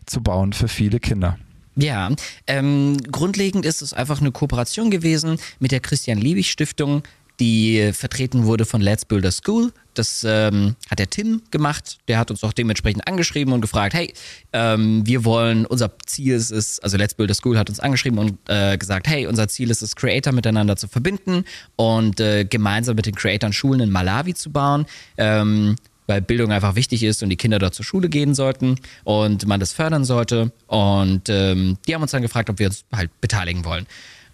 zu 0.07 0.23
bauen 0.23 0.53
für 0.53 0.69
viele 0.69 1.01
Kinder. 1.01 1.39
Ja, 1.77 2.11
ähm, 2.47 2.97
grundlegend 3.13 3.67
ist 3.67 3.83
es 3.83 3.93
einfach 3.93 4.21
eine 4.21 4.33
Kooperation 4.33 4.91
gewesen 4.91 5.39
mit 5.61 5.73
der 5.73 5.81
Christian 5.81 6.19
Liebig 6.19 6.51
Stiftung, 6.51 7.03
die 7.41 7.93
vertreten 7.93 8.45
wurde 8.45 8.65
von 8.65 8.81
Let's 8.81 9.05
Build 9.05 9.27
a 9.27 9.31
School. 9.31 9.73
Das 9.95 10.25
ähm, 10.29 10.77
hat 10.91 10.99
der 10.99 11.09
Tim 11.09 11.43
gemacht. 11.51 11.99
Der 12.09 12.19
hat 12.19 12.31
uns 12.31 12.45
auch 12.45 12.53
dementsprechend 12.53 13.07
angeschrieben 13.07 13.53
und 13.53 13.61
gefragt, 13.61 13.95
hey, 13.95 14.13
ähm, 14.53 15.07
wir 15.07 15.25
wollen, 15.25 15.65
unser 15.67 15.91
Ziel 16.07 16.35
ist 16.35 16.51
es, 16.51 16.79
also 16.81 16.97
Let's 16.97 17.15
Build 17.15 17.31
a 17.31 17.35
School 17.35 17.59
hat 17.59 17.69
uns 17.69 17.81
angeschrieben 17.81 18.19
und 18.19 18.39
äh, 18.49 18.77
gesagt, 18.77 19.09
hey, 19.09 19.27
unser 19.27 19.49
Ziel 19.49 19.71
ist 19.71 19.83
es, 19.83 19.97
Creator 19.97 20.33
miteinander 20.33 20.77
zu 20.77 20.89
verbinden 20.89 21.45
und 21.77 22.21
äh, 22.21 22.45
gemeinsam 22.45 22.97
mit 22.97 23.07
den 23.07 23.15
Creatoren 23.15 23.53
Schulen 23.53 23.81
in 23.81 23.91
Malawi 23.91 24.35
zu 24.35 24.51
bauen. 24.51 24.87
Ähm, 25.17 25.77
weil 26.07 26.21
Bildung 26.21 26.53
einfach 26.53 26.77
wichtig 26.77 27.03
ist 27.03 27.23
und 27.23 27.31
die 27.31 27.37
Kinder 27.37 27.59
dort 27.59 27.75
zur 27.75 27.85
Schule 27.85 28.09
gehen 28.09 28.35
sollten 28.35 28.77
und 29.05 29.47
man 29.47 29.61
das 29.61 29.73
fördern 29.73 30.05
sollte. 30.05 30.53
Und 30.67 31.29
ähm, 31.29 31.79
die 31.87 31.95
haben 31.95 32.03
uns 32.03 32.13
dann 32.13 32.23
gefragt, 32.23 32.49
ob 32.49 32.59
wir 32.59 32.69
uns 32.69 32.85
halt 32.95 33.11
beteiligen 33.21 33.65
wollen. 33.65 33.87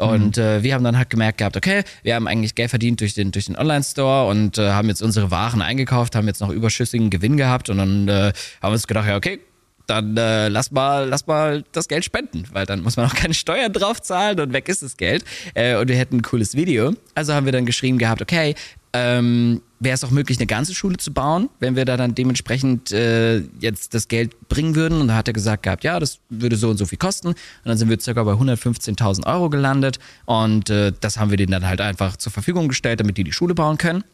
Und 0.03 0.37
mhm. 0.37 0.43
äh, 0.43 0.63
wir 0.63 0.75
haben 0.75 0.85
dann 0.85 0.99
halt 0.99 1.11
gemerkt 1.11 1.39
gehabt, 1.39 1.57
okay, 1.57 1.85
wir 2.03 2.15
haben 2.15 2.27
eigentlich 2.27 2.55
Geld 2.55 2.71
verdient 2.71 3.01
durch 3.01 3.15
den, 3.15 3.31
durch 3.31 3.47
den 3.47 3.57
Online-Store 3.57 4.29
und 4.29 4.59
äh, 4.59 4.71
haben 4.71 4.89
jetzt 4.89 5.03
unsere 5.03 5.31
Waren 5.31 5.63
eingekauft, 5.63 6.17
haben 6.17 6.27
jetzt 6.27 6.41
noch 6.41 6.51
überschüssigen 6.51 7.11
Gewinn 7.11 7.37
gehabt 7.37 7.71
und 7.71 7.79
dann 7.79 8.09
äh, 8.09 8.13
haben 8.13 8.35
wir 8.63 8.73
uns 8.73 8.87
gedacht, 8.87 9.09
ja, 9.09 9.17
okay, 9.17 9.41
dann 9.87 10.17
äh, 10.17 10.49
lass 10.49 10.71
mal, 10.71 11.09
lass 11.09 11.27
mal 11.27 11.65
das 11.73 11.89
Geld 11.89 12.05
spenden, 12.05 12.45
weil 12.53 12.67
dann 12.67 12.83
muss 12.83 12.97
man 12.97 13.07
auch 13.07 13.15
keine 13.23 13.35
Steuern 13.35 13.73
drauf 13.73 14.01
zahlen 14.01 14.41
und 14.41 14.53
weg 14.53 14.69
ist 14.69 14.83
das 14.83 14.97
Geld. 14.97 15.25
Äh, 15.55 15.77
und 15.77 15.89
wir 15.89 15.97
hätten 15.97 16.17
ein 16.17 16.23
cooles 16.23 16.55
Video. 16.57 16.95
Also 17.15 17.35
haben 17.35 17.47
wir 17.47 17.53
dann 17.53 17.67
geschrieben 17.67 17.99
gehabt, 17.99 18.23
okay, 18.23 18.55
ähm, 18.93 19.63
wäre 19.81 19.95
es 19.95 20.05
auch 20.05 20.11
möglich, 20.11 20.39
eine 20.39 20.47
ganze 20.47 20.75
Schule 20.75 20.97
zu 20.97 21.13
bauen, 21.13 21.49
wenn 21.61 21.77
wir 21.77 21.85
da 21.85 21.97
dann 21.97 22.15
dementsprechend 22.15 22.93
äh, 22.93 23.39
jetzt 23.59 23.95
das 23.95 24.09
Geld 24.09 24.49
bringen 24.49 24.75
würden. 24.75 25.01
Und 25.01 25.09
da 25.09 25.15
hat 25.15 25.29
er 25.29 25.35
gesagt 25.35 25.63
gehabt, 25.65 25.83
ja, 25.83 25.99
das 25.99 26.21
würde 26.29 26.57
so 26.57 26.71
und 26.71 26.77
so 26.77 26.87
viel 26.87 26.99
kosten. 26.99 27.29
Und 27.29 27.37
dann 27.65 27.79
sind 27.79 27.89
wir 27.89 27.99
circa 27.99 28.23
bei 28.23 28.33
115.000 28.33 29.27
Euro 29.27 29.51
gelandet. 29.51 29.99
Und 30.27 30.71
äh, 30.71 30.93
das 31.01 31.19
haben 31.19 31.31
wir 31.31 31.37
denen 31.37 31.53
dann 31.53 31.67
halt 31.67 31.81
einfach 31.81 32.17
zur 32.17 32.33
Verfügung 32.33 32.69
gestellt, 32.69 33.01
damit 33.01 33.17
die 33.17 33.25
die 33.25 33.33
Schule 33.33 33.55
bauen 33.55 33.79
können. 33.79 34.05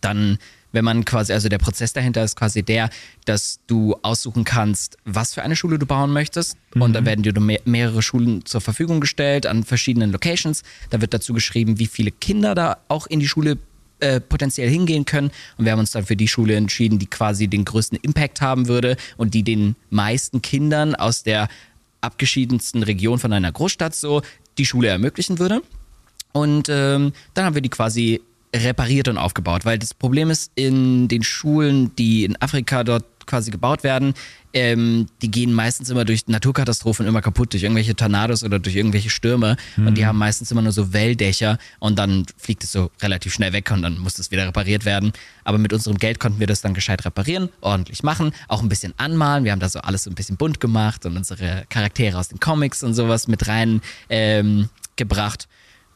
Dann, 0.00 0.38
wenn 0.72 0.84
man 0.84 1.04
quasi, 1.04 1.32
also 1.32 1.48
der 1.48 1.58
Prozess 1.58 1.92
dahinter 1.92 2.24
ist 2.24 2.36
quasi 2.36 2.64
der, 2.64 2.90
dass 3.24 3.60
du 3.68 3.94
aussuchen 4.02 4.42
kannst, 4.42 4.98
was 5.04 5.32
für 5.32 5.42
eine 5.42 5.54
Schule 5.54 5.78
du 5.78 5.86
bauen 5.86 6.12
möchtest. 6.12 6.56
Mhm. 6.74 6.82
Und 6.82 6.92
dann 6.94 7.06
werden 7.06 7.22
dir 7.22 7.32
mehrere 7.64 8.02
Schulen 8.02 8.44
zur 8.44 8.60
Verfügung 8.60 9.00
gestellt 9.00 9.46
an 9.46 9.62
verschiedenen 9.62 10.10
Locations. 10.10 10.64
Da 10.90 11.00
wird 11.00 11.14
dazu 11.14 11.32
geschrieben, 11.32 11.78
wie 11.78 11.86
viele 11.86 12.10
Kinder 12.10 12.56
da 12.56 12.78
auch 12.88 13.06
in 13.06 13.20
die 13.20 13.28
Schule 13.28 13.58
äh, 14.02 14.20
potenziell 14.20 14.68
hingehen 14.68 15.04
können. 15.04 15.30
Und 15.56 15.64
wir 15.64 15.72
haben 15.72 15.78
uns 15.78 15.92
dann 15.92 16.04
für 16.04 16.16
die 16.16 16.28
Schule 16.28 16.56
entschieden, 16.56 16.98
die 16.98 17.06
quasi 17.06 17.48
den 17.48 17.64
größten 17.64 17.98
Impact 18.02 18.40
haben 18.40 18.68
würde 18.68 18.96
und 19.16 19.34
die 19.34 19.42
den 19.42 19.76
meisten 19.90 20.42
Kindern 20.42 20.94
aus 20.94 21.22
der 21.22 21.48
abgeschiedensten 22.00 22.82
Region 22.82 23.18
von 23.18 23.32
einer 23.32 23.52
Großstadt 23.52 23.94
so 23.94 24.22
die 24.58 24.66
Schule 24.66 24.88
ermöglichen 24.88 25.38
würde. 25.38 25.62
Und 26.32 26.68
ähm, 26.68 27.12
dann 27.34 27.44
haben 27.44 27.54
wir 27.54 27.62
die 27.62 27.68
quasi 27.68 28.20
repariert 28.54 29.08
und 29.08 29.18
aufgebaut, 29.18 29.64
weil 29.64 29.78
das 29.78 29.94
Problem 29.94 30.30
ist, 30.30 30.50
in 30.54 31.08
den 31.08 31.22
Schulen, 31.22 31.94
die 31.96 32.24
in 32.24 32.40
Afrika 32.40 32.84
dort 32.84 33.04
quasi 33.26 33.50
gebaut 33.50 33.82
werden, 33.82 34.14
ähm, 34.54 35.06
die 35.22 35.30
gehen 35.30 35.52
meistens 35.52 35.90
immer 35.90 36.04
durch 36.04 36.26
Naturkatastrophen 36.26 37.06
immer 37.06 37.22
kaputt, 37.22 37.52
durch 37.52 37.62
irgendwelche 37.62 37.94
Tornados 37.96 38.44
oder 38.44 38.58
durch 38.58 38.76
irgendwelche 38.76 39.10
Stürme. 39.10 39.56
Mhm. 39.76 39.86
Und 39.86 39.98
die 39.98 40.06
haben 40.06 40.18
meistens 40.18 40.50
immer 40.50 40.62
nur 40.62 40.72
so 40.72 40.92
Welldächer 40.92 41.58
und 41.78 41.98
dann 41.98 42.26
fliegt 42.36 42.64
es 42.64 42.72
so 42.72 42.90
relativ 43.00 43.32
schnell 43.32 43.52
weg 43.52 43.70
und 43.70 43.82
dann 43.82 43.98
muss 43.98 44.14
das 44.14 44.30
wieder 44.30 44.46
repariert 44.46 44.84
werden. 44.84 45.12
Aber 45.44 45.58
mit 45.58 45.72
unserem 45.72 45.98
Geld 45.98 46.20
konnten 46.20 46.40
wir 46.40 46.46
das 46.46 46.60
dann 46.60 46.74
gescheit 46.74 47.04
reparieren, 47.04 47.48
ordentlich 47.60 48.02
machen, 48.02 48.32
auch 48.48 48.62
ein 48.62 48.68
bisschen 48.68 48.94
anmalen. 48.98 49.44
Wir 49.44 49.52
haben 49.52 49.60
da 49.60 49.68
so 49.68 49.80
alles 49.80 50.04
so 50.04 50.10
ein 50.10 50.14
bisschen 50.14 50.36
bunt 50.36 50.60
gemacht 50.60 51.06
und 51.06 51.16
unsere 51.16 51.64
Charaktere 51.68 52.18
aus 52.18 52.28
den 52.28 52.40
Comics 52.40 52.82
und 52.82 52.94
sowas 52.94 53.28
mit 53.28 53.48
rein 53.48 53.80
ähm, 54.08 54.68
gebracht. 54.96 55.48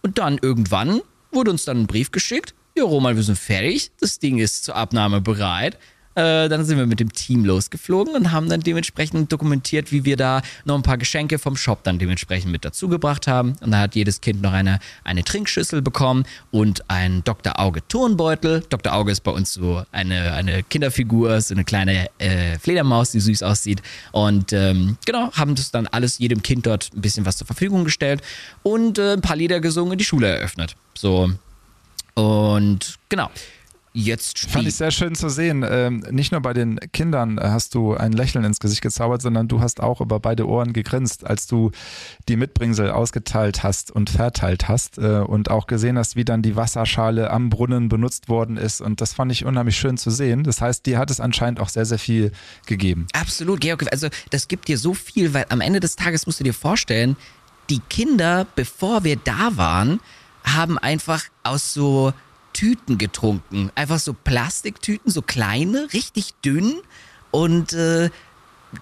Und 0.03 0.19
dann 0.19 0.39
irgendwann 0.41 1.01
wurde 1.33 1.51
uns 1.51 1.65
dann 1.65 1.83
ein 1.83 1.87
Brief 1.87 2.11
geschickt. 2.11 2.55
Ja, 2.77 2.85
Roman, 2.85 3.17
wir 3.17 3.23
sind 3.23 3.39
fertig. 3.39 3.91
Das 4.01 4.19
Ding 4.19 4.39
ist 4.39 4.65
zur 4.65 4.77
Abnahme 4.77 5.21
bereit. 5.21 5.79
Äh, 6.17 6.49
dann 6.49 6.65
sind 6.65 6.79
wir 6.79 6.87
mit 6.87 6.99
dem 6.99 7.13
Team 7.13 7.45
losgeflogen 7.45 8.15
und 8.15 8.33
haben 8.33 8.49
dann 8.49 8.61
dementsprechend 8.61 9.31
dokumentiert, 9.31 9.93
wie 9.93 10.07
wir 10.07 10.17
da 10.17 10.41
noch 10.65 10.75
ein 10.75 10.83
paar 10.83 10.97
Geschenke 10.97 11.39
vom 11.39 11.57
Shop 11.57 11.83
dann 11.83 11.99
dementsprechend 11.99 12.51
mit 12.51 12.65
dazugebracht 12.65 13.27
haben. 13.27 13.55
Und 13.61 13.73
da 13.73 13.81
hat 13.81 13.95
jedes 13.95 14.23
Kind 14.23 14.41
noch 14.41 14.55
eine, 14.55 14.81
eine 15.05 15.25
Trinkschüssel 15.25 15.83
bekommen 15.83 16.25
und 16.51 16.89
ein 16.89 17.23
Dr. 17.25 17.61
Auge 17.61 17.87
Turnbeutel. 17.87 18.65
Dr. 18.71 18.95
Auge 18.95 19.13
ist 19.13 19.21
bei 19.25 19.31
uns 19.31 19.53
so 19.53 19.83
eine, 19.93 20.33
eine 20.33 20.63
Kinderfigur, 20.63 21.39
so 21.43 21.53
eine 21.53 21.65
kleine 21.65 22.09
äh, 22.19 22.59
Fledermaus, 22.59 23.11
die 23.11 23.21
süß 23.21 23.43
aussieht. 23.43 23.83
Und 24.13 24.55
ähm, 24.55 24.97
genau, 25.05 25.31
haben 25.33 25.55
das 25.55 25.71
dann 25.71 25.87
alles 25.87 26.19
jedem 26.19 26.43
Kind 26.43 26.65
dort 26.65 26.93
ein 26.97 27.03
bisschen 27.03 27.27
was 27.27 27.37
zur 27.37 27.47
Verfügung 27.47 27.85
gestellt 27.85 28.23
und 28.63 28.99
äh, 28.99 29.13
ein 29.13 29.21
paar 29.21 29.37
Lieder 29.37 29.61
gesungen 29.61 29.93
und 29.93 29.99
die 29.99 30.05
Schule 30.05 30.29
eröffnet. 30.29 30.77
So. 30.95 31.31
Und 32.15 32.95
genau 33.11 33.31
jetzt 33.97 34.39
spielt. 34.39 34.53
Fand 34.53 34.69
ich 34.69 34.75
sehr 34.75 34.91
schön 34.91 35.15
zu 35.15 35.29
sehen. 35.31 35.65
Ähm, 35.69 36.05
nicht 36.11 36.31
nur 36.31 36.41
bei 36.43 36.53
den 36.53 36.79
Kindern 36.93 37.41
hast 37.41 37.75
du 37.75 37.95
ein 37.95 38.13
Lächeln 38.13 38.45
ins 38.45 38.61
Gesicht 38.61 38.83
gezaubert, 38.83 39.23
sondern 39.23 39.49
du 39.49 39.61
hast 39.61 39.81
auch 39.81 40.01
über 40.01 40.21
beide 40.21 40.47
Ohren 40.47 40.73
gegrinst, 40.75 41.27
als 41.27 41.47
du 41.47 41.71
die 42.29 42.37
Mitbringsel 42.37 42.91
ausgeteilt 42.91 43.63
hast 43.63 43.91
und 43.91 44.11
verteilt 44.11 44.69
hast 44.69 44.99
äh, 44.99 45.21
und 45.21 45.51
auch 45.51 45.67
gesehen 45.67 45.97
hast, 45.99 46.15
wie 46.15 46.25
dann 46.25 46.43
die 46.43 46.57
Wasserschale 46.57 47.31
am 47.31 47.49
Brunnen 47.49 47.89
benutzt 47.89 48.29
worden 48.29 48.59
ist. 48.59 48.83
Und 48.83 49.01
das 49.01 49.15
fand 49.15 49.33
ich 49.33 49.45
unheimlich 49.47 49.77
schön 49.77 49.97
zu 49.97 50.11
sehen. 50.11 50.45
Das 50.45 50.61
heißt, 50.61 50.85
dir 50.85 50.99
hat 50.99 51.11
es 51.11 51.19
anscheinend 51.19 51.59
auch 51.59 51.71
sehr, 51.71 51.87
sehr 51.87 51.99
viel 51.99 52.33
gegeben. 52.67 53.07
Absolut, 53.15 53.61
Georg. 53.61 53.87
Also 53.91 54.09
das 54.31 54.49
gibt 54.49 54.69
dir 54.69 54.77
so 54.77 54.93
viel, 54.93 55.33
weil 55.33 55.47
am 55.49 55.63
Ende 55.63 55.81
des 55.81 55.97
Tages 55.97 56.27
musst 56.27 56.41
du 56.41 56.45
dir 56.45 56.55
vorstellen, 56.55 57.17
die 57.71 57.81
Kinder, 57.89 58.47
bevor 58.55 59.05
wir 59.05 59.17
da 59.17 59.57
waren, 59.57 60.01
haben 60.45 60.79
einfach 60.79 61.25
aus 61.43 61.73
so 61.73 62.13
Tüten 62.57 62.97
getrunken. 62.97 63.71
Einfach 63.75 63.99
so 63.99 64.15
Plastiktüten, 64.15 65.13
so 65.13 65.21
kleine, 65.21 65.89
richtig 65.93 66.33
dünn. 66.43 66.77
Und 67.31 67.75
äh, 67.75 68.09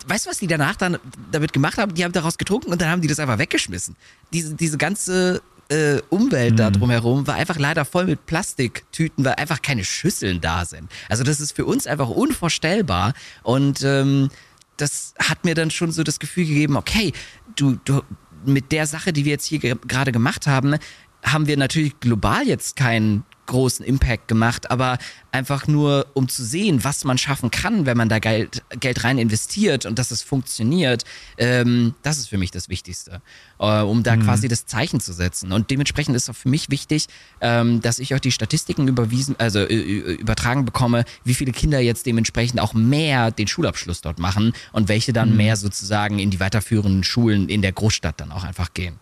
weißt 0.07 0.27
du, 0.27 0.31
was 0.31 0.39
die 0.39 0.47
danach 0.47 0.77
dann 0.77 0.97
damit 1.33 1.53
gemacht 1.53 1.77
haben? 1.77 1.93
Die 1.93 2.05
haben 2.05 2.13
daraus 2.13 2.39
getrunken 2.39 2.71
und 2.71 2.81
dann 2.81 2.89
haben 2.89 3.01
die 3.01 3.09
das 3.09 3.19
einfach 3.19 3.39
weggeschmissen. 3.39 3.97
Diese, 4.33 4.55
diese 4.55 4.79
ganze 4.79 5.43
äh, 5.71 6.01
Umwelt 6.09 6.53
mhm. 6.53 6.57
da 6.57 6.71
drumherum 6.71 7.27
war 7.27 7.35
einfach 7.35 7.59
leider 7.59 7.85
voll 7.85 8.05
mit 8.05 8.27
Plastiktüten, 8.27 9.25
weil 9.25 9.35
einfach 9.35 9.61
keine 9.61 9.83
Schüsseln 9.83 10.41
da 10.41 10.65
sind. 10.65 10.89
Also 11.09 11.25
das 11.25 11.41
ist 11.41 11.51
für 11.57 11.65
uns 11.65 11.89
einfach 11.89 12.09
unvorstellbar. 12.09 13.13
Und 13.43 13.83
ähm, 13.83 14.31
das 14.77 15.15
hat 15.19 15.45
mir 15.45 15.57
dann 15.57 15.73
schon 15.73 15.91
so 15.91 16.05
das 16.05 16.21
Gefühl 16.21 16.47
gegeben, 16.47 16.77
okay, 16.77 17.13
du, 17.57 17.77
du 17.85 18.03
mit 18.45 18.71
der 18.71 18.87
Sache, 18.87 19.13
die 19.13 19.25
wir 19.25 19.33
jetzt 19.33 19.47
hier 19.47 19.59
ge 19.59 19.75
gerade 19.89 20.13
gemacht 20.13 20.47
haben, 20.47 20.77
haben 21.25 21.49
wir 21.49 21.57
natürlich 21.57 21.99
global 21.99 22.47
jetzt 22.47 22.77
keinen 22.77 23.25
großen 23.47 23.85
Impact 23.85 24.29
gemacht, 24.29 24.71
aber 24.71 24.99
einfach 25.33 25.67
nur, 25.67 26.07
um 26.15 26.29
zu 26.29 26.45
sehen, 26.45 26.85
was 26.85 27.05
man 27.05 27.19
schaffen 27.19 27.51
kann, 27.51 27.87
wenn 27.87 27.97
man 27.97 28.09
da 28.09 28.19
Geld, 28.19 28.63
Geld 28.81 29.05
rein 29.05 29.19
investiert 29.19 29.85
und 29.87 29.99
dass 29.99 30.11
es 30.11 30.23
funktioniert, 30.23 31.05
ähm, 31.39 31.95
das 32.03 32.19
ist 32.19 32.29
für 32.29 32.39
mich 32.39 32.51
das 32.51 32.69
Wichtigste, 32.69 33.21
äh, 33.59 33.81
um 33.81 34.03
da 34.03 34.17
mhm. 34.17 34.23
quasi 34.23 34.49
das 34.49 34.67
Zeichen 34.67 35.01
zu 35.01 35.13
setzen. 35.13 35.53
Und 35.53 35.71
dementsprechend 35.71 36.15
ist 36.17 36.31
auch 36.31 36.37
für 36.37 36.49
mich 36.49 36.71
wichtig, 36.71 37.07
ähm, 37.41 37.81
dass 37.81 37.99
ich 37.99 38.15
auch 38.15 38.21
die 38.21 38.33
Statistiken 38.33 38.87
überwiesen, 38.89 39.35
also 39.39 39.61
äh, 39.61 39.75
übertragen 39.75 40.65
bekomme, 40.65 41.05
wie 41.25 41.35
viele 41.35 41.53
Kinder 41.53 41.81
jetzt 41.81 42.07
dementsprechend 42.07 42.61
auch 42.61 42.75
mehr 42.75 43.31
den 43.31 43.49
Schulabschluss 43.49 44.01
dort 44.01 44.19
machen 44.19 44.53
und 44.73 44.89
welche 44.89 45.13
dann 45.13 45.31
mhm. 45.31 45.37
mehr 45.37 45.57
sozusagen 45.57 46.19
in 46.19 46.31
die 46.31 46.41
weiterführenden 46.41 47.05
Schulen 47.05 47.49
in 47.49 47.63
der 47.63 47.73
Großstadt 47.73 48.21
dann 48.21 48.33
auch 48.33 48.45
einfach 48.45 48.73
gehen. 48.75 48.99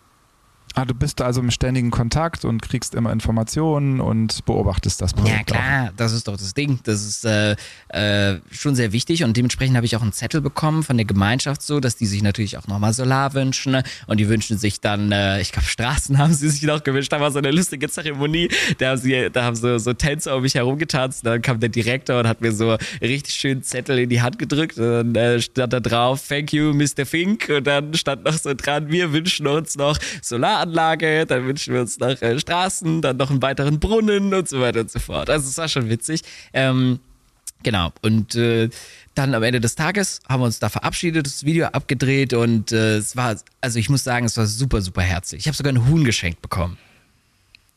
Ah, 0.75 0.85
du 0.85 0.95
bist 0.95 1.21
also 1.21 1.39
im 1.39 1.51
ständigen 1.51 1.91
Kontakt 1.91 2.45
und 2.45 2.63
kriegst 2.63 2.95
immer 2.95 3.11
Informationen 3.11 4.01
und 4.01 4.43
beobachtest 4.45 4.99
das 5.01 5.13
Projekt. 5.13 5.51
Ja 5.51 5.57
klar, 5.57 5.89
auch. 5.89 5.93
das 5.97 6.13
ist 6.13 6.27
doch 6.27 6.35
das 6.35 6.55
Ding. 6.55 6.79
Das 6.83 7.05
ist 7.05 7.25
äh, 7.25 7.55
äh, 7.89 8.39
schon 8.49 8.73
sehr 8.73 8.91
wichtig 8.91 9.23
und 9.23 9.37
dementsprechend 9.37 9.75
habe 9.75 9.85
ich 9.85 9.95
auch 9.95 10.01
einen 10.01 10.13
Zettel 10.13 10.41
bekommen 10.41 10.81
von 10.81 10.97
der 10.97 11.05
Gemeinschaft 11.05 11.61
so, 11.61 11.79
dass 11.79 11.95
die 11.95 12.07
sich 12.07 12.23
natürlich 12.23 12.57
auch 12.57 12.65
nochmal 12.65 12.91
Solar 12.93 13.35
wünschen 13.35 13.83
und 14.07 14.19
die 14.19 14.27
wünschen 14.29 14.57
sich 14.57 14.81
dann, 14.81 15.11
äh, 15.11 15.41
ich 15.41 15.51
glaube 15.51 15.67
Straßen 15.67 16.17
haben 16.17 16.33
sie 16.33 16.49
sich 16.49 16.63
noch 16.63 16.83
gewünscht. 16.83 17.11
Da 17.11 17.21
war 17.21 17.29
so 17.29 17.37
eine 17.37 17.51
lustige 17.51 17.87
Zeremonie, 17.87 18.49
da 18.79 18.89
haben, 18.89 18.97
sie, 18.97 19.29
da 19.31 19.43
haben 19.43 19.55
so, 19.55 19.77
so 19.77 19.93
Tänzer 19.93 20.35
um 20.35 20.41
mich 20.41 20.55
herum 20.55 20.79
getanzt. 20.79 21.23
Dann 21.23 21.43
kam 21.43 21.59
der 21.59 21.69
Direktor 21.69 22.19
und 22.19 22.27
hat 22.27 22.41
mir 22.41 22.51
so 22.51 22.77
richtig 22.99 23.35
schön 23.35 23.61
Zettel 23.61 23.99
in 23.99 24.09
die 24.09 24.23
Hand 24.23 24.39
gedrückt 24.39 24.79
und 24.79 25.13
dann 25.13 25.15
äh, 25.15 25.39
stand 25.39 25.71
da 25.71 25.79
drauf, 25.79 26.27
thank 26.27 26.51
you 26.51 26.73
Mr. 26.73 27.05
Fink 27.05 27.49
und 27.49 27.67
dann 27.67 27.93
stand 27.93 28.23
noch 28.23 28.33
so 28.33 28.55
dran, 28.55 28.89
wir 28.89 29.13
wünschen 29.13 29.45
uns 29.45 29.75
noch 29.75 29.99
Solar 30.23 30.62
Solaranlage, 30.63 31.25
dann 31.25 31.45
wünschen 31.45 31.73
wir 31.73 31.81
uns 31.81 31.99
noch 31.99 32.21
äh, 32.21 32.39
Straßen, 32.39 33.01
dann 33.01 33.17
noch 33.17 33.29
einen 33.29 33.41
weiteren 33.41 33.79
Brunnen 33.79 34.33
und 34.33 34.47
so 34.47 34.61
weiter 34.61 34.81
und 34.81 34.91
so 34.91 34.99
fort. 34.99 35.29
Also 35.29 35.47
es 35.47 35.57
war 35.57 35.67
schon 35.67 35.89
witzig. 35.89 36.21
Ähm, 36.53 36.99
genau. 37.61 37.91
Und 38.01 38.35
äh, 38.35 38.69
dann 39.15 39.35
am 39.35 39.43
Ende 39.43 39.59
des 39.59 39.75
Tages 39.75 40.21
haben 40.27 40.41
wir 40.41 40.45
uns 40.45 40.59
da 40.59 40.69
verabschiedet, 40.69 41.25
das 41.25 41.45
Video 41.45 41.67
abgedreht 41.67 42.33
und 42.33 42.71
äh, 42.71 42.97
es 42.97 43.15
war, 43.15 43.35
also 43.61 43.79
ich 43.79 43.89
muss 43.89 44.03
sagen, 44.03 44.25
es 44.25 44.37
war 44.37 44.47
super, 44.47 44.81
super 44.81 45.01
herzlich. 45.01 45.41
Ich 45.41 45.47
habe 45.47 45.55
sogar 45.55 45.71
ein 45.71 45.87
Huhn 45.87 46.03
geschenkt 46.03 46.41
bekommen. 46.41 46.77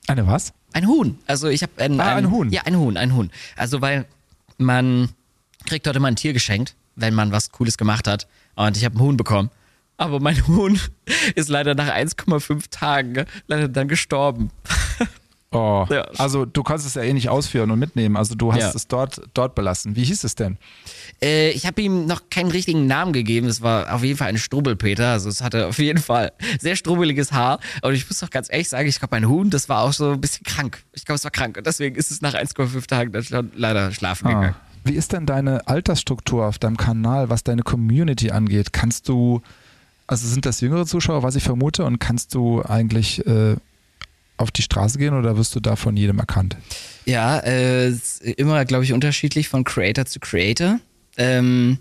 Eine 0.07 0.27
was? 0.27 0.53
Ein 0.73 0.87
Huhn. 0.87 1.19
Also 1.27 1.49
ich 1.49 1.63
habe 1.63 1.73
ein, 1.79 2.01
ah, 2.01 2.15
ein, 2.15 2.27
ein 2.27 2.31
Huhn. 2.31 2.51
Ja, 2.51 2.63
ein 2.63 2.77
Huhn, 2.77 2.97
ein 2.97 3.15
Huhn. 3.15 3.31
Also 3.57 3.81
weil 3.81 4.07
man 4.59 5.11
kriegt 5.67 5.87
heute 5.87 6.01
mal 6.01 6.09
ein 6.09 6.17
Tier 6.17 6.33
geschenkt, 6.33 6.75
wenn 6.95 7.15
man 7.15 7.33
was 7.33 7.51
Cooles 7.51 7.77
gemacht 7.77 8.07
hat. 8.07 8.27
Und 8.55 8.77
ich 8.77 8.85
habe 8.85 8.97
ein 8.97 9.01
Huhn 9.01 9.17
bekommen. 9.17 9.51
Aber 9.97 10.21
mein 10.21 10.47
Huhn 10.47 10.79
ist 11.35 11.49
leider 11.49 11.75
nach 11.75 11.89
1,5 11.89 12.65
Tagen 12.71 13.25
leider 13.47 13.69
dann 13.69 13.89
gestorben. 13.89 14.51
Oh, 15.53 15.87
ja. 15.91 16.03
also 16.19 16.45
du 16.45 16.63
kannst 16.63 16.87
es 16.87 16.95
ja 16.95 17.03
eh 17.03 17.13
nicht 17.13 17.29
ausführen 17.31 17.71
und 17.71 17.79
mitnehmen. 17.79 18.17
Also 18.17 18.35
du 18.35 18.53
hast 18.53 18.61
ja. 18.61 18.73
es 18.75 18.89
dort, 18.89 19.23
dort 19.33 19.55
belassen. 19.55 19.97
Wie 19.97 20.05
hieß 20.05 20.25
es 20.25 20.35
denn? 20.35 20.59
Äh, 21.23 21.51
ich 21.51 21.67
habe 21.67 21.81
ihm 21.81 22.07
noch 22.07 22.29
keinen 22.31 22.51
richtigen 22.51 22.87
Namen 22.87 23.13
gegeben. 23.13 23.47
Es 23.47 23.63
war 23.63 23.95
auf 23.95 24.05
jeden 24.05 24.19
Fall 24.19 24.29
ein 24.29 24.39
Strubbelpeter. 24.39 25.13
Also 25.13 25.31
es 25.31 25.43
hatte 25.43 25.69
auf 25.69 25.79
jeden 25.79 26.01
Fall 26.01 26.33
sehr 26.61 26.77
strubbeliges 26.77 27.33
Haar. 27.33 27.59
Und 27.81 27.95
ich 27.95 28.09
muss 28.09 28.21
doch 28.21 28.31
ganz 28.31 28.51
ehrlich 28.51 28.69
sagen, 28.69 28.89
ich 28.89 28.99
glaube, 28.99 29.17
mein 29.17 29.29
Huhn, 29.29 29.49
das 29.49 29.69
war 29.69 29.83
auch 29.83 29.93
so 29.93 30.13
ein 30.13 30.21
bisschen 30.21 30.45
krank. 30.45 30.83
Ich 30.93 31.07
glaube, 31.07 31.17
es 31.17 31.25
war 31.25 31.31
krank. 31.31 31.57
Und 31.57 31.67
deswegen 31.67 31.97
ist 31.97 32.11
es 32.11 32.21
nach 32.21 32.35
1,5 32.35 32.87
Tagen 32.87 33.13
dann 33.13 33.23
schon 33.23 33.51
leider 33.55 33.93
schlafen 33.93 34.27
ah. 34.27 34.35
gegangen. 34.35 34.57
Wie 34.85 34.95
ist 34.95 35.13
denn 35.13 35.27
deine 35.27 35.67
Altersstruktur 35.67 36.47
auf 36.47 36.59
deinem 36.59 36.77
Kanal, 36.77 37.29
was 37.29 37.43
deine 37.43 37.63
Community 37.63 38.31
angeht? 38.31 38.73
Kannst 38.73 39.09
du 39.09 39.43
also 40.07 40.27
sind 40.29 40.47
das 40.47 40.61
jüngere 40.61 40.87
Zuschauer, 40.87 41.23
was 41.23 41.37
ich 41.37 41.43
vermute, 41.43 41.85
und 41.85 41.99
kannst 41.99 42.35
du 42.35 42.63
eigentlich 42.63 43.27
äh, 43.27 43.57
auf 44.37 44.51
die 44.51 44.63
Straße 44.63 44.99
gehen 44.99 45.15
oder 45.15 45.37
wirst 45.37 45.55
du 45.55 45.61
da 45.61 45.77
von 45.77 45.97
jedem 45.97 46.19
erkannt? 46.19 46.57
Ja, 47.05 47.39
äh, 47.39 47.93
immer, 48.37 48.65
glaube 48.65 48.85
ich, 48.85 48.93
unterschiedlich 48.93 49.49
von 49.49 49.65
Creator 49.65 50.07
zu 50.07 50.21
Creator. 50.21 50.81
Ähm, 51.17 51.79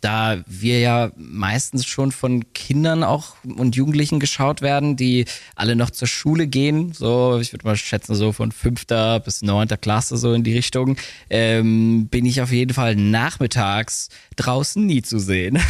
da 0.00 0.42
wir 0.46 0.80
ja 0.80 1.10
meistens 1.16 1.86
schon 1.86 2.12
von 2.12 2.52
Kindern 2.52 3.02
auch 3.02 3.36
und 3.44 3.74
Jugendlichen 3.74 4.20
geschaut 4.20 4.60
werden, 4.60 4.96
die 4.96 5.24
alle 5.56 5.76
noch 5.76 5.90
zur 5.90 6.08
Schule 6.08 6.46
gehen, 6.46 6.92
so 6.92 7.38
ich 7.40 7.52
würde 7.52 7.66
mal 7.66 7.76
schätzen 7.76 8.14
so 8.14 8.32
von 8.32 8.52
fünfter 8.52 9.20
bis 9.20 9.42
neunter 9.42 9.76
Klasse 9.76 10.16
so 10.16 10.32
in 10.34 10.44
die 10.44 10.54
Richtung, 10.54 10.96
ähm, 11.30 12.08
bin 12.08 12.26
ich 12.26 12.42
auf 12.42 12.52
jeden 12.52 12.74
Fall 12.74 12.96
nachmittags 12.96 14.08
draußen 14.36 14.84
nie 14.84 15.02
zu 15.02 15.18
sehen. 15.18 15.58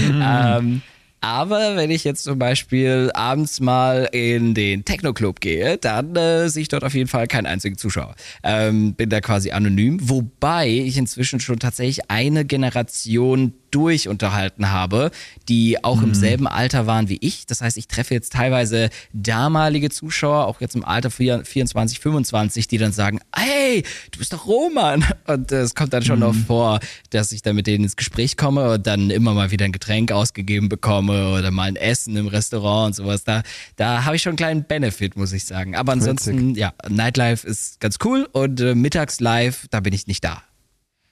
Mhm. 0.00 0.22
ähm, 0.22 0.82
aber 1.20 1.76
wenn 1.76 1.90
ich 1.90 2.04
jetzt 2.04 2.24
zum 2.24 2.38
Beispiel 2.38 3.10
abends 3.14 3.60
mal 3.60 4.08
in 4.12 4.54
den 4.54 4.84
Techno-Club 4.84 5.40
gehe, 5.40 5.76
dann 5.76 6.16
äh, 6.16 6.48
sehe 6.48 6.62
ich 6.62 6.68
dort 6.68 6.84
auf 6.84 6.94
jeden 6.94 7.08
Fall 7.08 7.26
keinen 7.26 7.46
einzigen 7.46 7.76
Zuschauer. 7.76 8.14
Ähm, 8.42 8.94
bin 8.94 9.10
da 9.10 9.20
quasi 9.20 9.50
anonym. 9.50 9.98
Wobei 10.02 10.68
ich 10.68 10.96
inzwischen 10.96 11.40
schon 11.40 11.58
tatsächlich 11.58 12.10
eine 12.10 12.44
Generation 12.44 13.52
durch 13.70 14.08
unterhalten 14.08 14.70
habe, 14.70 15.10
die 15.48 15.82
auch 15.82 15.98
mhm. 15.98 16.08
im 16.08 16.14
selben 16.14 16.46
Alter 16.46 16.86
waren 16.86 17.08
wie 17.08 17.18
ich. 17.20 17.46
Das 17.46 17.60
heißt, 17.60 17.76
ich 17.76 17.88
treffe 17.88 18.14
jetzt 18.14 18.32
teilweise 18.32 18.90
damalige 19.12 19.90
Zuschauer, 19.90 20.46
auch 20.46 20.60
jetzt 20.60 20.76
im 20.76 20.84
Alter 20.84 21.10
24, 21.10 22.00
25, 22.00 22.68
die 22.68 22.78
dann 22.78 22.92
sagen, 22.92 23.20
hey, 23.34 23.82
du 24.10 24.18
bist 24.18 24.32
doch 24.32 24.46
Roman. 24.46 25.04
Und 25.26 25.52
es 25.52 25.74
kommt 25.74 25.92
dann 25.92 26.02
schon 26.02 26.20
mhm. 26.20 26.26
oft 26.26 26.40
vor, 26.46 26.80
dass 27.10 27.32
ich 27.32 27.42
dann 27.42 27.56
mit 27.56 27.66
denen 27.66 27.84
ins 27.84 27.96
Gespräch 27.96 28.36
komme 28.36 28.72
und 28.72 28.86
dann 28.86 29.10
immer 29.10 29.34
mal 29.34 29.50
wieder 29.50 29.64
ein 29.64 29.72
Getränk 29.72 30.12
ausgegeben 30.12 30.68
bekomme 30.68 31.32
oder 31.32 31.50
mal 31.50 31.68
ein 31.68 31.76
Essen 31.76 32.16
im 32.16 32.26
Restaurant 32.26 32.88
und 32.88 32.94
sowas. 32.94 33.24
Da, 33.24 33.42
da 33.76 34.04
habe 34.04 34.16
ich 34.16 34.22
schon 34.22 34.30
einen 34.30 34.36
kleinen 34.36 34.64
Benefit, 34.64 35.16
muss 35.16 35.32
ich 35.32 35.44
sagen. 35.44 35.76
Aber 35.76 35.92
ansonsten, 35.92 36.50
Witzig. 36.50 36.56
ja, 36.56 36.72
Nightlife 36.88 37.46
ist 37.46 37.80
ganz 37.80 37.96
cool 38.04 38.28
und 38.32 38.60
äh, 38.60 38.74
Mittagslive, 38.74 39.56
da 39.70 39.80
bin 39.80 39.92
ich 39.92 40.06
nicht 40.06 40.24
da. 40.24 40.42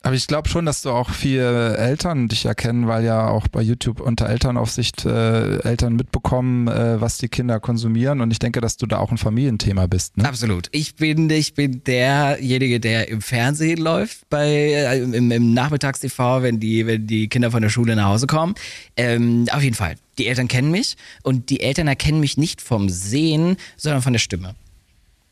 Aber 0.03 0.15
ich 0.15 0.29
glaube 0.29 0.49
schon, 0.49 0.65
dass 0.65 0.83
du 0.83 0.91
auch 0.91 1.11
viele 1.11 1.77
Eltern 1.77 2.29
dich 2.29 2.45
erkennen, 2.45 2.87
weil 2.87 3.05
ja 3.05 3.29
auch 3.29 3.49
bei 3.49 3.61
YouTube 3.61 4.01
unter 4.01 4.29
Elternaufsicht 4.29 5.05
äh, 5.05 5.59
Eltern 5.63 5.97
mitbekommen, 5.97 6.69
äh, 6.69 7.01
was 7.01 7.19
die 7.19 7.29
Kinder 7.29 7.59
konsumieren. 7.59 8.21
Und 8.21 8.31
ich 8.31 8.39
denke, 8.39 8.61
dass 8.61 8.77
du 8.77 8.87
da 8.87 8.99
auch 8.99 9.11
ein 9.11 9.19
Familienthema 9.19 9.89
bist. 9.89 10.17
Ne? 10.17 10.25
Absolut. 10.25 10.69
Ich 10.71 10.95
bin, 10.95 11.29
ich 11.31 11.55
bin 11.55 11.83
derjenige, 11.83 12.79
der 12.79 13.09
im 13.09 13.21
Fernsehen 13.21 13.79
läuft, 13.79 14.29
bei 14.31 14.49
äh, 14.49 15.03
im, 15.03 15.33
im 15.33 15.53
Nachmittagstv, 15.53 16.17
wenn 16.43 16.61
die, 16.61 16.87
wenn 16.87 17.09
die 17.09 17.29
Kinder 17.29 17.51
von 17.51 17.63
der 17.63 17.69
Schule 17.69 17.97
nach 17.97 18.07
Hause 18.07 18.29
kommen. 18.29 18.55
Ähm, 18.97 19.47
auf 19.51 19.65
jeden 19.65 19.77
Fall. 19.77 19.97
Die 20.19 20.29
Eltern 20.29 20.47
kennen 20.47 20.71
mich 20.71 20.97
und 21.25 21.51
die 21.51 21.61
Eltern 21.61 21.89
erkennen 21.89 22.21
mich 22.21 22.37
nicht 22.37 22.63
vom 22.63 22.89
Sehen, 22.89 23.57
sondern 23.77 24.03
von 24.03 24.13
der 24.13 24.21
Stimme. 24.21 24.55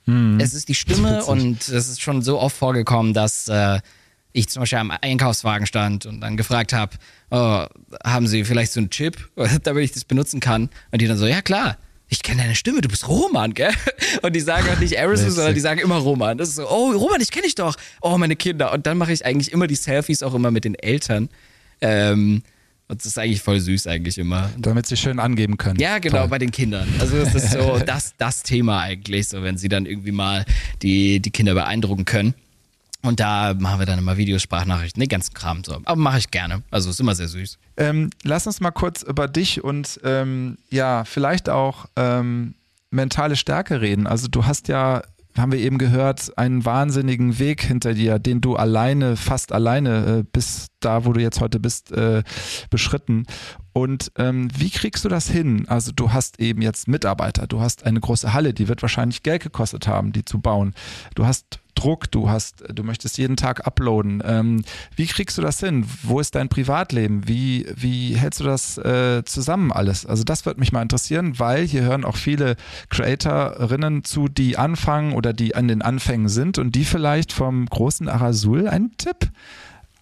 Hm. 0.06 0.38
Es 0.40 0.54
ist 0.54 0.68
die 0.68 0.74
Stimme 0.74 1.24
und 1.24 1.68
es 1.68 1.88
ist 1.88 2.00
schon 2.00 2.22
so 2.22 2.40
oft 2.40 2.56
vorgekommen, 2.56 3.14
dass 3.14 3.48
äh, 3.48 3.80
ich 4.36 4.48
zum 4.48 4.60
Beispiel 4.60 4.78
am 4.78 4.90
Einkaufswagen 4.90 5.66
stand 5.66 6.06
und 6.06 6.20
dann 6.20 6.36
gefragt 6.36 6.72
habe, 6.72 6.96
oh, 7.30 7.64
haben 8.04 8.26
Sie 8.26 8.44
vielleicht 8.44 8.72
so 8.72 8.80
einen 8.80 8.90
Chip, 8.90 9.16
damit 9.62 9.84
ich 9.84 9.92
das 9.92 10.04
benutzen 10.04 10.40
kann? 10.40 10.68
Und 10.90 11.00
die 11.00 11.06
dann 11.06 11.16
so, 11.16 11.26
ja 11.26 11.40
klar, 11.40 11.78
ich 12.08 12.22
kenne 12.22 12.42
deine 12.42 12.54
Stimme, 12.54 12.80
du 12.82 12.88
bist 12.88 13.08
Roman, 13.08 13.54
gell? 13.54 13.72
Und 14.22 14.36
die 14.36 14.40
sagen 14.40 14.68
auch 14.68 14.78
nicht 14.78 14.96
Harrison, 14.98 15.30
sondern 15.30 15.54
die 15.54 15.60
sagen 15.60 15.80
immer 15.80 15.96
Roman. 15.96 16.38
Das 16.38 16.50
ist 16.50 16.56
so, 16.56 16.68
oh, 16.68 16.92
Roman, 16.92 17.20
ich 17.20 17.30
kenne 17.30 17.44
dich 17.44 17.56
doch. 17.56 17.74
Oh, 18.00 18.16
meine 18.16 18.36
Kinder. 18.36 18.72
Und 18.72 18.86
dann 18.86 18.96
mache 18.98 19.12
ich 19.12 19.24
eigentlich 19.24 19.50
immer 19.52 19.66
die 19.66 19.74
Selfies 19.74 20.22
auch 20.22 20.34
immer 20.34 20.52
mit 20.52 20.64
den 20.64 20.76
Eltern. 20.76 21.28
Ähm, 21.80 22.42
und 22.88 23.00
das 23.00 23.06
ist 23.06 23.18
eigentlich 23.18 23.42
voll 23.42 23.58
süß 23.58 23.88
eigentlich 23.88 24.18
immer. 24.18 24.50
Damit 24.56 24.86
sie 24.86 24.96
schön 24.96 25.18
angeben 25.18 25.56
können. 25.56 25.80
Ja, 25.80 25.98
genau, 25.98 26.18
Toll. 26.18 26.28
bei 26.28 26.38
den 26.38 26.52
Kindern. 26.52 26.88
Also 27.00 27.18
das 27.18 27.34
ist 27.34 27.50
so 27.50 27.80
das, 27.84 28.14
das 28.18 28.44
Thema 28.44 28.82
eigentlich, 28.82 29.26
so 29.26 29.42
wenn 29.42 29.58
sie 29.58 29.68
dann 29.68 29.86
irgendwie 29.86 30.12
mal 30.12 30.44
die, 30.82 31.18
die 31.18 31.30
Kinder 31.32 31.54
beeindrucken 31.54 32.04
können. 32.04 32.34
Und 33.02 33.20
da 33.20 33.54
machen 33.54 33.78
wir 33.78 33.86
dann 33.86 33.98
immer 33.98 34.16
Videos, 34.16 34.42
Sprachnachrichten, 34.42 35.00
den 35.00 35.08
ganzen 35.08 35.34
Kram 35.34 35.62
so. 35.64 35.80
Aber 35.84 35.96
mache 36.00 36.18
ich 36.18 36.30
gerne. 36.30 36.62
Also 36.70 36.90
ist 36.90 37.00
immer 37.00 37.14
sehr 37.14 37.28
süß. 37.28 37.58
Ähm, 37.76 38.10
lass 38.22 38.46
uns 38.46 38.60
mal 38.60 38.70
kurz 38.70 39.02
über 39.02 39.28
dich 39.28 39.62
und 39.62 40.00
ähm, 40.02 40.58
ja, 40.70 41.04
vielleicht 41.04 41.48
auch 41.48 41.86
ähm, 41.96 42.54
mentale 42.90 43.36
Stärke 43.36 43.80
reden. 43.80 44.06
Also 44.06 44.28
du 44.28 44.46
hast 44.46 44.68
ja, 44.68 45.02
haben 45.36 45.52
wir 45.52 45.60
eben 45.60 45.78
gehört, 45.78 46.36
einen 46.36 46.64
wahnsinnigen 46.64 47.38
Weg 47.38 47.62
hinter 47.62 47.94
dir, 47.94 48.18
den 48.18 48.40
du 48.40 48.56
alleine, 48.56 49.16
fast 49.16 49.52
alleine 49.52 50.18
äh, 50.18 50.24
bis 50.32 50.68
da, 50.80 51.04
wo 51.04 51.12
du 51.12 51.20
jetzt 51.20 51.40
heute 51.40 51.60
bist, 51.60 51.92
äh, 51.92 52.22
beschritten. 52.70 53.26
Und 53.72 54.10
ähm, 54.16 54.48
wie 54.56 54.70
kriegst 54.70 55.04
du 55.04 55.08
das 55.08 55.28
hin? 55.28 55.68
Also 55.68 55.92
du 55.94 56.12
hast 56.12 56.40
eben 56.40 56.62
jetzt 56.62 56.88
Mitarbeiter, 56.88 57.46
du 57.46 57.60
hast 57.60 57.84
eine 57.84 58.00
große 58.00 58.32
Halle, 58.32 58.54
die 58.54 58.68
wird 58.68 58.82
wahrscheinlich 58.82 59.22
Geld 59.22 59.42
gekostet 59.42 59.86
haben, 59.86 60.12
die 60.12 60.24
zu 60.24 60.40
bauen. 60.40 60.74
Du 61.14 61.26
hast 61.26 61.60
Druck, 61.76 62.10
du 62.10 62.28
hast, 62.28 62.64
du 62.72 62.82
möchtest 62.82 63.18
jeden 63.18 63.36
Tag 63.36 63.66
uploaden. 63.66 64.22
Ähm, 64.26 64.64
wie 64.96 65.06
kriegst 65.06 65.38
du 65.38 65.42
das 65.42 65.60
hin? 65.60 65.86
Wo 66.02 66.18
ist 66.18 66.34
dein 66.34 66.48
Privatleben? 66.48 67.28
Wie, 67.28 67.66
wie 67.76 68.16
hältst 68.16 68.40
du 68.40 68.44
das 68.44 68.78
äh, 68.78 69.22
zusammen 69.24 69.70
alles? 69.70 70.04
Also 70.04 70.24
das 70.24 70.44
würde 70.44 70.58
mich 70.58 70.72
mal 70.72 70.82
interessieren, 70.82 71.38
weil 71.38 71.64
hier 71.64 71.82
hören 71.82 72.04
auch 72.04 72.16
viele 72.16 72.56
Creatorinnen 72.88 74.02
zu, 74.02 74.28
die 74.28 74.56
anfangen 74.56 75.12
oder 75.12 75.32
die 75.32 75.54
an 75.54 75.68
den 75.68 75.82
Anfängen 75.82 76.28
sind 76.28 76.58
und 76.58 76.74
die 76.74 76.84
vielleicht 76.84 77.32
vom 77.32 77.66
großen 77.66 78.08
Arasul 78.08 78.66
einen 78.68 78.96
Tipp 78.96 79.30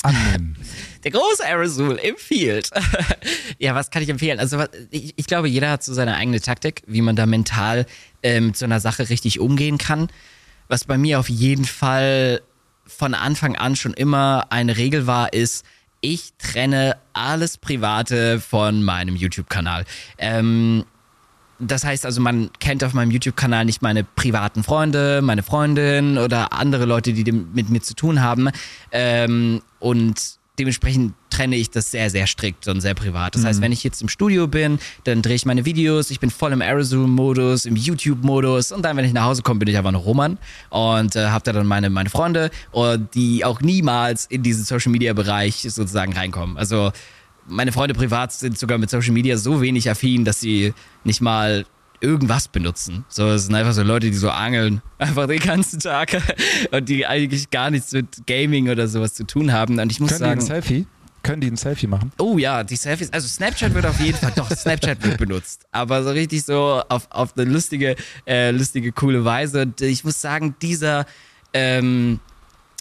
annehmen. 0.04 0.56
Der 1.04 1.10
große 1.10 1.44
Aerosol 1.44 1.96
im 1.96 2.16
Field. 2.16 2.70
ja, 3.58 3.74
was 3.74 3.90
kann 3.90 4.02
ich 4.02 4.08
empfehlen? 4.08 4.38
Also 4.38 4.64
ich, 4.90 5.12
ich, 5.16 5.26
glaube, 5.26 5.48
jeder 5.48 5.70
hat 5.70 5.82
so 5.82 5.92
seine 5.92 6.16
eigene 6.16 6.40
Taktik, 6.40 6.82
wie 6.86 7.02
man 7.02 7.16
da 7.16 7.26
mental 7.26 7.86
ähm, 8.22 8.54
zu 8.54 8.64
einer 8.64 8.80
Sache 8.80 9.08
richtig 9.10 9.40
umgehen 9.40 9.78
kann. 9.78 10.08
Was 10.68 10.84
bei 10.84 10.98
mir 10.98 11.18
auf 11.18 11.28
jeden 11.28 11.64
Fall 11.64 12.40
von 12.86 13.14
Anfang 13.14 13.56
an 13.56 13.76
schon 13.76 13.94
immer 13.94 14.46
eine 14.50 14.76
Regel 14.76 15.06
war, 15.06 15.32
ist, 15.32 15.64
ich 16.00 16.34
trenne 16.38 16.96
alles 17.14 17.56
Private 17.56 18.40
von 18.40 18.82
meinem 18.82 19.16
YouTube-Kanal. 19.16 19.84
Ähm, 20.18 20.84
das 21.58 21.84
heißt 21.84 22.04
also, 22.04 22.20
man 22.20 22.50
kennt 22.60 22.84
auf 22.84 22.92
meinem 22.92 23.10
YouTube-Kanal 23.10 23.64
nicht 23.64 23.80
meine 23.80 24.04
privaten 24.04 24.64
Freunde, 24.64 25.22
meine 25.22 25.42
Freundin 25.42 26.18
oder 26.18 26.52
andere 26.52 26.84
Leute, 26.84 27.12
die 27.12 27.30
mit 27.32 27.70
mir 27.70 27.80
zu 27.80 27.94
tun 27.94 28.20
haben. 28.20 28.50
Ähm, 28.92 29.62
und 29.78 30.38
dementsprechend 30.58 31.14
trenne 31.30 31.56
ich 31.56 31.70
das 31.70 31.90
sehr, 31.90 32.10
sehr 32.10 32.26
strikt 32.26 32.68
und 32.68 32.80
sehr 32.80 32.94
privat. 32.94 33.34
Das 33.34 33.42
mhm. 33.42 33.46
heißt, 33.46 33.60
wenn 33.60 33.72
ich 33.72 33.82
jetzt 33.82 34.00
im 34.02 34.08
Studio 34.08 34.46
bin, 34.46 34.78
dann 35.04 35.20
drehe 35.20 35.34
ich 35.34 35.46
meine 35.46 35.64
Videos, 35.64 36.10
ich 36.10 36.20
bin 36.20 36.30
voll 36.30 36.52
im 36.52 36.62
Aerosol-Modus, 36.62 37.66
im 37.66 37.76
YouTube-Modus 37.76 38.72
und 38.72 38.82
dann, 38.82 38.96
wenn 38.96 39.04
ich 39.04 39.12
nach 39.12 39.24
Hause 39.24 39.42
komme, 39.42 39.58
bin 39.58 39.68
ich 39.68 39.76
einfach 39.76 39.92
noch 39.92 40.04
Roman 40.04 40.38
und 40.70 41.16
äh, 41.16 41.26
habe 41.26 41.44
da 41.44 41.52
dann 41.52 41.66
meine, 41.66 41.90
meine 41.90 42.10
Freunde, 42.10 42.50
die 43.14 43.44
auch 43.44 43.60
niemals 43.60 44.26
in 44.26 44.42
diesen 44.42 44.64
Social-Media-Bereich 44.64 45.62
sozusagen 45.62 46.12
reinkommen. 46.12 46.56
Also 46.56 46.92
meine 47.46 47.72
Freunde 47.72 47.94
privat 47.94 48.32
sind 48.32 48.58
sogar 48.58 48.78
mit 48.78 48.90
Social 48.90 49.12
Media 49.12 49.36
so 49.36 49.60
wenig 49.60 49.90
affin, 49.90 50.24
dass 50.24 50.40
sie 50.40 50.72
nicht 51.04 51.20
mal 51.20 51.66
irgendwas 52.04 52.48
benutzen. 52.48 53.04
So, 53.08 53.30
es 53.30 53.46
sind 53.46 53.54
einfach 53.54 53.72
so 53.72 53.82
Leute, 53.82 54.10
die 54.10 54.16
so 54.16 54.30
angeln, 54.30 54.82
einfach 54.98 55.26
den 55.26 55.40
ganzen 55.40 55.80
Tag 55.80 56.16
und 56.70 56.88
die 56.88 57.06
eigentlich 57.06 57.50
gar 57.50 57.70
nichts 57.70 57.92
mit 57.92 58.26
Gaming 58.26 58.68
oder 58.68 58.86
sowas 58.86 59.14
zu 59.14 59.24
tun 59.24 59.52
haben. 59.52 59.78
Und 59.78 59.90
ich 59.90 60.00
muss 60.00 60.10
Können 60.10 60.20
sagen. 60.20 60.40
Die 60.40 60.44
ein 60.44 60.46
Selfie? 60.46 60.86
Können 61.22 61.40
die 61.40 61.50
ein 61.50 61.56
Selfie 61.56 61.86
machen? 61.86 62.12
Oh 62.18 62.36
ja, 62.36 62.62
die 62.62 62.76
Selfies, 62.76 63.10
also 63.10 63.26
Snapchat 63.26 63.72
wird 63.72 63.86
auf 63.86 63.98
jeden 63.98 64.18
Fall, 64.18 64.32
doch, 64.36 64.50
Snapchat 64.50 65.02
wird 65.02 65.16
benutzt. 65.16 65.64
Aber 65.72 66.02
so 66.02 66.10
richtig 66.10 66.44
so 66.44 66.82
auf, 66.90 67.08
auf 67.10 67.36
eine 67.36 67.50
lustige, 67.50 67.96
äh, 68.26 68.50
lustige, 68.50 68.92
coole 68.92 69.24
Weise. 69.24 69.62
Und 69.62 69.80
ich 69.80 70.04
muss 70.04 70.20
sagen, 70.20 70.54
dieser, 70.60 71.06
ähm, 71.54 72.20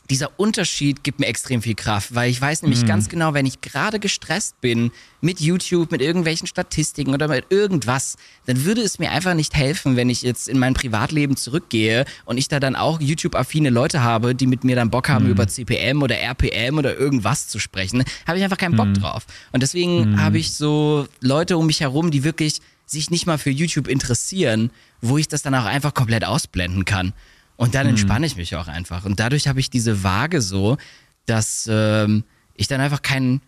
dieser 0.09 0.37
Unterschied 0.37 1.03
gibt 1.03 1.19
mir 1.19 1.27
extrem 1.27 1.61
viel 1.61 1.75
Kraft, 1.75 2.13
weil 2.13 2.29
ich 2.29 2.39
weiß 2.39 2.61
nämlich 2.63 2.81
mhm. 2.81 2.87
ganz 2.87 3.07
genau, 3.07 3.33
wenn 3.33 3.45
ich 3.45 3.61
gerade 3.61 3.99
gestresst 3.99 4.59
bin 4.59 4.91
mit 5.21 5.39
YouTube, 5.39 5.91
mit 5.91 6.01
irgendwelchen 6.01 6.45
Statistiken 6.45 7.13
oder 7.13 7.29
mit 7.29 7.45
irgendwas, 7.49 8.17
dann 8.45 8.65
würde 8.65 8.81
es 8.81 8.99
mir 8.99 9.11
einfach 9.11 9.33
nicht 9.33 9.55
helfen, 9.55 9.95
wenn 9.95 10.09
ich 10.09 10.21
jetzt 10.21 10.49
in 10.49 10.59
mein 10.59 10.73
Privatleben 10.73 11.37
zurückgehe 11.37 12.03
und 12.25 12.37
ich 12.37 12.49
da 12.49 12.59
dann 12.59 12.75
auch 12.75 12.99
YouTube-affine 12.99 13.69
Leute 13.69 14.03
habe, 14.03 14.35
die 14.35 14.47
mit 14.47 14.65
mir 14.65 14.75
dann 14.75 14.89
Bock 14.89 15.07
haben, 15.07 15.25
mhm. 15.25 15.31
über 15.31 15.47
CPM 15.47 16.01
oder 16.01 16.17
RPM 16.17 16.77
oder 16.77 16.97
irgendwas 16.97 17.47
zu 17.47 17.59
sprechen. 17.59 18.03
Habe 18.27 18.37
ich 18.37 18.43
einfach 18.43 18.57
keinen 18.57 18.75
Bock 18.75 18.87
mhm. 18.87 18.95
drauf. 18.95 19.25
Und 19.53 19.63
deswegen 19.63 20.11
mhm. 20.11 20.21
habe 20.21 20.37
ich 20.37 20.53
so 20.53 21.07
Leute 21.21 21.57
um 21.57 21.65
mich 21.65 21.79
herum, 21.79 22.11
die 22.11 22.25
wirklich 22.25 22.59
sich 22.85 23.09
nicht 23.09 23.25
mal 23.25 23.37
für 23.37 23.49
YouTube 23.49 23.87
interessieren, 23.87 24.69
wo 25.01 25.17
ich 25.17 25.29
das 25.29 25.41
dann 25.41 25.55
auch 25.55 25.65
einfach 25.65 25.93
komplett 25.93 26.25
ausblenden 26.25 26.83
kann. 26.83 27.13
Und 27.55 27.75
dann 27.75 27.85
mhm. 27.85 27.91
entspanne 27.91 28.25
ich 28.25 28.35
mich 28.35 28.55
auch 28.55 28.67
einfach. 28.67 29.05
Und 29.05 29.19
dadurch 29.19 29.47
habe 29.47 29.59
ich 29.59 29.69
diese 29.69 30.03
Waage 30.03 30.41
so, 30.41 30.77
dass 31.25 31.67
ähm, 31.71 32.23
ich 32.55 32.67
dann 32.67 32.81
einfach 32.81 33.01
kein, 33.01 33.41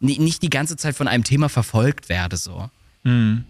nicht 0.00 0.42
die 0.42 0.50
ganze 0.50 0.76
Zeit 0.76 0.94
von 0.96 1.08
einem 1.08 1.24
Thema 1.24 1.48
verfolgt 1.48 2.08
werde. 2.08 2.36
So. 2.36 2.68
Mhm. 3.04 3.44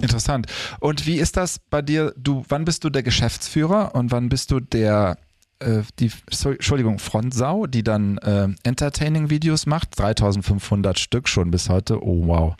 Interessant. 0.00 0.46
Und 0.80 1.06
wie 1.06 1.16
ist 1.16 1.36
das 1.36 1.58
bei 1.70 1.82
dir? 1.82 2.14
Du, 2.16 2.44
wann 2.48 2.64
bist 2.64 2.84
du 2.84 2.90
der 2.90 3.02
Geschäftsführer 3.02 3.94
und 3.94 4.10
wann 4.10 4.28
bist 4.28 4.50
du 4.50 4.60
der 4.60 5.18
äh, 5.60 5.82
die, 5.98 6.10
Entschuldigung, 6.44 6.98
Frontsau, 6.98 7.66
die 7.66 7.82
dann 7.82 8.18
äh, 8.18 8.48
Entertaining-Videos 8.64 9.66
macht, 9.66 9.98
3500 9.98 10.98
Stück 10.98 11.28
schon 11.28 11.50
bis 11.50 11.68
heute. 11.68 12.02
Oh 12.02 12.26
wow. 12.26 12.56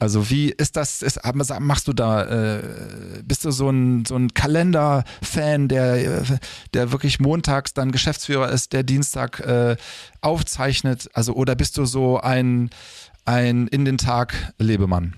Also 0.00 0.30
wie 0.30 0.48
ist 0.48 0.76
das, 0.76 1.02
ist, 1.02 1.20
machst 1.60 1.86
du 1.86 1.92
da, 1.92 2.56
äh, 2.56 2.62
bist 3.22 3.44
du 3.44 3.50
so 3.50 3.68
ein, 3.68 4.06
so 4.06 4.16
ein 4.16 4.32
Kalender-Fan, 4.32 5.68
der, 5.68 6.24
der 6.72 6.90
wirklich 6.90 7.20
montags 7.20 7.74
dann 7.74 7.92
Geschäftsführer 7.92 8.48
ist, 8.48 8.72
der 8.72 8.82
Dienstag 8.82 9.40
äh, 9.40 9.76
aufzeichnet? 10.22 11.10
Also 11.12 11.34
oder 11.34 11.54
bist 11.54 11.76
du 11.76 11.84
so 11.84 12.18
ein, 12.18 12.70
ein 13.26 13.68
in 13.68 13.84
den 13.84 13.98
Tag 13.98 14.54
Lebemann? 14.58 15.14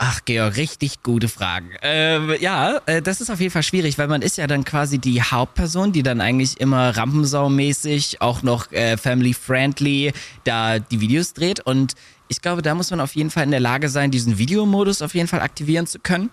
Ach, 0.00 0.20
Georg, 0.24 0.56
richtig 0.56 1.02
gute 1.02 1.26
Fragen. 1.26 1.70
Ähm, 1.82 2.32
ja, 2.38 2.80
äh, 2.86 3.02
das 3.02 3.20
ist 3.20 3.30
auf 3.30 3.40
jeden 3.40 3.50
Fall 3.50 3.64
schwierig, 3.64 3.98
weil 3.98 4.06
man 4.06 4.22
ist 4.22 4.38
ja 4.38 4.46
dann 4.46 4.64
quasi 4.64 5.00
die 5.00 5.20
Hauptperson, 5.20 5.90
die 5.90 6.04
dann 6.04 6.20
eigentlich 6.20 6.60
immer 6.60 6.96
rampensaumäßig, 6.96 8.22
auch 8.22 8.44
noch 8.44 8.70
äh, 8.70 8.96
family-friendly 8.96 10.12
da 10.44 10.78
die 10.78 11.00
Videos 11.00 11.32
dreht. 11.32 11.58
Und 11.58 11.94
ich 12.28 12.40
glaube, 12.40 12.62
da 12.62 12.74
muss 12.74 12.90
man 12.90 13.00
auf 13.00 13.14
jeden 13.14 13.30
Fall 13.30 13.44
in 13.44 13.50
der 13.50 13.60
Lage 13.60 13.88
sein, 13.88 14.10
diesen 14.10 14.38
Videomodus 14.38 15.02
auf 15.02 15.14
jeden 15.14 15.28
Fall 15.28 15.40
aktivieren 15.40 15.86
zu 15.86 15.98
können. 15.98 16.30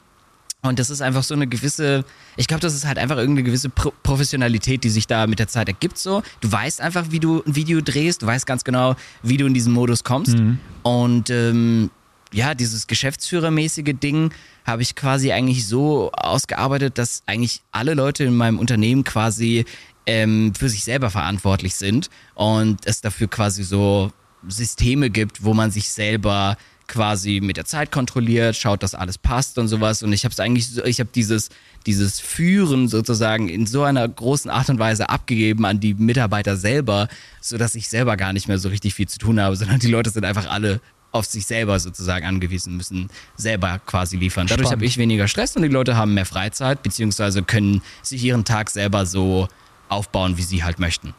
Und 0.62 0.80
das 0.80 0.90
ist 0.90 1.02
einfach 1.02 1.24
so 1.24 1.36
eine 1.36 1.48
gewisse, 1.48 2.04
ich 2.38 2.48
glaube, 2.48 2.62
das 2.62 2.74
ist 2.74 2.86
halt 2.86 2.98
einfach 2.98 3.18
irgendeine 3.18 3.44
gewisse 3.44 3.70
Pro 3.70 3.94
Professionalität, 4.04 4.84
die 4.84 4.90
sich 4.90 5.06
da 5.06 5.28
mit 5.28 5.40
der 5.40 5.48
Zeit 5.48 5.68
ergibt. 5.68 5.98
So, 5.98 6.24
du 6.42 6.52
weißt 6.52 6.82
einfach, 6.82 7.12
wie 7.12 7.20
du 7.20 7.44
ein 7.46 7.56
Video 7.56 7.82
drehst, 7.82 8.24
du 8.24 8.26
weißt 8.26 8.46
ganz 8.48 8.64
genau, 8.64 8.96
wie 9.22 9.38
du 9.38 9.46
in 9.46 9.54
diesen 9.54 9.74
Modus 9.74 10.04
kommst. 10.04 10.38
Mhm. 10.38 10.60
Und 10.82 11.30
ähm, 11.30 11.92
ja, 12.34 12.56
dieses 12.56 12.88
Geschäftsführermäßige 12.88 13.94
Ding 14.02 14.32
habe 14.66 14.82
ich 14.82 14.96
quasi 14.96 15.32
eigentlich 15.32 15.68
so 15.68 16.12
ausgearbeitet, 16.12 16.98
dass 16.98 17.22
eigentlich 17.28 17.62
alle 17.72 17.94
Leute 17.94 18.24
in 18.24 18.36
meinem 18.36 18.58
Unternehmen 18.58 19.04
quasi 19.04 19.66
ähm, 20.08 20.54
für 20.56 20.70
sich 20.70 20.84
selber 20.84 21.10
verantwortlich 21.10 21.76
sind 21.76 22.10
und 22.34 22.86
es 22.86 23.02
dafür 23.02 23.28
quasi 23.28 23.64
so 23.64 24.12
Systeme 24.48 25.10
gibt, 25.10 25.44
wo 25.44 25.54
man 25.54 25.72
sich 25.72 25.90
selber 25.90 26.58
quasi 26.88 27.40
mit 27.42 27.58
der 27.58 27.66
Zeit 27.66 27.92
kontrolliert, 27.92 28.56
schaut, 28.56 28.84
dass 28.84 28.94
alles 28.94 29.18
passt 29.18 29.58
und 29.58 29.68
sowas. 29.68 30.04
Und 30.04 30.14
ich 30.14 30.24
habe 30.24 30.34
es 30.34 30.40
eigentlich, 30.40 30.68
so- 30.70 30.84
ich 30.84 31.00
habe 31.00 31.10
dieses, 31.14 31.50
dieses 31.88 32.20
Führen 32.20 32.88
sozusagen 32.88 33.50
in 33.50 33.66
so 33.66 33.82
einer 33.84 34.08
großen 34.08 34.52
Art 34.52 34.70
und 34.70 34.78
Weise 34.78 35.10
abgegeben 35.10 35.66
an 35.66 35.80
die 35.80 35.96
Mitarbeiter 35.96 36.56
selber, 36.58 37.08
sodass 37.42 37.74
ich 37.74 37.90
selber 37.90 38.18
gar 38.18 38.34
nicht 38.34 38.48
mehr 38.48 38.60
so 38.60 38.70
richtig 38.70 38.94
viel 38.94 39.08
zu 39.08 39.18
tun 39.18 39.40
habe, 39.40 39.56
sondern 39.58 39.80
die 39.80 39.88
Leute 39.88 40.12
sind 40.12 40.26
einfach 40.26 40.48
alle 40.48 40.80
auf 41.12 41.26
sich 41.26 41.46
selber 41.48 41.80
sozusagen 41.80 42.26
angewiesen, 42.26 42.76
müssen 42.78 43.08
selber 43.38 43.80
quasi 43.86 44.18
liefern. 44.18 44.46
Dadurch 44.48 44.70
habe 44.74 44.86
ich 44.86 44.98
weniger 44.98 45.28
Stress 45.30 45.56
und 45.56 45.62
die 45.64 45.70
Leute 45.70 45.96
haben 45.96 46.14
mehr 46.14 46.26
Freizeit, 46.26 46.84
beziehungsweise 46.84 47.42
können 47.42 47.82
sich 48.04 48.22
ihren 48.24 48.44
Tag 48.44 48.70
selber 48.70 49.06
so 49.06 49.48
aufbauen, 49.88 50.38
wie 50.38 50.42
sie 50.44 50.64
halt 50.64 50.78
möchten. 50.78 51.14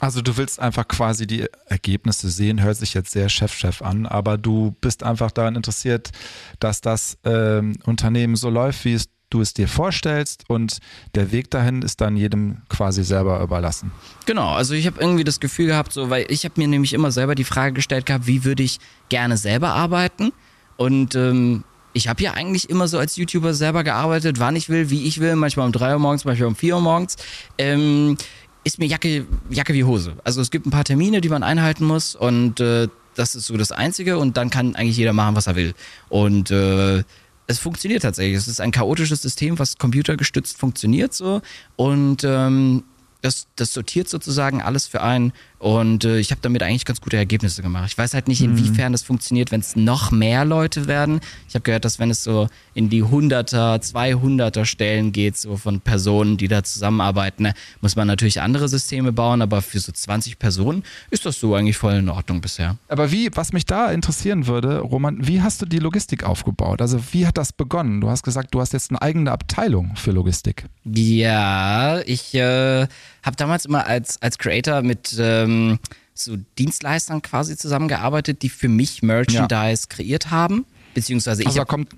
Also 0.00 0.22
du 0.22 0.36
willst 0.38 0.58
einfach 0.58 0.88
quasi 0.88 1.26
die 1.26 1.46
Ergebnisse 1.66 2.30
sehen, 2.30 2.62
hört 2.62 2.78
sich 2.78 2.94
jetzt 2.94 3.12
sehr 3.12 3.28
Chef-Chef 3.28 3.82
an, 3.82 4.06
aber 4.06 4.38
du 4.38 4.74
bist 4.80 5.02
einfach 5.02 5.30
daran 5.30 5.56
interessiert, 5.56 6.10
dass 6.58 6.80
das 6.80 7.18
ähm, 7.24 7.76
Unternehmen 7.84 8.34
so 8.36 8.48
läuft, 8.48 8.86
wie 8.86 8.94
es, 8.94 9.10
du 9.28 9.42
es 9.42 9.52
dir 9.52 9.68
vorstellst 9.68 10.48
und 10.48 10.78
der 11.14 11.32
Weg 11.32 11.50
dahin 11.50 11.82
ist 11.82 12.00
dann 12.00 12.16
jedem 12.16 12.62
quasi 12.70 13.04
selber 13.04 13.42
überlassen. 13.42 13.92
Genau, 14.24 14.48
also 14.54 14.74
ich 14.74 14.86
habe 14.86 15.00
irgendwie 15.00 15.22
das 15.22 15.38
Gefühl 15.38 15.66
gehabt, 15.66 15.92
so, 15.92 16.08
weil 16.08 16.24
ich 16.30 16.44
habe 16.44 16.54
mir 16.56 16.66
nämlich 16.66 16.94
immer 16.94 17.12
selber 17.12 17.34
die 17.34 17.44
Frage 17.44 17.74
gestellt 17.74 18.06
gehabt, 18.06 18.26
wie 18.26 18.44
würde 18.44 18.62
ich 18.62 18.80
gerne 19.10 19.36
selber 19.36 19.74
arbeiten? 19.74 20.32
Und 20.78 21.14
ähm, 21.14 21.62
ich 21.92 22.08
habe 22.08 22.22
ja 22.22 22.32
eigentlich 22.32 22.70
immer 22.70 22.88
so 22.88 22.98
als 22.98 23.16
YouTuber 23.16 23.52
selber 23.54 23.84
gearbeitet, 23.84 24.38
wann 24.38 24.56
ich 24.56 24.68
will, 24.68 24.90
wie 24.90 25.06
ich 25.06 25.20
will, 25.20 25.36
manchmal 25.36 25.66
um 25.66 25.72
3 25.72 25.94
Uhr 25.94 25.98
morgens, 25.98 26.24
manchmal 26.24 26.48
um 26.48 26.56
4 26.56 26.76
Uhr 26.76 26.80
morgens. 26.80 27.16
Ähm, 27.58 28.16
ist 28.64 28.78
mir 28.78 28.86
Jacke, 28.86 29.26
Jacke 29.48 29.74
wie 29.74 29.84
Hose. 29.84 30.16
Also 30.24 30.40
es 30.40 30.50
gibt 30.50 30.66
ein 30.66 30.70
paar 30.70 30.84
Termine, 30.84 31.20
die 31.20 31.28
man 31.28 31.42
einhalten 31.42 31.84
muss 31.84 32.14
und 32.14 32.60
äh, 32.60 32.88
das 33.14 33.34
ist 33.34 33.46
so 33.46 33.56
das 33.56 33.72
Einzige 33.72 34.18
und 34.18 34.36
dann 34.36 34.50
kann 34.50 34.74
eigentlich 34.76 34.96
jeder 34.96 35.12
machen, 35.12 35.36
was 35.36 35.46
er 35.46 35.56
will. 35.56 35.74
Und 36.08 36.50
äh, 36.50 37.02
es 37.46 37.58
funktioniert 37.58 38.02
tatsächlich. 38.02 38.36
Es 38.36 38.48
ist 38.48 38.60
ein 38.60 38.70
chaotisches 38.70 39.22
System, 39.22 39.58
was 39.58 39.78
computergestützt 39.78 40.56
funktioniert 40.56 41.12
so 41.14 41.42
und 41.76 42.24
ähm, 42.24 42.84
das, 43.22 43.48
das 43.56 43.74
sortiert 43.74 44.08
sozusagen 44.08 44.62
alles 44.62 44.86
für 44.86 45.02
einen 45.02 45.32
und 45.60 46.06
äh, 46.06 46.18
ich 46.18 46.30
habe 46.30 46.40
damit 46.40 46.62
eigentlich 46.62 46.86
ganz 46.86 47.02
gute 47.02 47.18
Ergebnisse 47.18 47.60
gemacht. 47.60 47.84
Ich 47.88 47.98
weiß 47.98 48.14
halt 48.14 48.28
nicht, 48.28 48.40
inwiefern 48.40 48.92
das 48.92 49.02
funktioniert, 49.02 49.52
wenn 49.52 49.60
es 49.60 49.76
noch 49.76 50.10
mehr 50.10 50.46
Leute 50.46 50.86
werden. 50.86 51.20
Ich 51.48 51.54
habe 51.54 51.62
gehört, 51.62 51.84
dass 51.84 51.98
wenn 51.98 52.10
es 52.10 52.24
so 52.24 52.48
in 52.72 52.88
die 52.88 53.02
Hunderter, 53.02 53.74
200er 53.74 54.64
Stellen 54.64 55.12
geht, 55.12 55.36
so 55.36 55.58
von 55.58 55.80
Personen, 55.80 56.38
die 56.38 56.48
da 56.48 56.62
zusammenarbeiten, 56.64 57.42
ne, 57.42 57.54
muss 57.82 57.94
man 57.94 58.06
natürlich 58.06 58.40
andere 58.40 58.70
Systeme 58.70 59.12
bauen, 59.12 59.42
aber 59.42 59.60
für 59.60 59.80
so 59.80 59.92
20 59.92 60.38
Personen 60.38 60.82
ist 61.10 61.26
das 61.26 61.38
so 61.38 61.54
eigentlich 61.54 61.76
voll 61.76 61.92
in 61.92 62.08
Ordnung 62.08 62.40
bisher. 62.40 62.78
Aber 62.88 63.12
wie, 63.12 63.28
was 63.34 63.52
mich 63.52 63.66
da 63.66 63.92
interessieren 63.92 64.46
würde, 64.46 64.78
Roman, 64.78 65.26
wie 65.26 65.42
hast 65.42 65.60
du 65.60 65.66
die 65.66 65.78
Logistik 65.78 66.24
aufgebaut? 66.24 66.80
Also 66.80 66.98
wie 67.12 67.26
hat 67.26 67.36
das 67.36 67.52
begonnen? 67.52 68.00
Du 68.00 68.08
hast 68.08 68.22
gesagt, 68.22 68.54
du 68.54 68.62
hast 68.62 68.72
jetzt 68.72 68.92
eine 68.92 69.02
eigene 69.02 69.30
Abteilung 69.30 69.94
für 69.96 70.12
Logistik. 70.12 70.64
Ja, 70.84 72.00
ich 72.06 72.34
äh, 72.34 72.88
habe 73.22 73.36
damals 73.36 73.64
immer 73.64 73.86
als, 73.86 74.20
als 74.22 74.38
Creator 74.38 74.82
mit 74.82 75.14
ähm, 75.18 75.78
so 76.14 76.36
Dienstleistern 76.58 77.22
quasi 77.22 77.56
zusammengearbeitet, 77.56 78.42
die 78.42 78.48
für 78.48 78.68
mich 78.68 79.02
Merchandise 79.02 79.88
kreiert 79.88 80.30
haben. 80.30 80.66
Beziehungsweise 80.94 81.42
ich 81.42 81.48
Also 81.48 81.58
da 81.60 81.64
kommt 81.64 81.94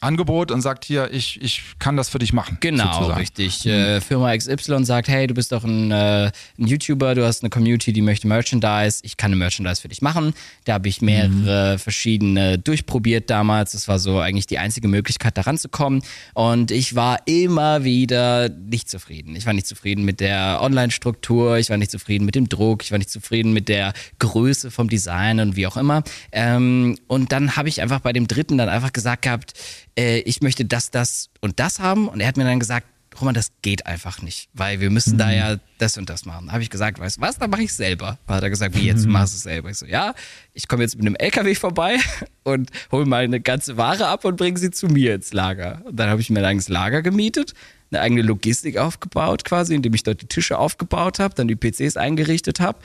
Angebot 0.00 0.50
und 0.50 0.60
sagt 0.60 0.84
hier, 0.84 1.10
ich, 1.12 1.40
ich 1.40 1.62
kann 1.78 1.96
das 1.96 2.08
für 2.08 2.18
dich 2.18 2.32
machen. 2.32 2.58
Genau, 2.60 2.92
sozusagen. 2.92 3.18
richtig. 3.18 3.64
Äh, 3.64 4.00
Firma 4.00 4.36
XY 4.36 4.84
sagt, 4.84 5.08
hey, 5.08 5.26
du 5.26 5.34
bist 5.34 5.52
doch 5.52 5.64
ein, 5.64 5.90
äh, 5.90 6.30
ein 6.58 6.66
YouTuber, 6.66 7.14
du 7.14 7.24
hast 7.24 7.42
eine 7.42 7.50
Community, 7.50 7.92
die 7.92 8.02
möchte 8.02 8.28
Merchandise, 8.28 9.00
ich 9.02 9.16
kann 9.16 9.30
eine 9.30 9.36
Merchandise 9.36 9.80
für 9.80 9.88
dich 9.88 10.02
machen. 10.02 10.34
Da 10.64 10.74
habe 10.74 10.88
ich 10.88 11.00
mehrere 11.00 11.78
verschiedene 11.78 12.58
durchprobiert 12.58 13.30
damals. 13.30 13.72
Das 13.72 13.88
war 13.88 13.98
so 13.98 14.18
eigentlich 14.18 14.46
die 14.46 14.58
einzige 14.58 14.86
Möglichkeit, 14.88 15.38
da 15.38 15.42
ranzukommen. 15.42 16.02
Und 16.34 16.70
ich 16.70 16.94
war 16.94 17.20
immer 17.26 17.84
wieder 17.84 18.50
nicht 18.50 18.90
zufrieden. 18.90 19.34
Ich 19.34 19.46
war 19.46 19.54
nicht 19.54 19.66
zufrieden 19.66 20.04
mit 20.04 20.20
der 20.20 20.58
Online-Struktur, 20.60 21.56
ich 21.56 21.70
war 21.70 21.78
nicht 21.78 21.90
zufrieden 21.90 22.26
mit 22.26 22.34
dem 22.34 22.48
Druck, 22.48 22.82
ich 22.82 22.90
war 22.90 22.98
nicht 22.98 23.10
zufrieden 23.10 23.52
mit 23.52 23.68
der 23.68 23.94
Größe 24.18 24.70
vom 24.70 24.88
Design 24.88 25.40
und 25.40 25.56
wie 25.56 25.66
auch 25.66 25.76
immer. 25.76 26.02
Ähm, 26.32 26.98
und 27.06 27.32
dann 27.32 27.56
habe 27.56 27.68
ich 27.68 27.80
einfach 27.80 28.00
bei 28.00 28.12
dem 28.12 28.28
dritten 28.28 28.58
dann 28.58 28.68
einfach 28.68 28.92
gesagt 28.92 29.22
gehabt, 29.22 29.54
äh, 29.98 30.18
ich 30.20 30.40
möchte 30.40 30.64
das, 30.64 30.90
das 30.90 31.30
und 31.40 31.58
das 31.58 31.80
haben. 31.80 32.08
Und 32.08 32.20
er 32.20 32.28
hat 32.28 32.36
mir 32.36 32.44
dann 32.44 32.60
gesagt, 32.60 32.86
Roman, 33.20 33.34
das 33.34 33.50
geht 33.62 33.86
einfach 33.86 34.20
nicht, 34.20 34.48
weil 34.52 34.80
wir 34.80 34.90
müssen 34.90 35.16
da 35.16 35.32
ja 35.32 35.56
das 35.78 35.96
und 35.96 36.10
das 36.10 36.26
machen. 36.26 36.46
Da 36.46 36.52
habe 36.52 36.62
ich 36.62 36.68
gesagt, 36.68 36.98
weißt 36.98 37.16
du 37.16 37.20
was, 37.22 37.38
dann 37.38 37.48
mache 37.48 37.62
ich 37.62 37.72
selber. 37.72 38.18
Da 38.26 38.34
hat 38.34 38.42
er 38.42 38.50
gesagt, 38.50 38.76
wie 38.76 38.86
jetzt, 38.86 39.06
du 39.06 39.08
machst 39.08 39.34
es 39.34 39.42
selber. 39.42 39.70
Ich 39.70 39.78
so, 39.78 39.86
ja, 39.86 40.14
ich 40.52 40.68
komme 40.68 40.82
jetzt 40.82 40.96
mit 40.96 41.06
einem 41.06 41.16
LKW 41.16 41.54
vorbei 41.54 41.96
und 42.44 42.70
hole 42.92 43.06
mal 43.06 43.24
eine 43.24 43.40
ganze 43.40 43.76
Ware 43.78 44.06
ab 44.06 44.24
und 44.24 44.36
bringe 44.36 44.58
sie 44.58 44.70
zu 44.70 44.86
mir 44.88 45.14
ins 45.14 45.32
Lager. 45.32 45.80
Und 45.84 45.96
dann 45.96 46.10
habe 46.10 46.20
ich 46.20 46.28
mir 46.28 46.40
ein 46.40 46.44
eigenes 46.44 46.68
Lager 46.68 47.00
gemietet, 47.00 47.54
eine 47.90 48.02
eigene 48.02 48.22
Logistik 48.22 48.76
aufgebaut 48.76 49.44
quasi, 49.44 49.74
indem 49.74 49.94
ich 49.94 50.02
dort 50.02 50.20
die 50.20 50.26
Tische 50.26 50.58
aufgebaut 50.58 51.18
habe, 51.18 51.34
dann 51.34 51.48
die 51.48 51.56
PCs 51.56 51.96
eingerichtet 51.96 52.60
habe 52.60 52.78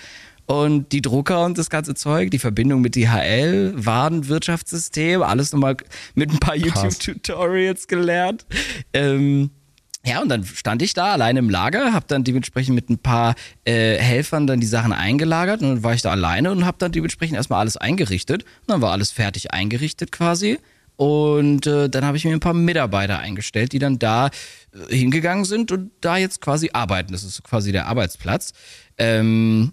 und 0.46 0.92
die 0.92 1.02
Drucker 1.02 1.46
und 1.46 1.58
das 1.58 1.70
ganze 1.70 1.94
Zeug, 1.94 2.32
die 2.32 2.40
Verbindung 2.40 2.82
mit 2.82 2.96
DHL, 2.96 3.74
Warenwirtschaftssystem, 3.76 5.22
alles 5.24 5.54
nochmal 5.54 5.78
mit 6.16 6.32
ein 6.32 6.40
paar. 6.40 6.56
YouTube-Tutorials 6.56 7.88
gelernt. 7.88 8.46
Ähm, 8.94 9.52
ja, 10.06 10.22
und 10.22 10.30
dann 10.30 10.44
stand 10.44 10.82
ich 10.82 10.94
da 10.94 11.12
alleine 11.12 11.40
im 11.40 11.50
Lager, 11.50 11.94
habe 11.94 12.06
dann 12.08 12.24
dementsprechend 12.24 12.74
mit 12.74 12.90
ein 12.90 12.98
paar 12.98 13.36
äh, 13.66 13.98
Helfern 13.98 14.48
dann 14.48 14.60
die 14.60 14.68
Sachen 14.68 14.94
eingelagert 14.94 15.62
und 15.62 15.70
dann 15.70 15.84
war 15.84 15.94
ich 15.94 16.02
da 16.02 16.10
alleine 16.10 16.52
und 16.52 16.66
habe 16.66 16.78
dann 16.80 16.92
dementsprechend 16.92 17.36
erstmal 17.36 17.60
alles 17.60 17.78
eingerichtet. 17.78 18.44
Und 18.44 18.70
dann 18.70 18.82
war 18.82 18.92
alles 18.92 19.12
fertig 19.12 19.54
eingerichtet 19.54 20.12
quasi. 20.12 20.58
Und 20.96 21.68
äh, 21.68 21.90
dann 21.90 22.06
habe 22.06 22.18
ich 22.18 22.26
mir 22.26 22.34
ein 22.34 22.40
paar 22.40 22.54
Mitarbeiter 22.54 23.20
eingestellt, 23.20 23.74
die 23.74 23.80
dann 23.80 24.00
da 24.00 24.28
äh, 24.28 24.96
hingegangen 24.96 25.46
sind 25.46 25.72
und 25.72 25.92
da 26.02 26.18
jetzt 26.18 26.42
quasi 26.42 26.72
arbeiten. 26.74 27.12
Das 27.12 27.24
ist 27.24 27.44
quasi 27.44 27.72
der 27.72 27.88
Arbeitsplatz. 27.88 28.54
Ähm, 28.98 29.72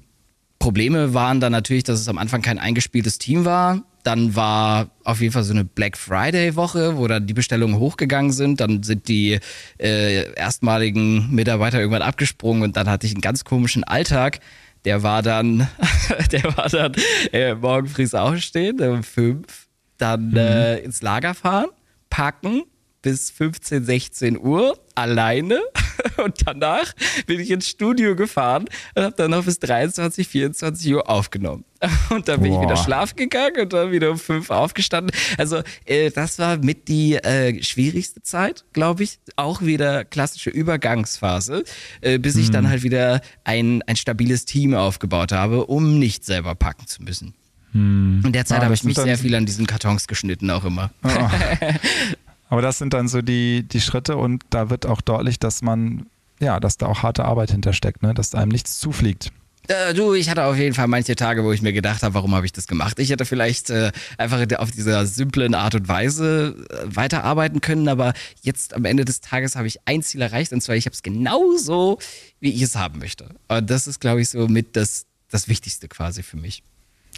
Probleme 0.59 1.15
waren 1.15 1.41
dann 1.41 1.53
natürlich, 1.53 1.85
dass 1.85 2.01
es 2.01 2.09
am 2.09 2.19
Anfang 2.19 2.43
kein 2.43 2.59
eingespieltes 2.59 3.19
Team 3.19 3.45
war. 3.45 3.83
Dann 4.03 4.35
war 4.35 4.91
auf 5.05 5.21
jeden 5.21 5.33
Fall 5.33 5.45
so 5.45 5.53
eine 5.53 5.65
Black 5.65 5.97
Friday 5.97 6.57
Woche, 6.57 6.97
wo 6.97 7.07
dann 7.07 7.27
die 7.27 7.35
Bestellungen 7.35 7.79
hochgegangen 7.79 8.33
sind. 8.33 8.61
Dann 8.61 8.83
sind 8.83 9.09
die 9.09 9.39
äh, 9.79 10.33
erstmaligen 10.35 11.31
Mitarbeiter 11.35 11.79
irgendwann 11.79 12.03
abgesprungen 12.03 12.63
und 12.63 12.77
dann 12.77 12.89
hatte 12.89 13.07
ich 13.07 13.13
einen 13.13 13.21
ganz 13.21 13.45
komischen 13.45 13.85
Alltag. 13.85 14.41
Der 14.85 15.03
war 15.03 15.23
dann, 15.23 15.69
der 16.33 16.45
war 16.57 16.69
dann 16.69 16.93
äh, 17.33 17.55
morgen 17.55 17.89
früh 17.89 18.09
aufstehen, 18.13 18.81
um 18.81 19.03
fünf, 19.03 19.67
dann 19.99 20.35
äh, 20.37 20.79
ins 20.79 21.03
Lager 21.03 21.35
fahren, 21.35 21.69
packen 22.11 22.63
bis 23.09 23.31
15, 23.31 23.85
16 23.87 24.39
Uhr 24.39 24.79
alleine 24.95 25.61
und 26.23 26.47
danach 26.47 26.93
bin 27.27 27.41
ich 27.41 27.51
ins 27.51 27.67
Studio 27.67 28.15
gefahren 28.15 28.67
und 28.95 29.03
habe 29.03 29.15
dann 29.17 29.31
noch 29.31 29.45
bis 29.47 29.59
23, 29.61 30.29
24 30.29 30.95
Uhr 30.95 31.09
aufgenommen. 31.09 31.65
Und 32.11 32.27
dann 32.27 32.41
bin 32.41 32.51
ich 32.51 32.59
Boah. 32.59 32.65
wieder 32.65 32.77
schlafen 32.77 33.15
gegangen 33.15 33.61
und 33.61 33.73
dann 33.73 33.93
wieder 33.93 34.11
um 34.11 34.19
fünf 34.19 34.51
aufgestanden. 34.51 35.15
Also 35.37 35.63
äh, 35.85 36.11
das 36.11 36.41
war 36.41 36.57
mit 36.57 36.89
die 36.89 37.15
äh, 37.15 37.63
schwierigste 37.63 38.21
Zeit, 38.21 38.65
glaube 38.73 39.05
ich. 39.05 39.21
Auch 39.37 39.63
wieder 39.63 40.05
klassische 40.05 40.51
Übergangsphase, 40.51 41.63
äh, 42.01 42.19
bis 42.19 42.35
ich 42.35 42.51
dann 42.51 42.69
halt 42.69 42.83
wieder 42.83 43.21
ein, 43.45 43.83
ein 43.83 43.95
stabiles 43.95 44.45
Team 44.45 44.75
aufgebaut 44.75 45.31
habe, 45.31 45.67
um 45.67 46.01
nicht 46.01 46.25
selber 46.25 46.57
packen 46.57 46.89
zu 46.89 47.05
müssen. 47.05 47.35
In 47.75 48.33
der 48.33 48.45
Zeit 48.45 48.61
Ah, 48.61 48.65
habe 48.65 48.75
ich 48.75 48.83
mich 48.83 48.97
sehr 48.97 49.17
viel 49.17 49.37
an 49.37 49.47
diesen 49.47 49.69
Kartons 49.69 50.09
geschnitten, 50.09 50.51
auch 50.51 50.65
immer. 50.65 50.91
Aber 52.49 52.63
das 52.63 52.79
sind 52.79 52.95
dann 52.95 53.09
so 53.09 53.23
die, 53.23 53.63
die 53.63 53.81
Schritte 53.81 54.17
und 54.17 54.43
da 54.51 54.71
wird 54.71 54.87
auch 54.87 55.01
deutlich, 55.01 55.39
dass 55.39 55.63
man, 55.63 56.07
ja, 56.41 56.61
dass 56.61 56.79
da 56.79 56.87
auch 56.87 57.03
harte 57.03 57.25
Arbeit 57.25 57.51
hintersteckt, 57.51 58.03
ne? 58.03 58.15
dass 58.15 58.35
einem 58.35 58.51
nichts 58.51 58.79
zufliegt. 58.79 59.33
Äh, 59.69 59.93
du, 59.93 60.15
ich 60.15 60.31
hatte 60.31 60.45
auf 60.45 60.57
jeden 60.57 60.75
Fall 60.75 60.89
manche 60.89 61.15
Tage, 61.15 61.45
wo 61.45 61.53
ich 61.53 61.61
mir 61.61 61.75
gedacht 61.75 62.03
habe, 62.03 62.15
warum 62.15 62.35
habe 62.35 62.47
ich 62.47 62.53
das 62.53 62.67
gemacht? 62.67 62.99
Ich 62.99 63.11
hätte 63.11 63.27
vielleicht 63.27 63.69
äh, 63.69 63.93
einfach 64.17 64.45
auf 64.57 64.71
dieser 64.71 65.05
simplen 65.05 65.55
Art 65.55 65.75
und 65.75 65.89
Weise 65.89 66.57
äh, 66.71 66.97
weiterarbeiten 66.97 67.61
können, 67.61 67.89
aber 67.89 68.15
jetzt 68.41 68.73
am 68.73 68.87
Ende 68.87 69.05
des 69.05 69.21
Tages 69.21 69.57
habe 69.57 69.67
ich 69.67 69.81
ein 69.85 70.03
Ziel 70.03 70.23
erreicht 70.23 70.53
und 70.55 70.63
zwar, 70.63 70.75
ich 70.75 70.87
habe 70.87 70.95
es 70.95 71.03
genauso, 71.03 71.99
wie 72.41 72.51
ich 72.51 72.63
es 72.63 72.77
haben 72.77 72.99
möchte. 72.99 73.29
Und 73.49 73.69
das 73.69 73.87
ist, 73.87 74.01
glaube 74.01 74.23
ich, 74.23 74.31
so 74.31 74.49
mit 74.49 74.75
das, 74.75 75.05
das 75.31 75.49
Wichtigste 75.49 75.87
quasi 75.89 76.23
für 76.23 76.39
mich. 76.39 76.63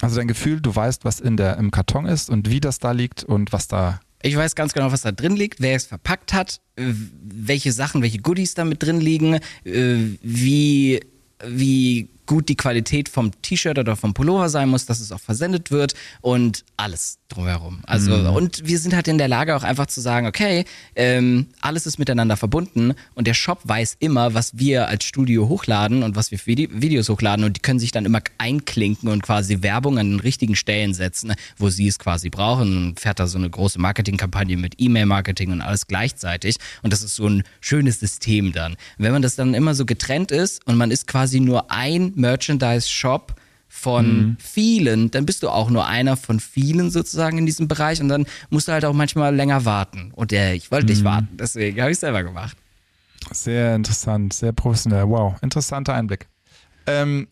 Also 0.00 0.16
dein 0.16 0.28
Gefühl, 0.28 0.60
du 0.60 0.74
weißt, 0.74 1.04
was 1.04 1.20
in 1.20 1.36
der, 1.36 1.56
im 1.56 1.70
Karton 1.70 2.06
ist 2.06 2.30
und 2.30 2.50
wie 2.50 2.60
das 2.60 2.80
da 2.80 2.92
liegt 2.92 3.22
und 3.22 3.52
was 3.52 3.68
da. 3.68 4.00
Ich 4.22 4.36
weiß 4.36 4.54
ganz 4.54 4.72
genau, 4.74 4.92
was 4.92 5.02
da 5.02 5.12
drin 5.12 5.36
liegt, 5.36 5.60
wer 5.60 5.76
es 5.76 5.86
verpackt 5.86 6.32
hat, 6.32 6.60
äh, 6.76 6.92
welche 7.22 7.72
Sachen, 7.72 8.02
welche 8.02 8.18
Goodies 8.18 8.54
da 8.54 8.64
mit 8.64 8.82
drin 8.82 9.00
liegen, 9.00 9.40
äh, 9.64 9.96
wie, 10.22 11.00
wie 11.46 12.08
gut 12.30 12.48
die 12.48 12.54
Qualität 12.54 13.08
vom 13.08 13.32
T-Shirt 13.42 13.76
oder 13.76 13.96
vom 13.96 14.14
Pullover 14.14 14.48
sein 14.48 14.68
muss, 14.68 14.86
dass 14.86 15.00
es 15.00 15.10
auch 15.10 15.18
versendet 15.18 15.72
wird 15.72 15.94
und 16.20 16.64
alles 16.76 17.18
drumherum. 17.28 17.80
Also, 17.86 18.16
mhm. 18.16 18.26
und 18.28 18.66
wir 18.68 18.78
sind 18.78 18.94
halt 18.94 19.08
in 19.08 19.18
der 19.18 19.26
Lage 19.26 19.56
auch 19.56 19.64
einfach 19.64 19.86
zu 19.86 20.00
sagen, 20.00 20.28
okay, 20.28 20.64
ähm, 20.94 21.46
alles 21.60 21.86
ist 21.86 21.98
miteinander 21.98 22.36
verbunden 22.36 22.94
und 23.16 23.26
der 23.26 23.34
Shop 23.34 23.58
weiß 23.64 23.96
immer, 23.98 24.32
was 24.32 24.56
wir 24.56 24.86
als 24.86 25.04
Studio 25.04 25.48
hochladen 25.48 26.04
und 26.04 26.14
was 26.14 26.30
wir 26.30 26.38
für 26.38 26.56
Videos 26.56 27.08
hochladen 27.08 27.44
und 27.44 27.56
die 27.56 27.60
können 27.60 27.80
sich 27.80 27.90
dann 27.90 28.04
immer 28.04 28.20
einklinken 28.38 29.08
und 29.08 29.24
quasi 29.24 29.62
Werbung 29.62 29.98
an 29.98 30.10
den 30.10 30.20
richtigen 30.20 30.54
Stellen 30.54 30.94
setzen, 30.94 31.34
wo 31.56 31.68
sie 31.68 31.88
es 31.88 31.98
quasi 31.98 32.30
brauchen 32.30 32.76
und 32.76 33.00
fährt 33.00 33.18
da 33.18 33.26
so 33.26 33.38
eine 33.38 33.50
große 33.50 33.80
Marketingkampagne 33.80 34.56
mit 34.56 34.74
E-Mail-Marketing 34.78 35.50
und 35.50 35.62
alles 35.62 35.88
gleichzeitig 35.88 36.58
und 36.84 36.92
das 36.92 37.02
ist 37.02 37.16
so 37.16 37.26
ein 37.26 37.42
schönes 37.60 37.98
System 37.98 38.52
dann. 38.52 38.76
Wenn 38.98 39.10
man 39.10 39.22
das 39.22 39.34
dann 39.34 39.54
immer 39.54 39.74
so 39.74 39.84
getrennt 39.84 40.30
ist 40.30 40.64
und 40.68 40.76
man 40.76 40.92
ist 40.92 41.08
quasi 41.08 41.40
nur 41.40 41.72
ein 41.72 42.12
Merchandise-Shop 42.20 43.34
von 43.68 44.06
mhm. 44.06 44.36
vielen, 44.40 45.10
dann 45.12 45.26
bist 45.26 45.42
du 45.42 45.48
auch 45.48 45.70
nur 45.70 45.86
einer 45.86 46.16
von 46.16 46.40
vielen 46.40 46.90
sozusagen 46.90 47.38
in 47.38 47.46
diesem 47.46 47.68
Bereich 47.68 48.00
und 48.00 48.08
dann 48.08 48.26
musst 48.50 48.66
du 48.66 48.72
halt 48.72 48.84
auch 48.84 48.92
manchmal 48.92 49.34
länger 49.34 49.64
warten. 49.64 50.10
Und 50.14 50.32
äh, 50.32 50.54
ich 50.54 50.72
wollte 50.72 50.86
mhm. 50.86 50.90
nicht 50.90 51.04
warten, 51.04 51.28
deswegen 51.38 51.80
habe 51.80 51.90
ich 51.90 51.96
es 51.96 52.00
selber 52.00 52.24
gemacht. 52.24 52.56
Sehr 53.30 53.76
interessant, 53.76 54.32
sehr 54.32 54.52
professionell. 54.52 55.08
Wow, 55.08 55.36
interessanter 55.40 55.94
Einblick. 55.94 56.26
Ähm, 56.86 57.28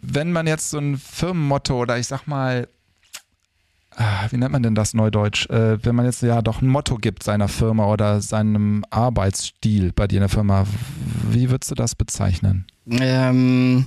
wenn 0.00 0.32
man 0.32 0.46
jetzt 0.46 0.70
so 0.70 0.78
ein 0.78 0.96
Firmenmotto 0.96 1.78
oder 1.80 1.98
ich 1.98 2.08
sag 2.08 2.26
mal, 2.26 2.68
ah, 3.96 4.26
wie 4.30 4.36
nennt 4.36 4.52
man 4.52 4.62
denn 4.62 4.74
das 4.74 4.94
neudeutsch? 4.94 5.48
Äh, 5.50 5.84
wenn 5.84 5.94
man 5.94 6.06
jetzt 6.06 6.22
ja 6.22 6.42
doch 6.42 6.62
ein 6.62 6.68
Motto 6.68 6.96
gibt 6.96 7.22
seiner 7.22 7.48
Firma 7.48 7.86
oder 7.86 8.20
seinem 8.20 8.84
Arbeitsstil 8.90 9.92
bei 9.92 10.06
dir 10.06 10.16
in 10.16 10.22
der 10.22 10.28
Firma, 10.28 10.66
wie 11.30 11.50
würdest 11.50 11.70
du 11.70 11.74
das 11.74 11.94
bezeichnen? 11.94 12.66
Ähm, 12.90 13.86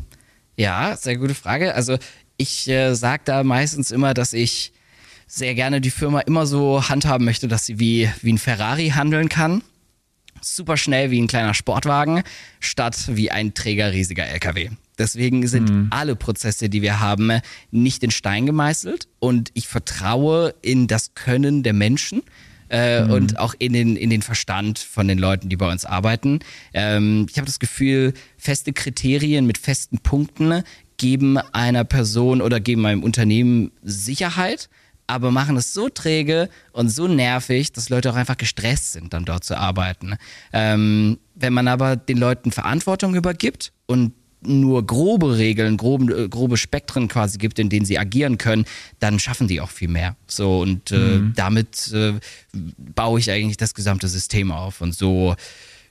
ja, 0.62 0.95
sehr 0.95 1.18
gute 1.18 1.36
Frage. 1.36 1.74
Also 1.74 1.97
ich 2.38 2.68
äh, 2.68 2.93
sage 2.93 3.24
da 3.26 3.43
meistens 3.43 3.91
immer, 3.91 4.14
dass 4.14 4.34
ich 4.34 4.74
sehr 5.28 5.55
gerne 5.55 5.82
die 5.82 5.91
Firma 5.91 6.20
immer 6.22 6.45
so 6.45 6.88
handhaben 6.88 7.26
möchte, 7.26 7.47
dass 7.47 7.66
sie 7.66 7.80
wie, 7.80 8.09
wie 8.22 8.34
ein 8.34 8.38
Ferrari 8.38 8.89
handeln 8.89 9.30
kann. 9.30 9.64
Super 10.41 10.78
schnell 10.78 11.12
wie 11.12 11.22
ein 11.22 11.28
kleiner 11.28 11.53
Sportwagen, 11.53 12.24
statt 12.59 12.97
wie 13.07 13.32
ein 13.32 13.53
Träger 13.53 13.91
riesiger 13.91 14.26
LKW. 14.26 14.70
Deswegen 14.97 15.47
sind 15.47 15.70
mhm. 15.70 15.88
alle 15.91 16.16
Prozesse, 16.16 16.70
die 16.70 16.82
wir 16.82 16.99
haben, 16.99 17.41
nicht 17.72 18.03
in 18.03 18.12
Stein 18.12 18.45
gemeißelt 18.45 19.07
und 19.20 19.49
ich 19.53 19.68
vertraue 19.68 20.53
in 20.62 20.88
das 20.88 21.14
Können 21.16 21.64
der 21.64 21.74
Menschen 21.74 22.24
äh, 22.72 23.04
mhm. 23.04 23.12
und 23.12 23.40
auch 23.40 23.54
in 23.60 23.74
den, 23.74 23.96
in 23.96 24.10
den 24.10 24.22
Verstand 24.22 24.80
von 24.80 25.08
den 25.08 25.20
Leuten, 25.20 25.50
die 25.50 25.58
bei 25.58 25.72
uns 25.72 25.86
arbeiten. 25.86 26.40
Ähm, 26.74 27.28
ich 27.30 27.38
habe 27.38 27.46
das 27.46 27.60
Gefühl, 27.60 28.14
feste 28.38 28.74
Kriterien 28.74 29.46
mit 29.46 29.58
festen 29.58 30.00
Punkten 30.00 30.64
geben 30.98 31.38
einer 31.38 31.84
Person 31.84 32.42
oder 32.42 32.60
geben 32.60 32.86
einem 32.86 33.04
Unternehmen 33.04 33.72
Sicherheit 33.84 34.70
aber 35.12 35.30
machen 35.30 35.58
es 35.58 35.74
so 35.74 35.90
träge 35.90 36.50
und 36.72 36.88
so 36.88 37.06
nervig, 37.06 37.74
dass 37.74 37.90
Leute 37.90 38.10
auch 38.10 38.16
einfach 38.16 38.38
gestresst 38.38 38.94
sind, 38.94 39.14
dann 39.14 39.26
dort 39.26 39.44
zu 39.44 39.58
arbeiten. 39.58 40.16
Ähm, 40.54 41.20
wenn 41.36 41.52
man 41.52 41.68
aber 41.68 41.98
den 41.98 42.18
Leuten 42.18 42.52
Verantwortung 42.52 43.14
übergibt 43.16 43.74
und 43.88 44.14
nur 44.42 44.86
grobe 44.86 45.38
Regeln, 45.38 45.78
grobe, 45.78 46.24
äh, 46.24 46.30
grobe 46.30 46.58
Spektren 46.58 47.08
quasi 47.08 47.38
gibt, 47.38 47.60
in 47.60 47.70
denen 47.70 47.86
sie 47.86 47.98
agieren 47.98 48.38
können, 48.38 48.66
dann 49.00 49.20
schaffen 49.20 49.48
die 49.48 49.62
auch 49.62 49.70
viel 49.70 49.88
mehr. 49.88 50.16
So 50.28 50.62
und 50.62 50.92
äh, 50.92 50.96
mhm. 50.96 51.34
damit 51.36 51.92
äh, 51.94 52.14
baue 52.78 53.20
ich 53.20 53.32
eigentlich 53.32 53.58
das 53.58 53.74
gesamte 53.74 54.08
System 54.08 54.52
auf 54.52 54.82
und 54.82 54.96
so 54.96 55.36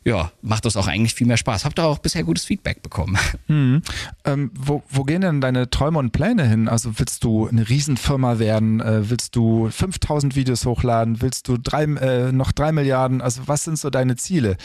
ja, 0.05 0.32
macht 0.40 0.64
das 0.64 0.76
auch 0.76 0.86
eigentlich 0.86 1.14
viel 1.14 1.26
mehr 1.26 1.36
Spaß. 1.36 1.64
Habt 1.64 1.78
ihr 1.78 1.84
auch 1.84 1.98
bisher 1.98 2.24
gutes 2.24 2.44
Feedback 2.44 2.82
bekommen? 2.82 3.18
Mhm. 3.48 3.82
Ähm, 4.26 4.51
wo, 4.55 4.82
wo, 4.90 5.05
gehen 5.05 5.22
denn 5.22 5.40
deine 5.40 5.70
Träume 5.70 5.98
und 5.98 6.12
Pläne 6.12 6.46
hin? 6.46 6.68
Also 6.68 6.98
willst 6.98 7.24
du 7.24 7.48
eine 7.48 7.66
Riesenfirma 7.68 8.38
werden? 8.38 8.80
Äh, 8.80 9.09
willst 9.09 9.34
du 9.34 9.70
5000 9.70 10.36
Videos 10.36 10.66
hochladen? 10.66 11.22
Willst 11.22 11.48
du 11.48 11.57
drei, 11.57 11.84
äh, 11.84 12.30
noch 12.30 12.53
drei 12.53 12.70
Milliarden? 12.70 13.22
Also 13.22 13.42
was 13.46 13.64
sind 13.64 13.78
so 13.78 13.88
deine 13.88 14.16
Ziele 14.16 14.59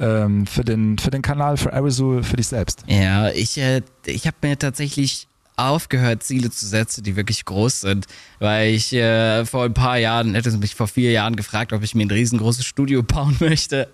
ähm, 0.00 0.46
für, 0.46 0.64
den, 0.64 0.96
für 0.98 1.10
den 1.10 1.20
Kanal, 1.20 1.58
für 1.58 1.74
Arizul, 1.74 2.22
für 2.22 2.36
dich 2.36 2.46
selbst? 2.46 2.84
Ja, 2.86 3.28
ich, 3.28 3.58
äh, 3.58 3.82
ich 4.06 4.26
habe 4.26 4.36
mir 4.42 4.58
tatsächlich 4.58 5.28
aufgehört, 5.56 6.22
Ziele 6.22 6.50
zu 6.50 6.66
setzen, 6.66 7.04
die 7.04 7.16
wirklich 7.16 7.44
groß 7.44 7.82
sind. 7.82 8.06
Weil 8.38 8.74
ich 8.74 8.92
äh, 8.92 9.44
vor 9.44 9.64
ein 9.64 9.74
paar 9.74 9.98
Jahren, 9.98 10.34
hätte 10.34 10.50
mich 10.58 10.74
vor 10.74 10.88
vier 10.88 11.12
Jahren 11.12 11.36
gefragt, 11.36 11.72
ob 11.72 11.82
ich 11.82 11.94
mir 11.94 12.04
ein 12.04 12.10
riesengroßes 12.10 12.64
Studio 12.64 13.02
bauen 13.04 13.36
möchte, 13.40 13.88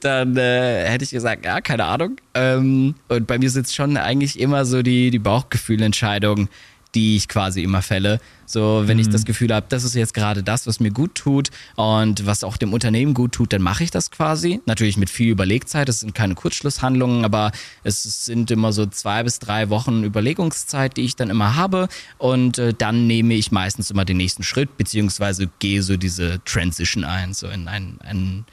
dann 0.00 0.36
äh, 0.36 0.88
hätte 0.88 1.04
ich 1.04 1.10
gesagt, 1.10 1.44
ja, 1.44 1.60
keine 1.60 1.84
Ahnung. 1.84 2.16
Ähm, 2.34 2.94
und 3.08 3.26
bei 3.26 3.38
mir 3.38 3.50
sitzt 3.50 3.74
schon 3.74 3.96
eigentlich 3.96 4.38
immer 4.38 4.64
so 4.64 4.82
die, 4.82 5.10
die 5.10 5.18
Bauchgefühlentscheidung, 5.18 6.48
die 6.94 7.16
ich 7.16 7.28
quasi 7.28 7.62
immer 7.62 7.82
fälle. 7.82 8.20
So, 8.46 8.82
wenn 8.86 8.96
mhm. 8.96 9.02
ich 9.02 9.08
das 9.08 9.24
Gefühl 9.24 9.54
habe, 9.54 9.66
das 9.68 9.84
ist 9.84 9.94
jetzt 9.94 10.12
gerade 10.12 10.42
das, 10.42 10.66
was 10.66 10.80
mir 10.80 10.90
gut 10.90 11.14
tut 11.14 11.50
und 11.76 12.26
was 12.26 12.42
auch 12.42 12.56
dem 12.56 12.72
Unternehmen 12.72 13.14
gut 13.14 13.32
tut, 13.32 13.52
dann 13.52 13.62
mache 13.62 13.84
ich 13.84 13.90
das 13.90 14.10
quasi. 14.10 14.60
Natürlich 14.66 14.96
mit 14.96 15.08
viel 15.08 15.28
Überlegzeit. 15.28 15.88
Es 15.88 16.00
sind 16.00 16.14
keine 16.14 16.34
Kurzschlusshandlungen, 16.34 17.24
aber 17.24 17.52
es 17.84 18.02
sind 18.24 18.50
immer 18.50 18.72
so 18.72 18.86
zwei 18.86 19.22
bis 19.22 19.38
drei 19.38 19.70
Wochen 19.70 20.02
Überlegungszeit, 20.02 20.96
die 20.96 21.02
ich 21.02 21.14
dann 21.14 21.30
immer 21.30 21.54
habe. 21.54 21.88
Und 22.18 22.58
äh, 22.58 22.74
dann 22.74 23.06
nehme 23.06 23.34
ich 23.34 23.52
meistens 23.52 23.90
immer 23.90 24.04
den 24.04 24.16
nächsten 24.16 24.42
Schritt, 24.42 24.76
beziehungsweise 24.76 25.48
gehe 25.60 25.82
so 25.82 25.96
diese 25.96 26.40
Transition 26.44 27.04
ein, 27.04 27.34
so 27.34 27.46
in 27.46 27.68
einen, 27.68 28.00
einen, 28.00 28.46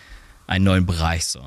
einen 0.46 0.64
neuen 0.64 0.86
Bereich. 0.86 1.26
So. 1.26 1.42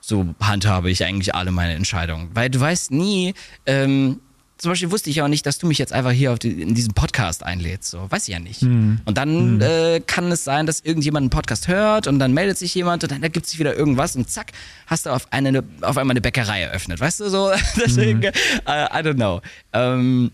so 0.00 0.34
handhabe 0.40 0.90
ich 0.90 1.04
eigentlich 1.04 1.34
alle 1.34 1.50
meine 1.50 1.74
Entscheidungen. 1.74 2.30
Weil 2.34 2.50
du 2.50 2.60
weißt 2.60 2.92
nie, 2.92 3.34
ähm, 3.66 4.20
zum 4.60 4.72
Beispiel 4.72 4.90
wusste 4.90 5.08
ich 5.08 5.22
auch 5.22 5.28
nicht, 5.28 5.46
dass 5.46 5.58
du 5.58 5.66
mich 5.66 5.78
jetzt 5.78 5.92
einfach 5.92 6.10
hier 6.10 6.34
die, 6.34 6.60
in 6.60 6.74
diesen 6.74 6.92
Podcast 6.92 7.44
einlädst. 7.44 7.90
So, 7.90 8.10
weiß 8.10 8.28
ich 8.28 8.34
ja 8.34 8.38
nicht. 8.38 8.60
Mhm. 8.60 9.00
Und 9.06 9.16
dann 9.16 9.56
mhm. 9.56 9.62
äh, 9.62 10.00
kann 10.00 10.30
es 10.30 10.44
sein, 10.44 10.66
dass 10.66 10.80
irgendjemand 10.80 11.24
einen 11.24 11.30
Podcast 11.30 11.66
hört 11.66 12.06
und 12.06 12.18
dann 12.18 12.34
meldet 12.34 12.58
sich 12.58 12.74
jemand 12.74 13.02
und 13.02 13.10
dann 13.10 13.22
ergibt 13.22 13.46
sich 13.46 13.58
wieder 13.58 13.74
irgendwas 13.74 14.16
und 14.16 14.28
zack, 14.28 14.52
hast 14.86 15.06
du 15.06 15.10
auf, 15.10 15.32
eine, 15.32 15.64
auf 15.80 15.96
einmal 15.96 16.12
eine 16.12 16.20
Bäckerei 16.20 16.60
eröffnet. 16.60 17.00
Weißt 17.00 17.20
du 17.20 17.30
so? 17.30 17.50
Deswegen, 17.76 18.18
mhm. 18.18 18.26
uh, 18.66 18.70
I 18.70 19.02
don't 19.02 19.14
know. 19.14 19.40
Ähm, 19.72 20.30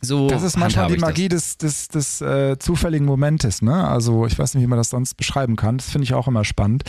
so 0.00 0.28
das 0.28 0.42
ist 0.42 0.56
manchmal 0.56 0.90
die 0.90 0.96
Magie 0.96 1.28
des, 1.28 1.58
des, 1.58 1.88
des 1.88 2.20
äh, 2.22 2.58
zufälligen 2.58 3.06
Momentes. 3.06 3.62
Ne? 3.62 3.86
Also 3.86 4.26
ich 4.26 4.36
weiß 4.36 4.54
nicht, 4.54 4.64
wie 4.64 4.66
man 4.66 4.78
das 4.78 4.90
sonst 4.90 5.14
beschreiben 5.14 5.54
kann. 5.56 5.76
Das 5.76 5.90
finde 5.90 6.04
ich 6.04 6.14
auch 6.14 6.26
immer 6.26 6.44
spannend. 6.44 6.84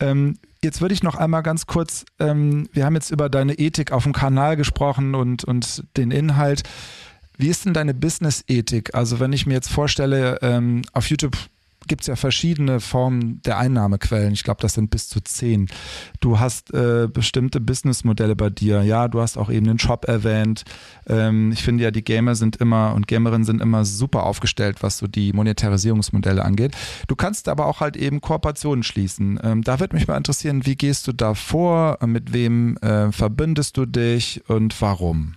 Ähm, 0.00 0.38
Jetzt 0.66 0.80
würde 0.80 0.94
ich 0.94 1.04
noch 1.04 1.14
einmal 1.14 1.44
ganz 1.44 1.66
kurz, 1.66 2.04
ähm, 2.18 2.68
wir 2.72 2.84
haben 2.84 2.96
jetzt 2.96 3.12
über 3.12 3.28
deine 3.28 3.54
Ethik 3.54 3.92
auf 3.92 4.02
dem 4.02 4.12
Kanal 4.12 4.56
gesprochen 4.56 5.14
und, 5.14 5.44
und 5.44 5.84
den 5.96 6.10
Inhalt. 6.10 6.64
Wie 7.38 7.46
ist 7.46 7.66
denn 7.66 7.72
deine 7.72 7.94
Business-Ethik? 7.94 8.92
Also 8.92 9.20
wenn 9.20 9.32
ich 9.32 9.46
mir 9.46 9.54
jetzt 9.54 9.70
vorstelle, 9.70 10.40
ähm, 10.42 10.82
auf 10.92 11.08
YouTube 11.08 11.36
gibt 11.86 12.02
es 12.02 12.06
ja 12.06 12.16
verschiedene 12.16 12.80
Formen 12.80 13.40
der 13.42 13.58
Einnahmequellen. 13.58 14.32
Ich 14.32 14.44
glaube, 14.44 14.60
das 14.60 14.74
sind 14.74 14.90
bis 14.90 15.08
zu 15.08 15.20
zehn. 15.20 15.68
Du 16.20 16.38
hast 16.38 16.72
äh, 16.74 17.08
bestimmte 17.12 17.60
Businessmodelle 17.60 18.36
bei 18.36 18.50
dir. 18.50 18.82
Ja, 18.82 19.08
du 19.08 19.20
hast 19.20 19.36
auch 19.36 19.50
eben 19.50 19.66
den 19.66 19.78
Shop 19.78 20.06
erwähnt. 20.06 20.64
Ähm, 21.06 21.52
ich 21.52 21.62
finde 21.62 21.84
ja, 21.84 21.90
die 21.90 22.04
Gamer 22.04 22.34
sind 22.34 22.56
immer 22.56 22.94
und 22.94 23.06
Gamerinnen 23.06 23.44
sind 23.44 23.60
immer 23.60 23.84
super 23.84 24.24
aufgestellt, 24.24 24.82
was 24.82 24.98
so 24.98 25.06
die 25.06 25.32
Monetarisierungsmodelle 25.32 26.44
angeht. 26.44 26.76
Du 27.08 27.16
kannst 27.16 27.48
aber 27.48 27.66
auch 27.66 27.80
halt 27.80 27.96
eben 27.96 28.20
Kooperationen 28.20 28.82
schließen. 28.82 29.38
Ähm, 29.42 29.62
da 29.62 29.80
würde 29.80 29.96
mich 29.96 30.08
mal 30.08 30.16
interessieren, 30.16 30.66
wie 30.66 30.76
gehst 30.76 31.06
du 31.06 31.12
da 31.12 31.34
vor? 31.34 31.98
Mit 32.06 32.32
wem 32.32 32.76
äh, 32.78 33.12
verbündest 33.12 33.76
du 33.76 33.86
dich 33.86 34.42
und 34.48 34.80
warum? 34.80 35.34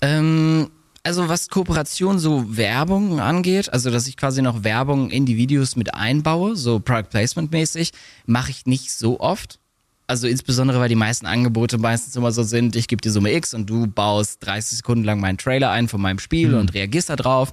Ähm, 0.00 0.68
also 1.06 1.28
was 1.28 1.48
Kooperation 1.48 2.18
so 2.18 2.56
Werbung 2.56 3.20
angeht, 3.20 3.72
also 3.72 3.90
dass 3.90 4.08
ich 4.08 4.16
quasi 4.16 4.42
noch 4.42 4.64
Werbung 4.64 5.10
in 5.10 5.24
die 5.24 5.36
Videos 5.36 5.76
mit 5.76 5.94
einbaue, 5.94 6.56
so 6.56 6.80
Product 6.80 7.10
Placement 7.10 7.52
mäßig, 7.52 7.92
mache 8.26 8.50
ich 8.50 8.66
nicht 8.66 8.90
so 8.90 9.20
oft. 9.20 9.60
Also 10.08 10.26
insbesondere, 10.26 10.80
weil 10.80 10.88
die 10.88 10.96
meisten 10.96 11.26
Angebote 11.26 11.78
meistens 11.78 12.16
immer 12.16 12.32
so 12.32 12.42
sind, 12.42 12.74
ich 12.74 12.88
gebe 12.88 13.00
dir 13.00 13.12
Summe 13.12 13.32
X 13.32 13.54
und 13.54 13.70
du 13.70 13.86
baust 13.86 14.44
30 14.44 14.78
Sekunden 14.78 15.04
lang 15.04 15.20
meinen 15.20 15.38
Trailer 15.38 15.70
ein 15.70 15.88
von 15.88 16.00
meinem 16.00 16.18
Spiel 16.18 16.48
mhm. 16.50 16.58
und 16.58 16.74
reagierst 16.74 17.08
da 17.08 17.16
drauf. 17.16 17.50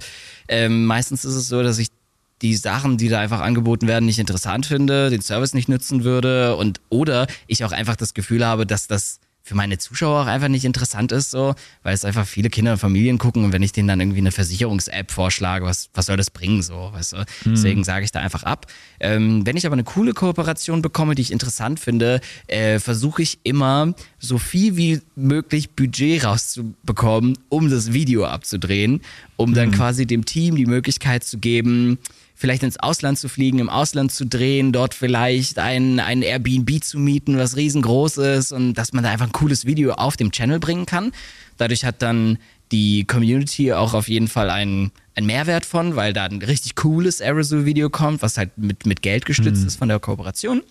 Ähm, 0.48 0.86
meistens 0.86 1.24
ist 1.24 1.34
es 1.34 1.46
so, 1.46 1.62
dass 1.62 1.78
ich 1.78 1.88
die 2.42 2.56
Sachen, 2.56 2.96
die 2.96 3.08
da 3.08 3.20
einfach 3.20 3.40
angeboten 3.40 3.86
werden, 3.86 4.04
nicht 4.04 4.18
interessant 4.18 4.66
finde, 4.66 5.10
den 5.10 5.22
Service 5.22 5.54
nicht 5.54 5.68
nutzen 5.68 6.02
würde 6.02 6.56
und 6.56 6.80
oder 6.90 7.28
ich 7.46 7.64
auch 7.64 7.72
einfach 7.72 7.94
das 7.94 8.14
Gefühl 8.14 8.44
habe, 8.44 8.66
dass 8.66 8.88
das 8.88 9.20
für 9.46 9.54
meine 9.54 9.76
Zuschauer 9.76 10.22
auch 10.22 10.26
einfach 10.26 10.48
nicht 10.48 10.64
interessant 10.64 11.12
ist, 11.12 11.30
so, 11.30 11.54
weil 11.82 11.92
es 11.92 12.06
einfach 12.06 12.26
viele 12.26 12.48
Kinder 12.48 12.72
und 12.72 12.78
Familien 12.78 13.18
gucken 13.18 13.44
und 13.44 13.52
wenn 13.52 13.62
ich 13.62 13.72
denen 13.72 13.86
dann 13.86 14.00
irgendwie 14.00 14.20
eine 14.20 14.32
Versicherungs-App 14.32 15.10
vorschlage, 15.10 15.66
was, 15.66 15.90
was 15.92 16.06
soll 16.06 16.16
das 16.16 16.30
bringen, 16.30 16.62
so, 16.62 16.90
weißt 16.94 17.12
du? 17.12 17.16
Mhm. 17.18 17.24
Deswegen 17.44 17.84
sage 17.84 18.06
ich 18.06 18.10
da 18.10 18.20
einfach 18.20 18.44
ab. 18.44 18.66
Ähm, 19.00 19.46
wenn 19.46 19.58
ich 19.58 19.66
aber 19.66 19.74
eine 19.74 19.84
coole 19.84 20.14
Kooperation 20.14 20.80
bekomme, 20.80 21.14
die 21.14 21.20
ich 21.20 21.30
interessant 21.30 21.78
finde, 21.78 22.22
äh, 22.46 22.78
versuche 22.78 23.20
ich 23.20 23.38
immer 23.42 23.92
so 24.18 24.38
viel 24.38 24.78
wie 24.78 25.02
möglich 25.14 25.72
Budget 25.72 26.24
rauszubekommen, 26.24 27.36
um 27.50 27.68
das 27.68 27.92
Video 27.92 28.24
abzudrehen, 28.24 29.02
um 29.36 29.52
dann 29.52 29.68
mhm. 29.68 29.72
quasi 29.72 30.06
dem 30.06 30.24
Team 30.24 30.56
die 30.56 30.64
Möglichkeit 30.64 31.22
zu 31.22 31.36
geben, 31.36 31.98
vielleicht 32.34 32.64
ins 32.64 32.78
Ausland 32.78 33.18
zu 33.18 33.28
fliegen, 33.28 33.60
im 33.60 33.70
Ausland 33.70 34.12
zu 34.12 34.26
drehen, 34.26 34.72
dort 34.72 34.94
vielleicht 34.94 35.58
ein, 35.58 36.00
ein 36.00 36.22
Airbnb 36.22 36.82
zu 36.82 36.98
mieten, 36.98 37.38
was 37.38 37.56
riesengroß 37.56 38.18
ist 38.18 38.52
und 38.52 38.74
dass 38.74 38.92
man 38.92 39.04
da 39.04 39.10
einfach 39.10 39.26
ein 39.26 39.32
cooles 39.32 39.64
Video 39.64 39.92
auf 39.92 40.16
dem 40.16 40.32
Channel 40.32 40.58
bringen 40.58 40.84
kann. 40.84 41.12
Dadurch 41.56 41.84
hat 41.84 42.02
dann 42.02 42.38
die 42.72 43.04
Community 43.04 43.72
auch 43.72 43.94
auf 43.94 44.08
jeden 44.08 44.26
Fall 44.26 44.50
einen, 44.50 44.90
einen 45.14 45.26
Mehrwert 45.26 45.64
von, 45.64 45.94
weil 45.94 46.12
da 46.12 46.24
ein 46.24 46.42
richtig 46.42 46.74
cooles 46.74 47.20
Aerosol-Video 47.20 47.88
kommt, 47.88 48.20
was 48.20 48.36
halt 48.36 48.58
mit, 48.58 48.84
mit 48.84 49.02
Geld 49.02 49.26
gestützt 49.26 49.62
mhm. 49.62 49.66
ist 49.68 49.76
von 49.76 49.88
der 49.88 50.00
Kooperation. 50.00 50.62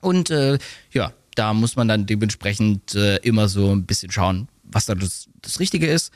Und 0.00 0.30
äh, 0.30 0.58
ja, 0.92 1.12
da 1.34 1.52
muss 1.52 1.76
man 1.76 1.88
dann 1.88 2.06
dementsprechend 2.06 2.94
äh, 2.94 3.16
immer 3.16 3.48
so 3.48 3.70
ein 3.70 3.84
bisschen 3.84 4.10
schauen, 4.10 4.48
was 4.62 4.86
da 4.86 4.94
das, 4.94 5.28
das 5.42 5.60
Richtige 5.60 5.86
ist. 5.86 6.10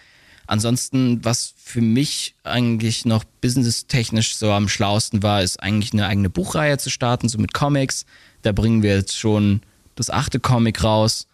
Ansonsten, 0.51 1.25
was 1.25 1.55
für 1.57 1.81
mich 1.81 2.35
eigentlich 2.43 3.05
noch 3.05 3.23
businesstechnisch 3.41 4.35
so 4.35 4.51
am 4.51 4.69
schlausten 4.69 5.23
war, 5.23 5.45
ist 5.45 5.63
eigentlich 5.63 5.93
eine 5.93 6.09
eigene 6.09 6.29
Buchreihe 6.29 6.77
zu 6.77 6.91
starten, 6.91 7.29
so 7.29 7.39
mit 7.39 7.55
Comics. 7.55 8.05
Da 8.43 8.51
bringen 8.51 8.83
wir 8.83 8.97
jetzt 8.97 9.17
schon 9.17 9.61
das 9.95 10.11
achte 10.11 10.41
Comic 10.41 10.83
raus, 10.83 11.29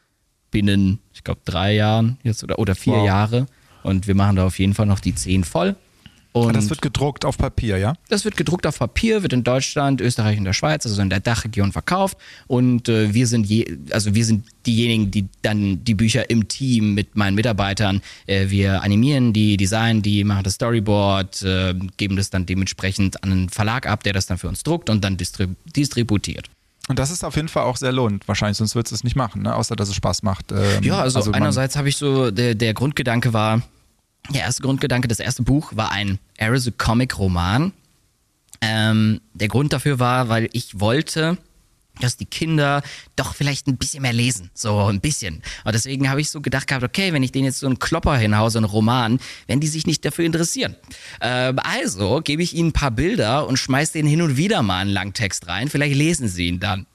binnen, 0.51 0.99
ich 1.15 1.25
glaube, 1.25 1.41
drei 1.47 1.73
Jahren 1.73 2.19
jetzt 2.25 2.45
oder, 2.45 2.59
oder 2.59 2.75
vier 2.75 2.93
wow. 2.93 3.07
Jahre. 3.07 3.47
Und 3.83 4.07
wir 4.07 4.15
machen 4.15 4.37
da 4.37 4.45
auf 4.45 4.59
jeden 4.59 4.75
Fall 4.75 4.85
noch 4.85 5.01
die 5.01 5.15
zehn 5.15 5.45
voll. 5.45 5.77
Und 6.45 6.55
das 6.55 6.69
wird 6.69 6.83
gedruckt 6.83 7.25
auf 7.25 7.39
Papier, 7.39 7.79
ja? 7.79 7.95
Das 8.09 8.25
wird 8.25 8.37
gedruckt 8.37 8.67
auf 8.67 8.79
Papier, 8.79 9.23
wird 9.23 9.33
in 9.33 9.43
Deutschland, 9.43 10.01
Österreich 10.01 10.37
und 10.39 10.45
der 10.45 10.53
Schweiz, 10.53 10.85
also 10.85 11.01
in 11.01 11.09
der 11.09 11.21
Dachregion 11.21 11.73
verkauft. 11.73 12.19
Und 12.47 12.89
äh, 12.89 13.15
wir 13.15 13.27
sind 13.27 13.47
je, 13.47 13.79
also 13.91 14.15
wir 14.15 14.25
sind 14.25 14.45
diejenigen, 14.67 15.11
die 15.11 15.29
dann 15.43 15.83
die 15.85 15.95
Bücher 15.95 16.29
im 16.29 16.49
Team 16.49 16.95
mit 16.95 17.17
meinen 17.17 17.35
Mitarbeitern, 17.37 18.03
äh, 18.27 18.51
wir 18.51 18.83
animieren 18.83 19.33
die, 19.33 19.57
designen 19.57 20.03
die, 20.03 20.25
machen 20.25 20.45
das 20.45 20.55
Storyboard, 20.55 21.43
äh, 21.43 21.75
geben 21.97 22.17
das 22.17 22.29
dann 22.29 22.45
dementsprechend 22.45 23.23
an 23.25 23.33
einen 23.33 23.49
Verlag 23.49 23.87
ab, 23.87 24.03
der 24.03 24.13
das 24.13 24.27
dann 24.27 24.37
für 24.37 24.49
uns 24.49 24.63
druckt 24.63 24.91
und 24.91 25.03
dann 25.03 25.17
distrib 25.17 25.57
distributiert. 25.75 26.51
Und 26.89 26.99
das 26.99 27.11
ist 27.11 27.25
auf 27.25 27.35
jeden 27.35 27.49
Fall 27.49 27.65
auch 27.65 27.77
sehr 27.77 27.93
lohnt, 27.93 28.29
wahrscheinlich, 28.29 28.59
sonst 28.59 28.75
würdest 28.75 28.93
du 28.93 28.97
es 28.97 29.05
nicht 29.05 29.17
machen, 29.17 29.43
ne? 29.43 29.57
außer 29.57 29.75
dass 29.75 29.89
es 29.89 29.97
Spaß 29.97 30.23
macht. 30.23 30.53
Ähm, 30.53 30.83
ja, 30.83 31.01
also, 31.01 31.19
also 31.19 31.33
einerseits 31.33 31.77
habe 31.77 31.89
ich 31.89 31.97
so, 31.97 32.31
der, 32.31 32.55
der 32.55 32.75
Grundgedanke 32.75 33.33
war, 33.33 33.63
der 34.31 34.43
erste 34.43 34.63
Grundgedanke, 34.63 35.09
das 35.09 35.21
erste 35.21 35.43
Buch 35.43 35.73
war 35.75 35.93
ein 35.93 36.19
Arizona 36.37 36.75
Comic 36.79 37.19
Roman. 37.19 37.73
Ähm, 38.61 39.21
der 39.35 39.49
Grund 39.49 39.73
dafür 39.73 39.99
war, 39.99 40.29
weil 40.29 40.49
ich 40.53 40.81
wollte, 40.81 41.37
dass 42.01 42.17
die 42.17 42.27
Kinder 42.27 42.83
doch 43.15 43.35
vielleicht 43.35 43.67
ein 43.67 43.77
bisschen 43.77 44.03
mehr 44.03 44.13
lesen. 44.13 44.51
So 44.55 44.79
ein 44.85 45.01
bisschen. 45.01 45.43
Und 45.65 45.75
deswegen 45.75 46.11
habe 46.11 46.21
ich 46.21 46.31
so 46.31 46.41
gedacht 46.41 46.67
gehabt, 46.67 46.85
okay, 46.85 47.13
wenn 47.13 47.23
ich 47.23 47.33
denen 47.33 47.47
jetzt 47.47 47.61
so 47.61 47.67
einen 47.67 47.79
Klopper 47.79 48.17
hinhaue, 48.17 48.51
so 48.51 48.59
einen 48.59 48.67
Roman, 48.67 49.19
werden 49.47 49.61
die 49.61 49.69
sich 49.69 49.87
nicht 49.87 50.05
dafür 50.05 50.25
interessieren. 50.25 50.77
Ähm, 51.21 51.59
also 51.63 52.21
gebe 52.23 52.43
ich 52.43 52.55
ihnen 52.55 52.71
ein 52.71 52.73
paar 52.73 52.91
Bilder 52.91 53.47
und 53.47 53.59
schmeiße 53.59 53.95
denen 53.95 54.09
hin 54.09 54.23
und 54.23 54.37
wieder 54.37 54.63
mal 54.63 54.81
einen 54.81 54.91
Langtext 54.91 55.47
rein. 55.47 55.69
Vielleicht 55.69 55.97
lesen 55.97 56.29
sie 56.29 56.49
ihn 56.49 56.61
dann. 56.61 56.87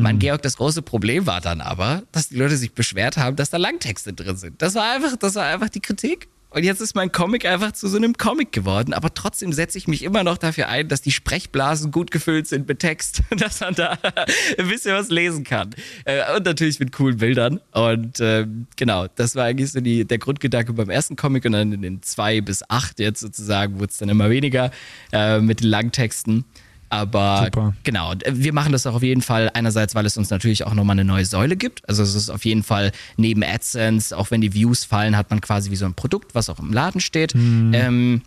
Mein 0.00 0.14
hm. 0.14 0.20
Georg, 0.20 0.42
das 0.42 0.56
große 0.56 0.82
Problem 0.82 1.26
war 1.26 1.40
dann 1.40 1.60
aber, 1.60 2.02
dass 2.12 2.28
die 2.28 2.36
Leute 2.36 2.56
sich 2.56 2.72
beschwert 2.72 3.16
haben, 3.16 3.36
dass 3.36 3.50
da 3.50 3.56
Langtexte 3.56 4.12
drin 4.12 4.36
sind. 4.36 4.60
Das 4.62 4.74
war 4.74 4.94
einfach, 4.94 5.16
das 5.16 5.34
war 5.34 5.46
einfach 5.46 5.68
die 5.68 5.80
Kritik. 5.80 6.28
Und 6.54 6.64
jetzt 6.64 6.80
ist 6.82 6.94
mein 6.94 7.10
Comic 7.10 7.46
einfach 7.46 7.72
zu 7.72 7.88
so 7.88 7.96
einem 7.96 8.14
Comic 8.14 8.52
geworden. 8.52 8.92
Aber 8.92 9.14
trotzdem 9.14 9.52
setze 9.52 9.78
ich 9.78 9.88
mich 9.88 10.02
immer 10.02 10.22
noch 10.22 10.36
dafür 10.36 10.68
ein, 10.68 10.86
dass 10.88 11.00
die 11.00 11.10
Sprechblasen 11.10 11.90
gut 11.90 12.10
gefüllt 12.10 12.46
sind 12.46 12.68
mit 12.68 12.80
Text, 12.80 13.22
dass 13.38 13.60
man 13.60 13.74
da 13.74 13.98
ein 14.58 14.68
bisschen 14.68 14.94
was 14.94 15.08
lesen 15.08 15.44
kann. 15.44 15.70
Äh, 16.04 16.36
und 16.36 16.44
natürlich 16.44 16.78
mit 16.78 16.92
coolen 16.92 17.16
Bildern. 17.16 17.60
Und 17.72 18.20
äh, 18.20 18.46
genau, 18.76 19.06
das 19.14 19.34
war 19.34 19.44
eigentlich 19.44 19.72
so 19.72 19.80
die, 19.80 20.04
der 20.04 20.18
Grundgedanke 20.18 20.74
beim 20.74 20.90
ersten 20.90 21.16
Comic. 21.16 21.46
Und 21.46 21.52
dann 21.52 21.72
in 21.72 21.82
den 21.82 22.02
zwei 22.02 22.42
bis 22.42 22.62
acht 22.68 23.00
jetzt 23.00 23.20
sozusagen 23.20 23.76
wurde 23.76 23.90
es 23.90 23.98
dann 23.98 24.10
immer 24.10 24.28
weniger 24.28 24.70
äh, 25.12 25.40
mit 25.40 25.60
den 25.60 25.68
Langtexten. 25.68 26.44
Aber 26.92 27.44
Super. 27.46 27.74
genau, 27.84 28.12
wir 28.30 28.52
machen 28.52 28.72
das 28.72 28.86
auch 28.86 28.96
auf 28.96 29.02
jeden 29.02 29.22
Fall 29.22 29.50
einerseits, 29.54 29.94
weil 29.94 30.04
es 30.04 30.18
uns 30.18 30.28
natürlich 30.28 30.64
auch 30.64 30.74
nochmal 30.74 30.92
eine 30.92 31.06
neue 31.06 31.24
Säule 31.24 31.56
gibt. 31.56 31.88
Also 31.88 32.02
es 32.02 32.14
ist 32.14 32.28
auf 32.28 32.44
jeden 32.44 32.62
Fall 32.62 32.92
neben 33.16 33.42
AdSense, 33.42 34.14
auch 34.14 34.30
wenn 34.30 34.42
die 34.42 34.52
Views 34.52 34.84
fallen, 34.84 35.16
hat 35.16 35.30
man 35.30 35.40
quasi 35.40 35.70
wie 35.70 35.76
so 35.76 35.86
ein 35.86 35.94
Produkt, 35.94 36.34
was 36.34 36.50
auch 36.50 36.58
im 36.58 36.70
Laden 36.70 37.00
steht. 37.00 37.34
Mhm. 37.34 37.72
Ähm, 37.72 38.22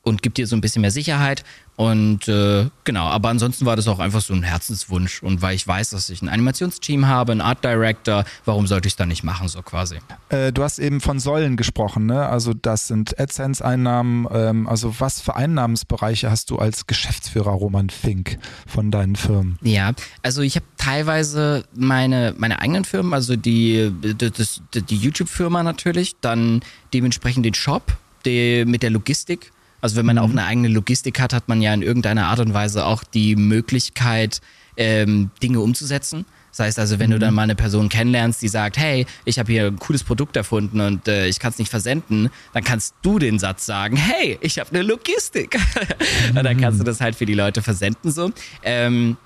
und 0.00 0.22
gibt 0.22 0.38
dir 0.38 0.46
so 0.46 0.56
ein 0.56 0.62
bisschen 0.62 0.80
mehr 0.80 0.90
Sicherheit. 0.90 1.44
Und 1.76 2.28
äh, 2.28 2.68
genau, 2.84 3.06
aber 3.06 3.30
ansonsten 3.30 3.66
war 3.66 3.74
das 3.74 3.88
auch 3.88 3.98
einfach 3.98 4.20
so 4.20 4.32
ein 4.32 4.44
Herzenswunsch. 4.44 5.22
Und 5.22 5.42
weil 5.42 5.56
ich 5.56 5.66
weiß, 5.66 5.90
dass 5.90 6.08
ich 6.08 6.22
ein 6.22 6.28
Animationsteam 6.28 7.08
habe, 7.08 7.32
einen 7.32 7.40
Art 7.40 7.64
Director, 7.64 8.24
warum 8.44 8.66
sollte 8.66 8.86
ich 8.86 8.92
es 8.92 8.96
dann 8.96 9.08
nicht 9.08 9.24
machen, 9.24 9.48
so 9.48 9.60
quasi? 9.62 9.98
Äh, 10.28 10.52
du 10.52 10.62
hast 10.62 10.78
eben 10.78 11.00
von 11.00 11.18
Säulen 11.18 11.56
gesprochen, 11.56 12.06
ne? 12.06 12.26
Also 12.26 12.54
das 12.54 12.86
sind 12.86 13.18
AdSense-Einnahmen. 13.18 14.28
Ähm, 14.32 14.68
also 14.68 14.94
was 15.00 15.20
für 15.20 15.34
Einnahmensbereiche 15.34 16.30
hast 16.30 16.50
du 16.50 16.58
als 16.58 16.86
Geschäftsführer 16.86 17.50
Roman 17.50 17.90
Fink 17.90 18.38
von 18.66 18.92
deinen 18.92 19.16
Firmen? 19.16 19.58
Ja, 19.62 19.92
also 20.22 20.42
ich 20.42 20.54
habe 20.54 20.66
teilweise 20.76 21.64
meine, 21.74 22.34
meine 22.38 22.60
eigenen 22.60 22.84
Firmen, 22.84 23.14
also 23.14 23.34
die, 23.34 23.92
die, 23.92 24.82
die 24.82 24.96
YouTube-Firma 24.96 25.64
natürlich, 25.64 26.14
dann 26.20 26.60
dementsprechend 26.92 27.44
den 27.44 27.54
Shop 27.54 27.96
die, 28.24 28.64
mit 28.64 28.82
der 28.82 28.90
Logistik 28.90 29.50
also 29.84 29.96
wenn 29.96 30.06
man 30.06 30.16
mhm. 30.16 30.22
auch 30.22 30.30
eine 30.30 30.46
eigene 30.46 30.68
Logistik 30.68 31.20
hat, 31.20 31.34
hat 31.34 31.46
man 31.46 31.60
ja 31.60 31.74
in 31.74 31.82
irgendeiner 31.82 32.28
Art 32.28 32.40
und 32.40 32.54
Weise 32.54 32.86
auch 32.86 33.04
die 33.04 33.36
Möglichkeit, 33.36 34.40
ähm, 34.78 35.30
Dinge 35.42 35.60
umzusetzen. 35.60 36.24
Das 36.52 36.60
heißt 36.60 36.78
also, 36.78 36.98
wenn 36.98 37.10
mhm. 37.10 37.14
du 37.14 37.18
dann 37.18 37.34
mal 37.34 37.42
eine 37.42 37.54
Person 37.54 37.90
kennenlernst, 37.90 38.40
die 38.40 38.48
sagt, 38.48 38.78
hey, 38.78 39.04
ich 39.26 39.38
habe 39.38 39.52
hier 39.52 39.66
ein 39.66 39.78
cooles 39.78 40.02
Produkt 40.02 40.36
erfunden 40.36 40.80
und 40.80 41.06
äh, 41.06 41.26
ich 41.26 41.38
kann 41.38 41.50
es 41.50 41.58
nicht 41.58 41.68
versenden, 41.68 42.30
dann 42.54 42.64
kannst 42.64 42.94
du 43.02 43.18
den 43.18 43.38
Satz 43.38 43.66
sagen, 43.66 43.96
hey, 43.96 44.38
ich 44.40 44.58
habe 44.58 44.70
eine 44.70 44.80
Logistik. 44.80 45.58
Mhm. 45.58 46.38
und 46.38 46.44
dann 46.44 46.58
kannst 46.58 46.80
du 46.80 46.84
das 46.84 47.02
halt 47.02 47.14
für 47.14 47.26
die 47.26 47.34
Leute 47.34 47.60
versenden 47.60 48.10
so. 48.10 48.32
Ähm, 48.62 49.18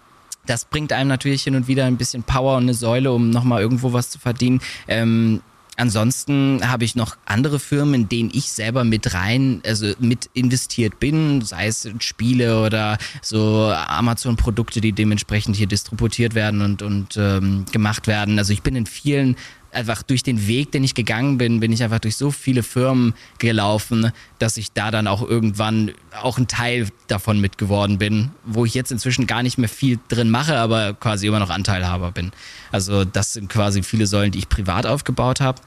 das 0.44 0.64
bringt 0.64 0.92
einem 0.92 1.08
natürlich 1.08 1.44
hin 1.44 1.54
und 1.54 1.68
wieder 1.68 1.84
ein 1.84 1.98
bisschen 1.98 2.24
Power 2.24 2.56
und 2.56 2.64
eine 2.64 2.74
Säule, 2.74 3.12
um 3.12 3.30
nochmal 3.30 3.62
irgendwo 3.62 3.92
was 3.92 4.10
zu 4.10 4.18
verdienen. 4.18 4.60
Ähm, 4.88 5.40
Ansonsten 5.78 6.60
habe 6.68 6.84
ich 6.84 6.96
noch 6.96 7.16
andere 7.24 7.60
Firmen, 7.60 7.94
in 7.94 8.08
denen 8.08 8.30
ich 8.32 8.50
selber 8.50 8.82
mit 8.82 9.14
rein, 9.14 9.62
also 9.64 9.92
mit 10.00 10.28
investiert 10.34 10.98
bin, 10.98 11.40
sei 11.42 11.68
es 11.68 11.88
Spiele 12.00 12.64
oder 12.64 12.98
so 13.22 13.72
Amazon-Produkte, 13.72 14.80
die 14.80 14.92
dementsprechend 14.92 15.54
hier 15.54 15.68
distributiert 15.68 16.34
werden 16.34 16.62
und, 16.62 16.82
und 16.82 17.16
ähm, 17.16 17.64
gemacht 17.70 18.08
werden. 18.08 18.38
Also 18.40 18.52
ich 18.52 18.62
bin 18.62 18.74
in 18.74 18.86
vielen 18.86 19.36
einfach 19.72 20.02
durch 20.02 20.22
den 20.22 20.46
Weg, 20.46 20.72
den 20.72 20.84
ich 20.84 20.94
gegangen 20.94 21.38
bin, 21.38 21.60
bin 21.60 21.72
ich 21.72 21.82
einfach 21.82 21.98
durch 21.98 22.16
so 22.16 22.30
viele 22.30 22.62
Firmen 22.62 23.14
gelaufen, 23.38 24.12
dass 24.38 24.56
ich 24.56 24.72
da 24.72 24.90
dann 24.90 25.06
auch 25.06 25.22
irgendwann 25.22 25.92
auch 26.22 26.38
ein 26.38 26.48
Teil 26.48 26.88
davon 27.06 27.40
mitgeworden 27.40 27.98
bin, 27.98 28.30
wo 28.44 28.64
ich 28.64 28.74
jetzt 28.74 28.92
inzwischen 28.92 29.26
gar 29.26 29.42
nicht 29.42 29.58
mehr 29.58 29.68
viel 29.68 29.98
drin 30.08 30.30
mache, 30.30 30.56
aber 30.56 30.94
quasi 30.94 31.26
immer 31.26 31.38
noch 31.38 31.50
Anteilhaber 31.50 32.12
bin. 32.12 32.32
Also 32.72 33.04
das 33.04 33.34
sind 33.34 33.48
quasi 33.48 33.82
viele 33.82 34.06
Säulen, 34.06 34.32
die 34.32 34.38
ich 34.38 34.48
privat 34.48 34.86
aufgebaut 34.86 35.40
habe. 35.40 35.60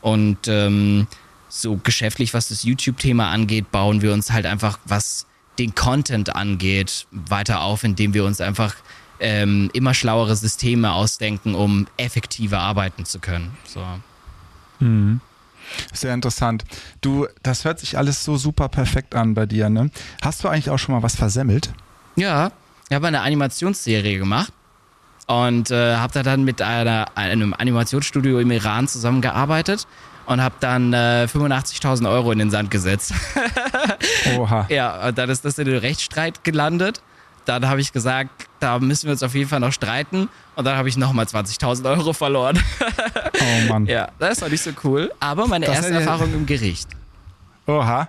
Und 0.00 0.46
ähm, 0.46 1.06
so 1.48 1.76
geschäftlich, 1.76 2.34
was 2.34 2.48
das 2.48 2.62
YouTube-Thema 2.62 3.30
angeht, 3.30 3.70
bauen 3.72 4.02
wir 4.02 4.12
uns 4.12 4.30
halt 4.30 4.46
einfach, 4.46 4.78
was 4.84 5.26
den 5.58 5.74
Content 5.74 6.36
angeht, 6.36 7.06
weiter 7.10 7.62
auf, 7.62 7.82
indem 7.82 8.14
wir 8.14 8.24
uns 8.24 8.40
einfach 8.40 8.76
ähm, 9.20 9.70
immer 9.72 9.94
schlauere 9.94 10.36
Systeme 10.36 10.92
ausdenken, 10.92 11.54
um 11.54 11.86
effektiver 11.96 12.60
arbeiten 12.60 13.04
zu 13.04 13.18
können. 13.18 13.56
So. 13.64 13.84
Mhm. 14.80 15.20
Sehr 15.92 16.14
interessant. 16.14 16.64
Du, 17.00 17.26
das 17.42 17.64
hört 17.64 17.78
sich 17.78 17.98
alles 17.98 18.24
so 18.24 18.36
super 18.36 18.68
perfekt 18.68 19.14
an 19.14 19.34
bei 19.34 19.46
dir, 19.46 19.68
ne? 19.68 19.90
Hast 20.22 20.42
du 20.42 20.48
eigentlich 20.48 20.70
auch 20.70 20.78
schon 20.78 20.94
mal 20.94 21.02
was 21.02 21.16
versemmelt? 21.16 21.72
Ja, 22.16 22.52
ich 22.88 22.94
habe 22.94 23.06
eine 23.06 23.20
Animationsserie 23.20 24.18
gemacht 24.18 24.52
und 25.26 25.70
äh, 25.70 25.96
habe 25.96 26.12
da 26.14 26.22
dann 26.22 26.44
mit 26.44 26.62
einer, 26.62 27.16
einem 27.16 27.52
Animationsstudio 27.52 28.38
im 28.38 28.50
Iran 28.50 28.88
zusammengearbeitet 28.88 29.86
und 30.24 30.40
habe 30.40 30.54
dann 30.60 30.92
äh, 30.92 31.26
85.000 31.30 32.10
Euro 32.10 32.32
in 32.32 32.38
den 32.38 32.50
Sand 32.50 32.70
gesetzt. 32.70 33.12
Oha. 34.38 34.66
Ja, 34.70 35.08
und 35.08 35.18
dann 35.18 35.28
ist 35.28 35.44
das 35.44 35.58
in 35.58 35.66
den 35.66 35.78
Rechtsstreit 35.78 36.44
gelandet 36.44 37.02
dann 37.48 37.66
habe 37.66 37.80
ich 37.80 37.92
gesagt, 37.92 38.46
da 38.60 38.78
müssen 38.78 39.06
wir 39.06 39.12
uns 39.12 39.22
auf 39.22 39.34
jeden 39.34 39.48
Fall 39.48 39.60
noch 39.60 39.72
streiten. 39.72 40.28
Und 40.54 40.64
dann 40.64 40.76
habe 40.76 40.88
ich 40.88 40.96
nochmal 40.96 41.24
20.000 41.24 41.88
Euro 41.88 42.12
verloren. 42.12 42.62
oh 43.40 43.68
Mann. 43.68 43.86
Ja, 43.88 44.10
das 44.18 44.42
war 44.42 44.48
nicht 44.50 44.62
so 44.62 44.70
cool. 44.84 45.10
Aber 45.18 45.46
meine 45.46 45.64
das 45.64 45.76
erste 45.76 45.94
Erfahrung 45.94 46.34
im 46.34 46.44
Gericht. 46.44 46.90
Oha. 47.66 48.08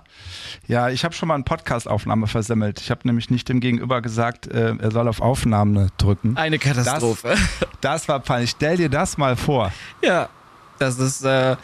Ja, 0.67 0.89
ich 0.89 1.05
habe 1.05 1.13
schon 1.13 1.27
mal 1.27 1.35
eine 1.35 1.43
Podcast-Aufnahme 1.43 2.27
versemmelt. 2.27 2.81
Ich 2.81 2.91
habe 2.91 3.01
nämlich 3.05 3.29
nicht 3.29 3.47
dem 3.47 3.59
Gegenüber 3.59 4.01
gesagt, 4.01 4.47
äh, 4.47 4.75
er 4.77 4.91
soll 4.91 5.07
auf 5.07 5.21
Aufnahme 5.21 5.87
drücken. 5.97 6.35
Eine 6.35 6.59
Katastrophe. 6.59 7.35
Das, 7.59 7.69
das 7.81 8.07
war 8.09 8.19
peinlich. 8.19 8.51
Stell 8.51 8.77
dir 8.77 8.89
das 8.89 9.17
mal 9.17 9.35
vor. 9.35 9.71
Ja, 10.01 10.27
das 10.79 10.99
ist 10.99 11.23
äh, 11.23 11.55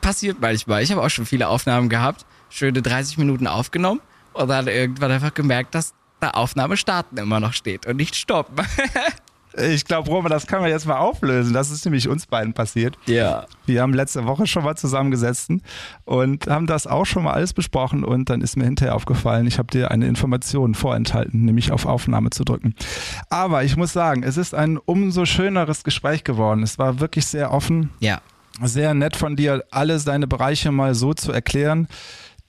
passiert 0.00 0.38
manchmal. 0.40 0.82
Ich 0.82 0.90
habe 0.90 1.02
auch 1.02 1.10
schon 1.10 1.26
viele 1.26 1.48
Aufnahmen 1.48 1.88
gehabt, 1.88 2.24
schöne 2.48 2.80
30 2.82 3.18
Minuten 3.18 3.46
aufgenommen 3.46 4.00
und 4.32 4.48
dann 4.48 4.66
irgendwann 4.66 5.10
einfach 5.10 5.34
gemerkt, 5.34 5.74
dass 5.74 5.94
da 6.22 6.30
Aufnahme 6.30 6.76
starten 6.76 7.16
immer 7.16 7.40
noch 7.40 7.52
steht 7.52 7.86
und 7.86 7.96
nicht 7.96 8.14
stoppen. 8.14 8.56
Ich 9.54 9.84
glaube, 9.84 10.08
Roman, 10.08 10.30
das 10.30 10.46
können 10.46 10.64
wir 10.64 10.70
jetzt 10.70 10.86
mal 10.86 10.96
auflösen. 10.96 11.52
Das 11.52 11.70
ist 11.70 11.84
nämlich 11.84 12.08
uns 12.08 12.26
beiden 12.26 12.54
passiert. 12.54 12.96
Ja. 13.06 13.46
Wir 13.66 13.82
haben 13.82 13.92
letzte 13.92 14.24
Woche 14.24 14.46
schon 14.46 14.64
mal 14.64 14.76
zusammengesessen 14.76 15.62
und 16.04 16.46
haben 16.46 16.66
das 16.66 16.86
auch 16.86 17.04
schon 17.04 17.24
mal 17.24 17.34
alles 17.34 17.52
besprochen 17.52 18.04
und 18.04 18.30
dann 18.30 18.40
ist 18.40 18.56
mir 18.56 18.64
hinterher 18.64 18.94
aufgefallen, 18.94 19.46
ich 19.46 19.58
habe 19.58 19.68
dir 19.70 19.90
eine 19.90 20.06
Information 20.06 20.74
vorenthalten, 20.74 21.44
nämlich 21.44 21.70
auf 21.70 21.84
Aufnahme 21.84 22.30
zu 22.30 22.44
drücken. 22.44 22.74
Aber 23.28 23.62
ich 23.62 23.76
muss 23.76 23.92
sagen, 23.92 24.22
es 24.22 24.36
ist 24.36 24.54
ein 24.54 24.78
umso 24.78 25.26
schöneres 25.26 25.84
Gespräch 25.84 26.24
geworden. 26.24 26.62
Es 26.62 26.78
war 26.78 27.00
wirklich 27.00 27.26
sehr 27.26 27.52
offen. 27.52 27.90
Ja. 28.00 28.20
Sehr 28.62 28.94
nett 28.94 29.16
von 29.16 29.36
dir, 29.36 29.64
alle 29.70 29.98
deine 29.98 30.26
Bereiche 30.26 30.72
mal 30.72 30.94
so 30.94 31.14
zu 31.14 31.32
erklären, 31.32 31.88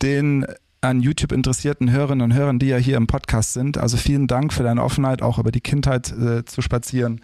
den 0.02 0.46
an 0.84 1.02
YouTube 1.02 1.32
interessierten 1.32 1.92
Hörerinnen 1.92 2.24
und 2.24 2.34
Hörern, 2.34 2.60
die 2.60 2.68
ja 2.68 2.78
hier 2.78 2.98
im 2.98 3.08
Podcast 3.08 3.54
sind. 3.54 3.78
Also 3.78 3.98
vielen 3.98 4.28
Dank 4.28 4.54
für 4.54 4.64
deine 4.64 4.84
Offenheit, 4.84 5.22
auch 5.22 5.40
über 5.40 5.52
die 5.52 5.62
Kindheit 5.62 6.12
äh, 6.12 6.44
zu 6.46 6.62
spazieren, 6.62 7.22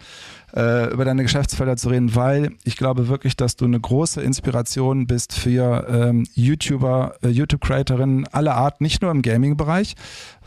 äh, 0.54 0.90
über 0.92 1.04
deine 1.04 1.22
Geschäftsfelder 1.22 1.76
zu 1.76 1.90
reden, 1.90 2.14
weil 2.14 2.52
ich 2.64 2.76
glaube 2.76 3.08
wirklich, 3.08 3.36
dass 3.36 3.56
du 3.56 3.66
eine 3.66 3.78
große 3.78 4.22
Inspiration 4.22 5.06
bist 5.06 5.34
für 5.34 5.86
ähm, 5.88 6.26
YouTuber, 6.34 7.16
äh, 7.22 7.28
YouTube-Creatorinnen 7.28 8.26
aller 8.28 8.54
Art, 8.56 8.80
nicht 8.80 9.02
nur 9.02 9.10
im 9.10 9.22
Gaming-Bereich, 9.22 9.94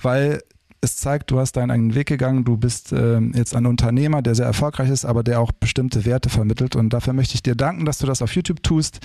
weil 0.01 0.41
es 0.83 0.97
zeigt, 0.97 1.31
du 1.31 1.39
hast 1.39 1.53
deinen 1.53 1.71
eigenen 1.71 1.95
Weg 1.95 2.07
gegangen, 2.07 2.43
du 2.43 2.57
bist 2.57 2.91
äh, 2.91 3.19
jetzt 3.19 3.55
ein 3.55 3.65
Unternehmer, 3.65 4.21
der 4.21 4.35
sehr 4.35 4.45
erfolgreich 4.45 4.89
ist, 4.89 5.05
aber 5.05 5.23
der 5.23 5.39
auch 5.39 5.51
bestimmte 5.53 6.03
Werte 6.05 6.29
vermittelt. 6.29 6.75
Und 6.75 6.91
dafür 6.91 7.13
möchte 7.13 7.35
ich 7.35 7.41
dir 7.41 7.55
danken, 7.55 7.85
dass 7.85 7.99
du 7.99 8.05
das 8.05 8.21
auf 8.21 8.35
YouTube 8.35 8.61
tust. 8.63 8.99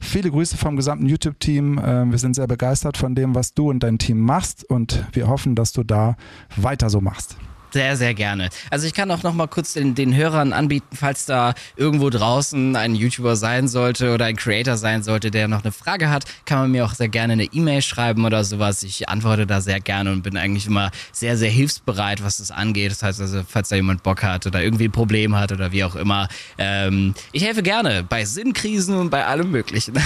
Viele 0.00 0.30
Grüße 0.30 0.58
vom 0.58 0.76
gesamten 0.76 1.06
YouTube-Team. 1.06 1.78
Äh, 1.78 2.10
wir 2.10 2.18
sind 2.18 2.34
sehr 2.34 2.46
begeistert 2.46 2.98
von 2.98 3.14
dem, 3.14 3.34
was 3.34 3.54
du 3.54 3.70
und 3.70 3.82
dein 3.82 3.98
Team 3.98 4.20
machst 4.20 4.64
und 4.64 5.04
wir 5.12 5.28
hoffen, 5.28 5.54
dass 5.54 5.72
du 5.72 5.82
da 5.82 6.16
weiter 6.56 6.90
so 6.90 7.00
machst. 7.00 7.36
Sehr, 7.72 7.96
sehr 7.96 8.12
gerne. 8.12 8.50
Also 8.70 8.86
ich 8.86 8.92
kann 8.92 9.10
auch 9.10 9.22
noch 9.22 9.32
mal 9.32 9.46
kurz 9.46 9.72
den, 9.72 9.94
den 9.94 10.14
Hörern 10.14 10.52
anbieten, 10.52 10.94
falls 10.94 11.24
da 11.24 11.54
irgendwo 11.76 12.10
draußen 12.10 12.76
ein 12.76 12.94
YouTuber 12.94 13.34
sein 13.34 13.66
sollte 13.66 14.12
oder 14.12 14.26
ein 14.26 14.36
Creator 14.36 14.76
sein 14.76 15.02
sollte, 15.02 15.30
der 15.30 15.48
noch 15.48 15.62
eine 15.62 15.72
Frage 15.72 16.10
hat, 16.10 16.24
kann 16.44 16.58
man 16.58 16.70
mir 16.70 16.84
auch 16.84 16.92
sehr 16.92 17.08
gerne 17.08 17.32
eine 17.32 17.44
E-Mail 17.44 17.80
schreiben 17.80 18.26
oder 18.26 18.44
sowas. 18.44 18.82
Ich 18.82 19.08
antworte 19.08 19.46
da 19.46 19.62
sehr 19.62 19.80
gerne 19.80 20.12
und 20.12 20.22
bin 20.22 20.36
eigentlich 20.36 20.66
immer 20.66 20.90
sehr, 21.12 21.38
sehr 21.38 21.50
hilfsbereit, 21.50 22.22
was 22.22 22.38
das 22.38 22.50
angeht. 22.50 22.90
Das 22.90 23.02
heißt 23.02 23.20
also, 23.22 23.42
falls 23.48 23.70
da 23.70 23.76
jemand 23.76 24.02
Bock 24.02 24.22
hat 24.22 24.46
oder 24.46 24.62
irgendwie 24.62 24.88
ein 24.88 24.92
Problem 24.92 25.34
hat 25.34 25.50
oder 25.50 25.72
wie 25.72 25.84
auch 25.84 25.96
immer. 25.96 26.28
Ähm, 26.58 27.14
ich 27.32 27.44
helfe 27.44 27.62
gerne 27.62 28.04
bei 28.06 28.26
Sinnkrisen 28.26 28.96
und 28.96 29.10
bei 29.10 29.24
allem 29.24 29.50
Möglichen. 29.50 29.94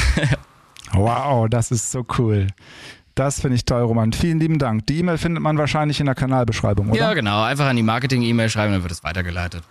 Wow, 0.92 1.48
das 1.48 1.72
ist 1.72 1.90
so 1.90 2.06
cool. 2.16 2.46
Das 3.16 3.40
finde 3.40 3.56
ich 3.56 3.64
toll, 3.64 3.82
Roman. 3.82 4.12
Vielen 4.12 4.38
lieben 4.38 4.58
Dank. 4.58 4.86
Die 4.86 4.98
E-Mail 4.98 5.16
findet 5.16 5.42
man 5.42 5.56
wahrscheinlich 5.56 5.98
in 6.00 6.06
der 6.06 6.14
Kanalbeschreibung, 6.14 6.90
oder? 6.90 7.00
Ja, 7.00 7.14
genau. 7.14 7.42
Einfach 7.42 7.66
an 7.66 7.74
die 7.76 7.82
Marketing-E-Mail 7.82 8.50
schreiben, 8.50 8.74
dann 8.74 8.82
wird 8.82 8.92
es 8.92 9.02
weitergeleitet. 9.02 9.62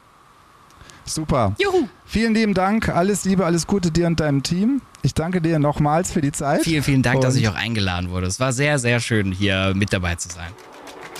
Super. 1.05 1.53
Juhu. 1.59 1.87
Vielen 2.05 2.33
lieben 2.33 2.55
Dank. 2.55 2.89
Alles 2.89 3.23
Liebe, 3.23 3.45
alles 3.45 3.67
Gute 3.67 3.91
dir 3.91 4.07
und 4.07 4.19
deinem 4.19 4.41
Team. 4.41 4.81
Ich 5.03 5.13
danke 5.13 5.41
dir 5.41 5.59
nochmals 5.59 6.11
für 6.11 6.21
die 6.21 6.31
Zeit. 6.31 6.63
Vielen, 6.63 6.81
vielen 6.81 7.03
Dank, 7.03 7.17
und 7.17 7.23
dass 7.23 7.35
ich 7.35 7.47
auch 7.47 7.53
eingeladen 7.53 8.09
wurde. 8.09 8.25
Es 8.25 8.39
war 8.39 8.51
sehr, 8.51 8.79
sehr 8.79 8.99
schön, 8.99 9.31
hier 9.31 9.73
mit 9.75 9.93
dabei 9.93 10.15
zu 10.15 10.29
sein. 10.29 10.49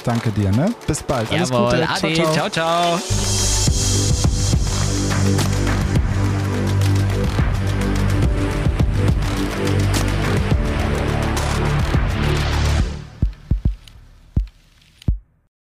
Danke 0.03 0.32
dir, 0.32 0.49
ne? 0.51 0.73
Bis 0.88 1.03
bald. 1.03 1.32
Alles 1.32 1.49
Jawohl, 1.49 1.69
Gute. 1.69 1.88
Ade, 1.89 2.13
ciao, 2.13 2.34
ciao. 2.34 2.49
ciao. 2.49 2.99
ciao. 2.99 2.99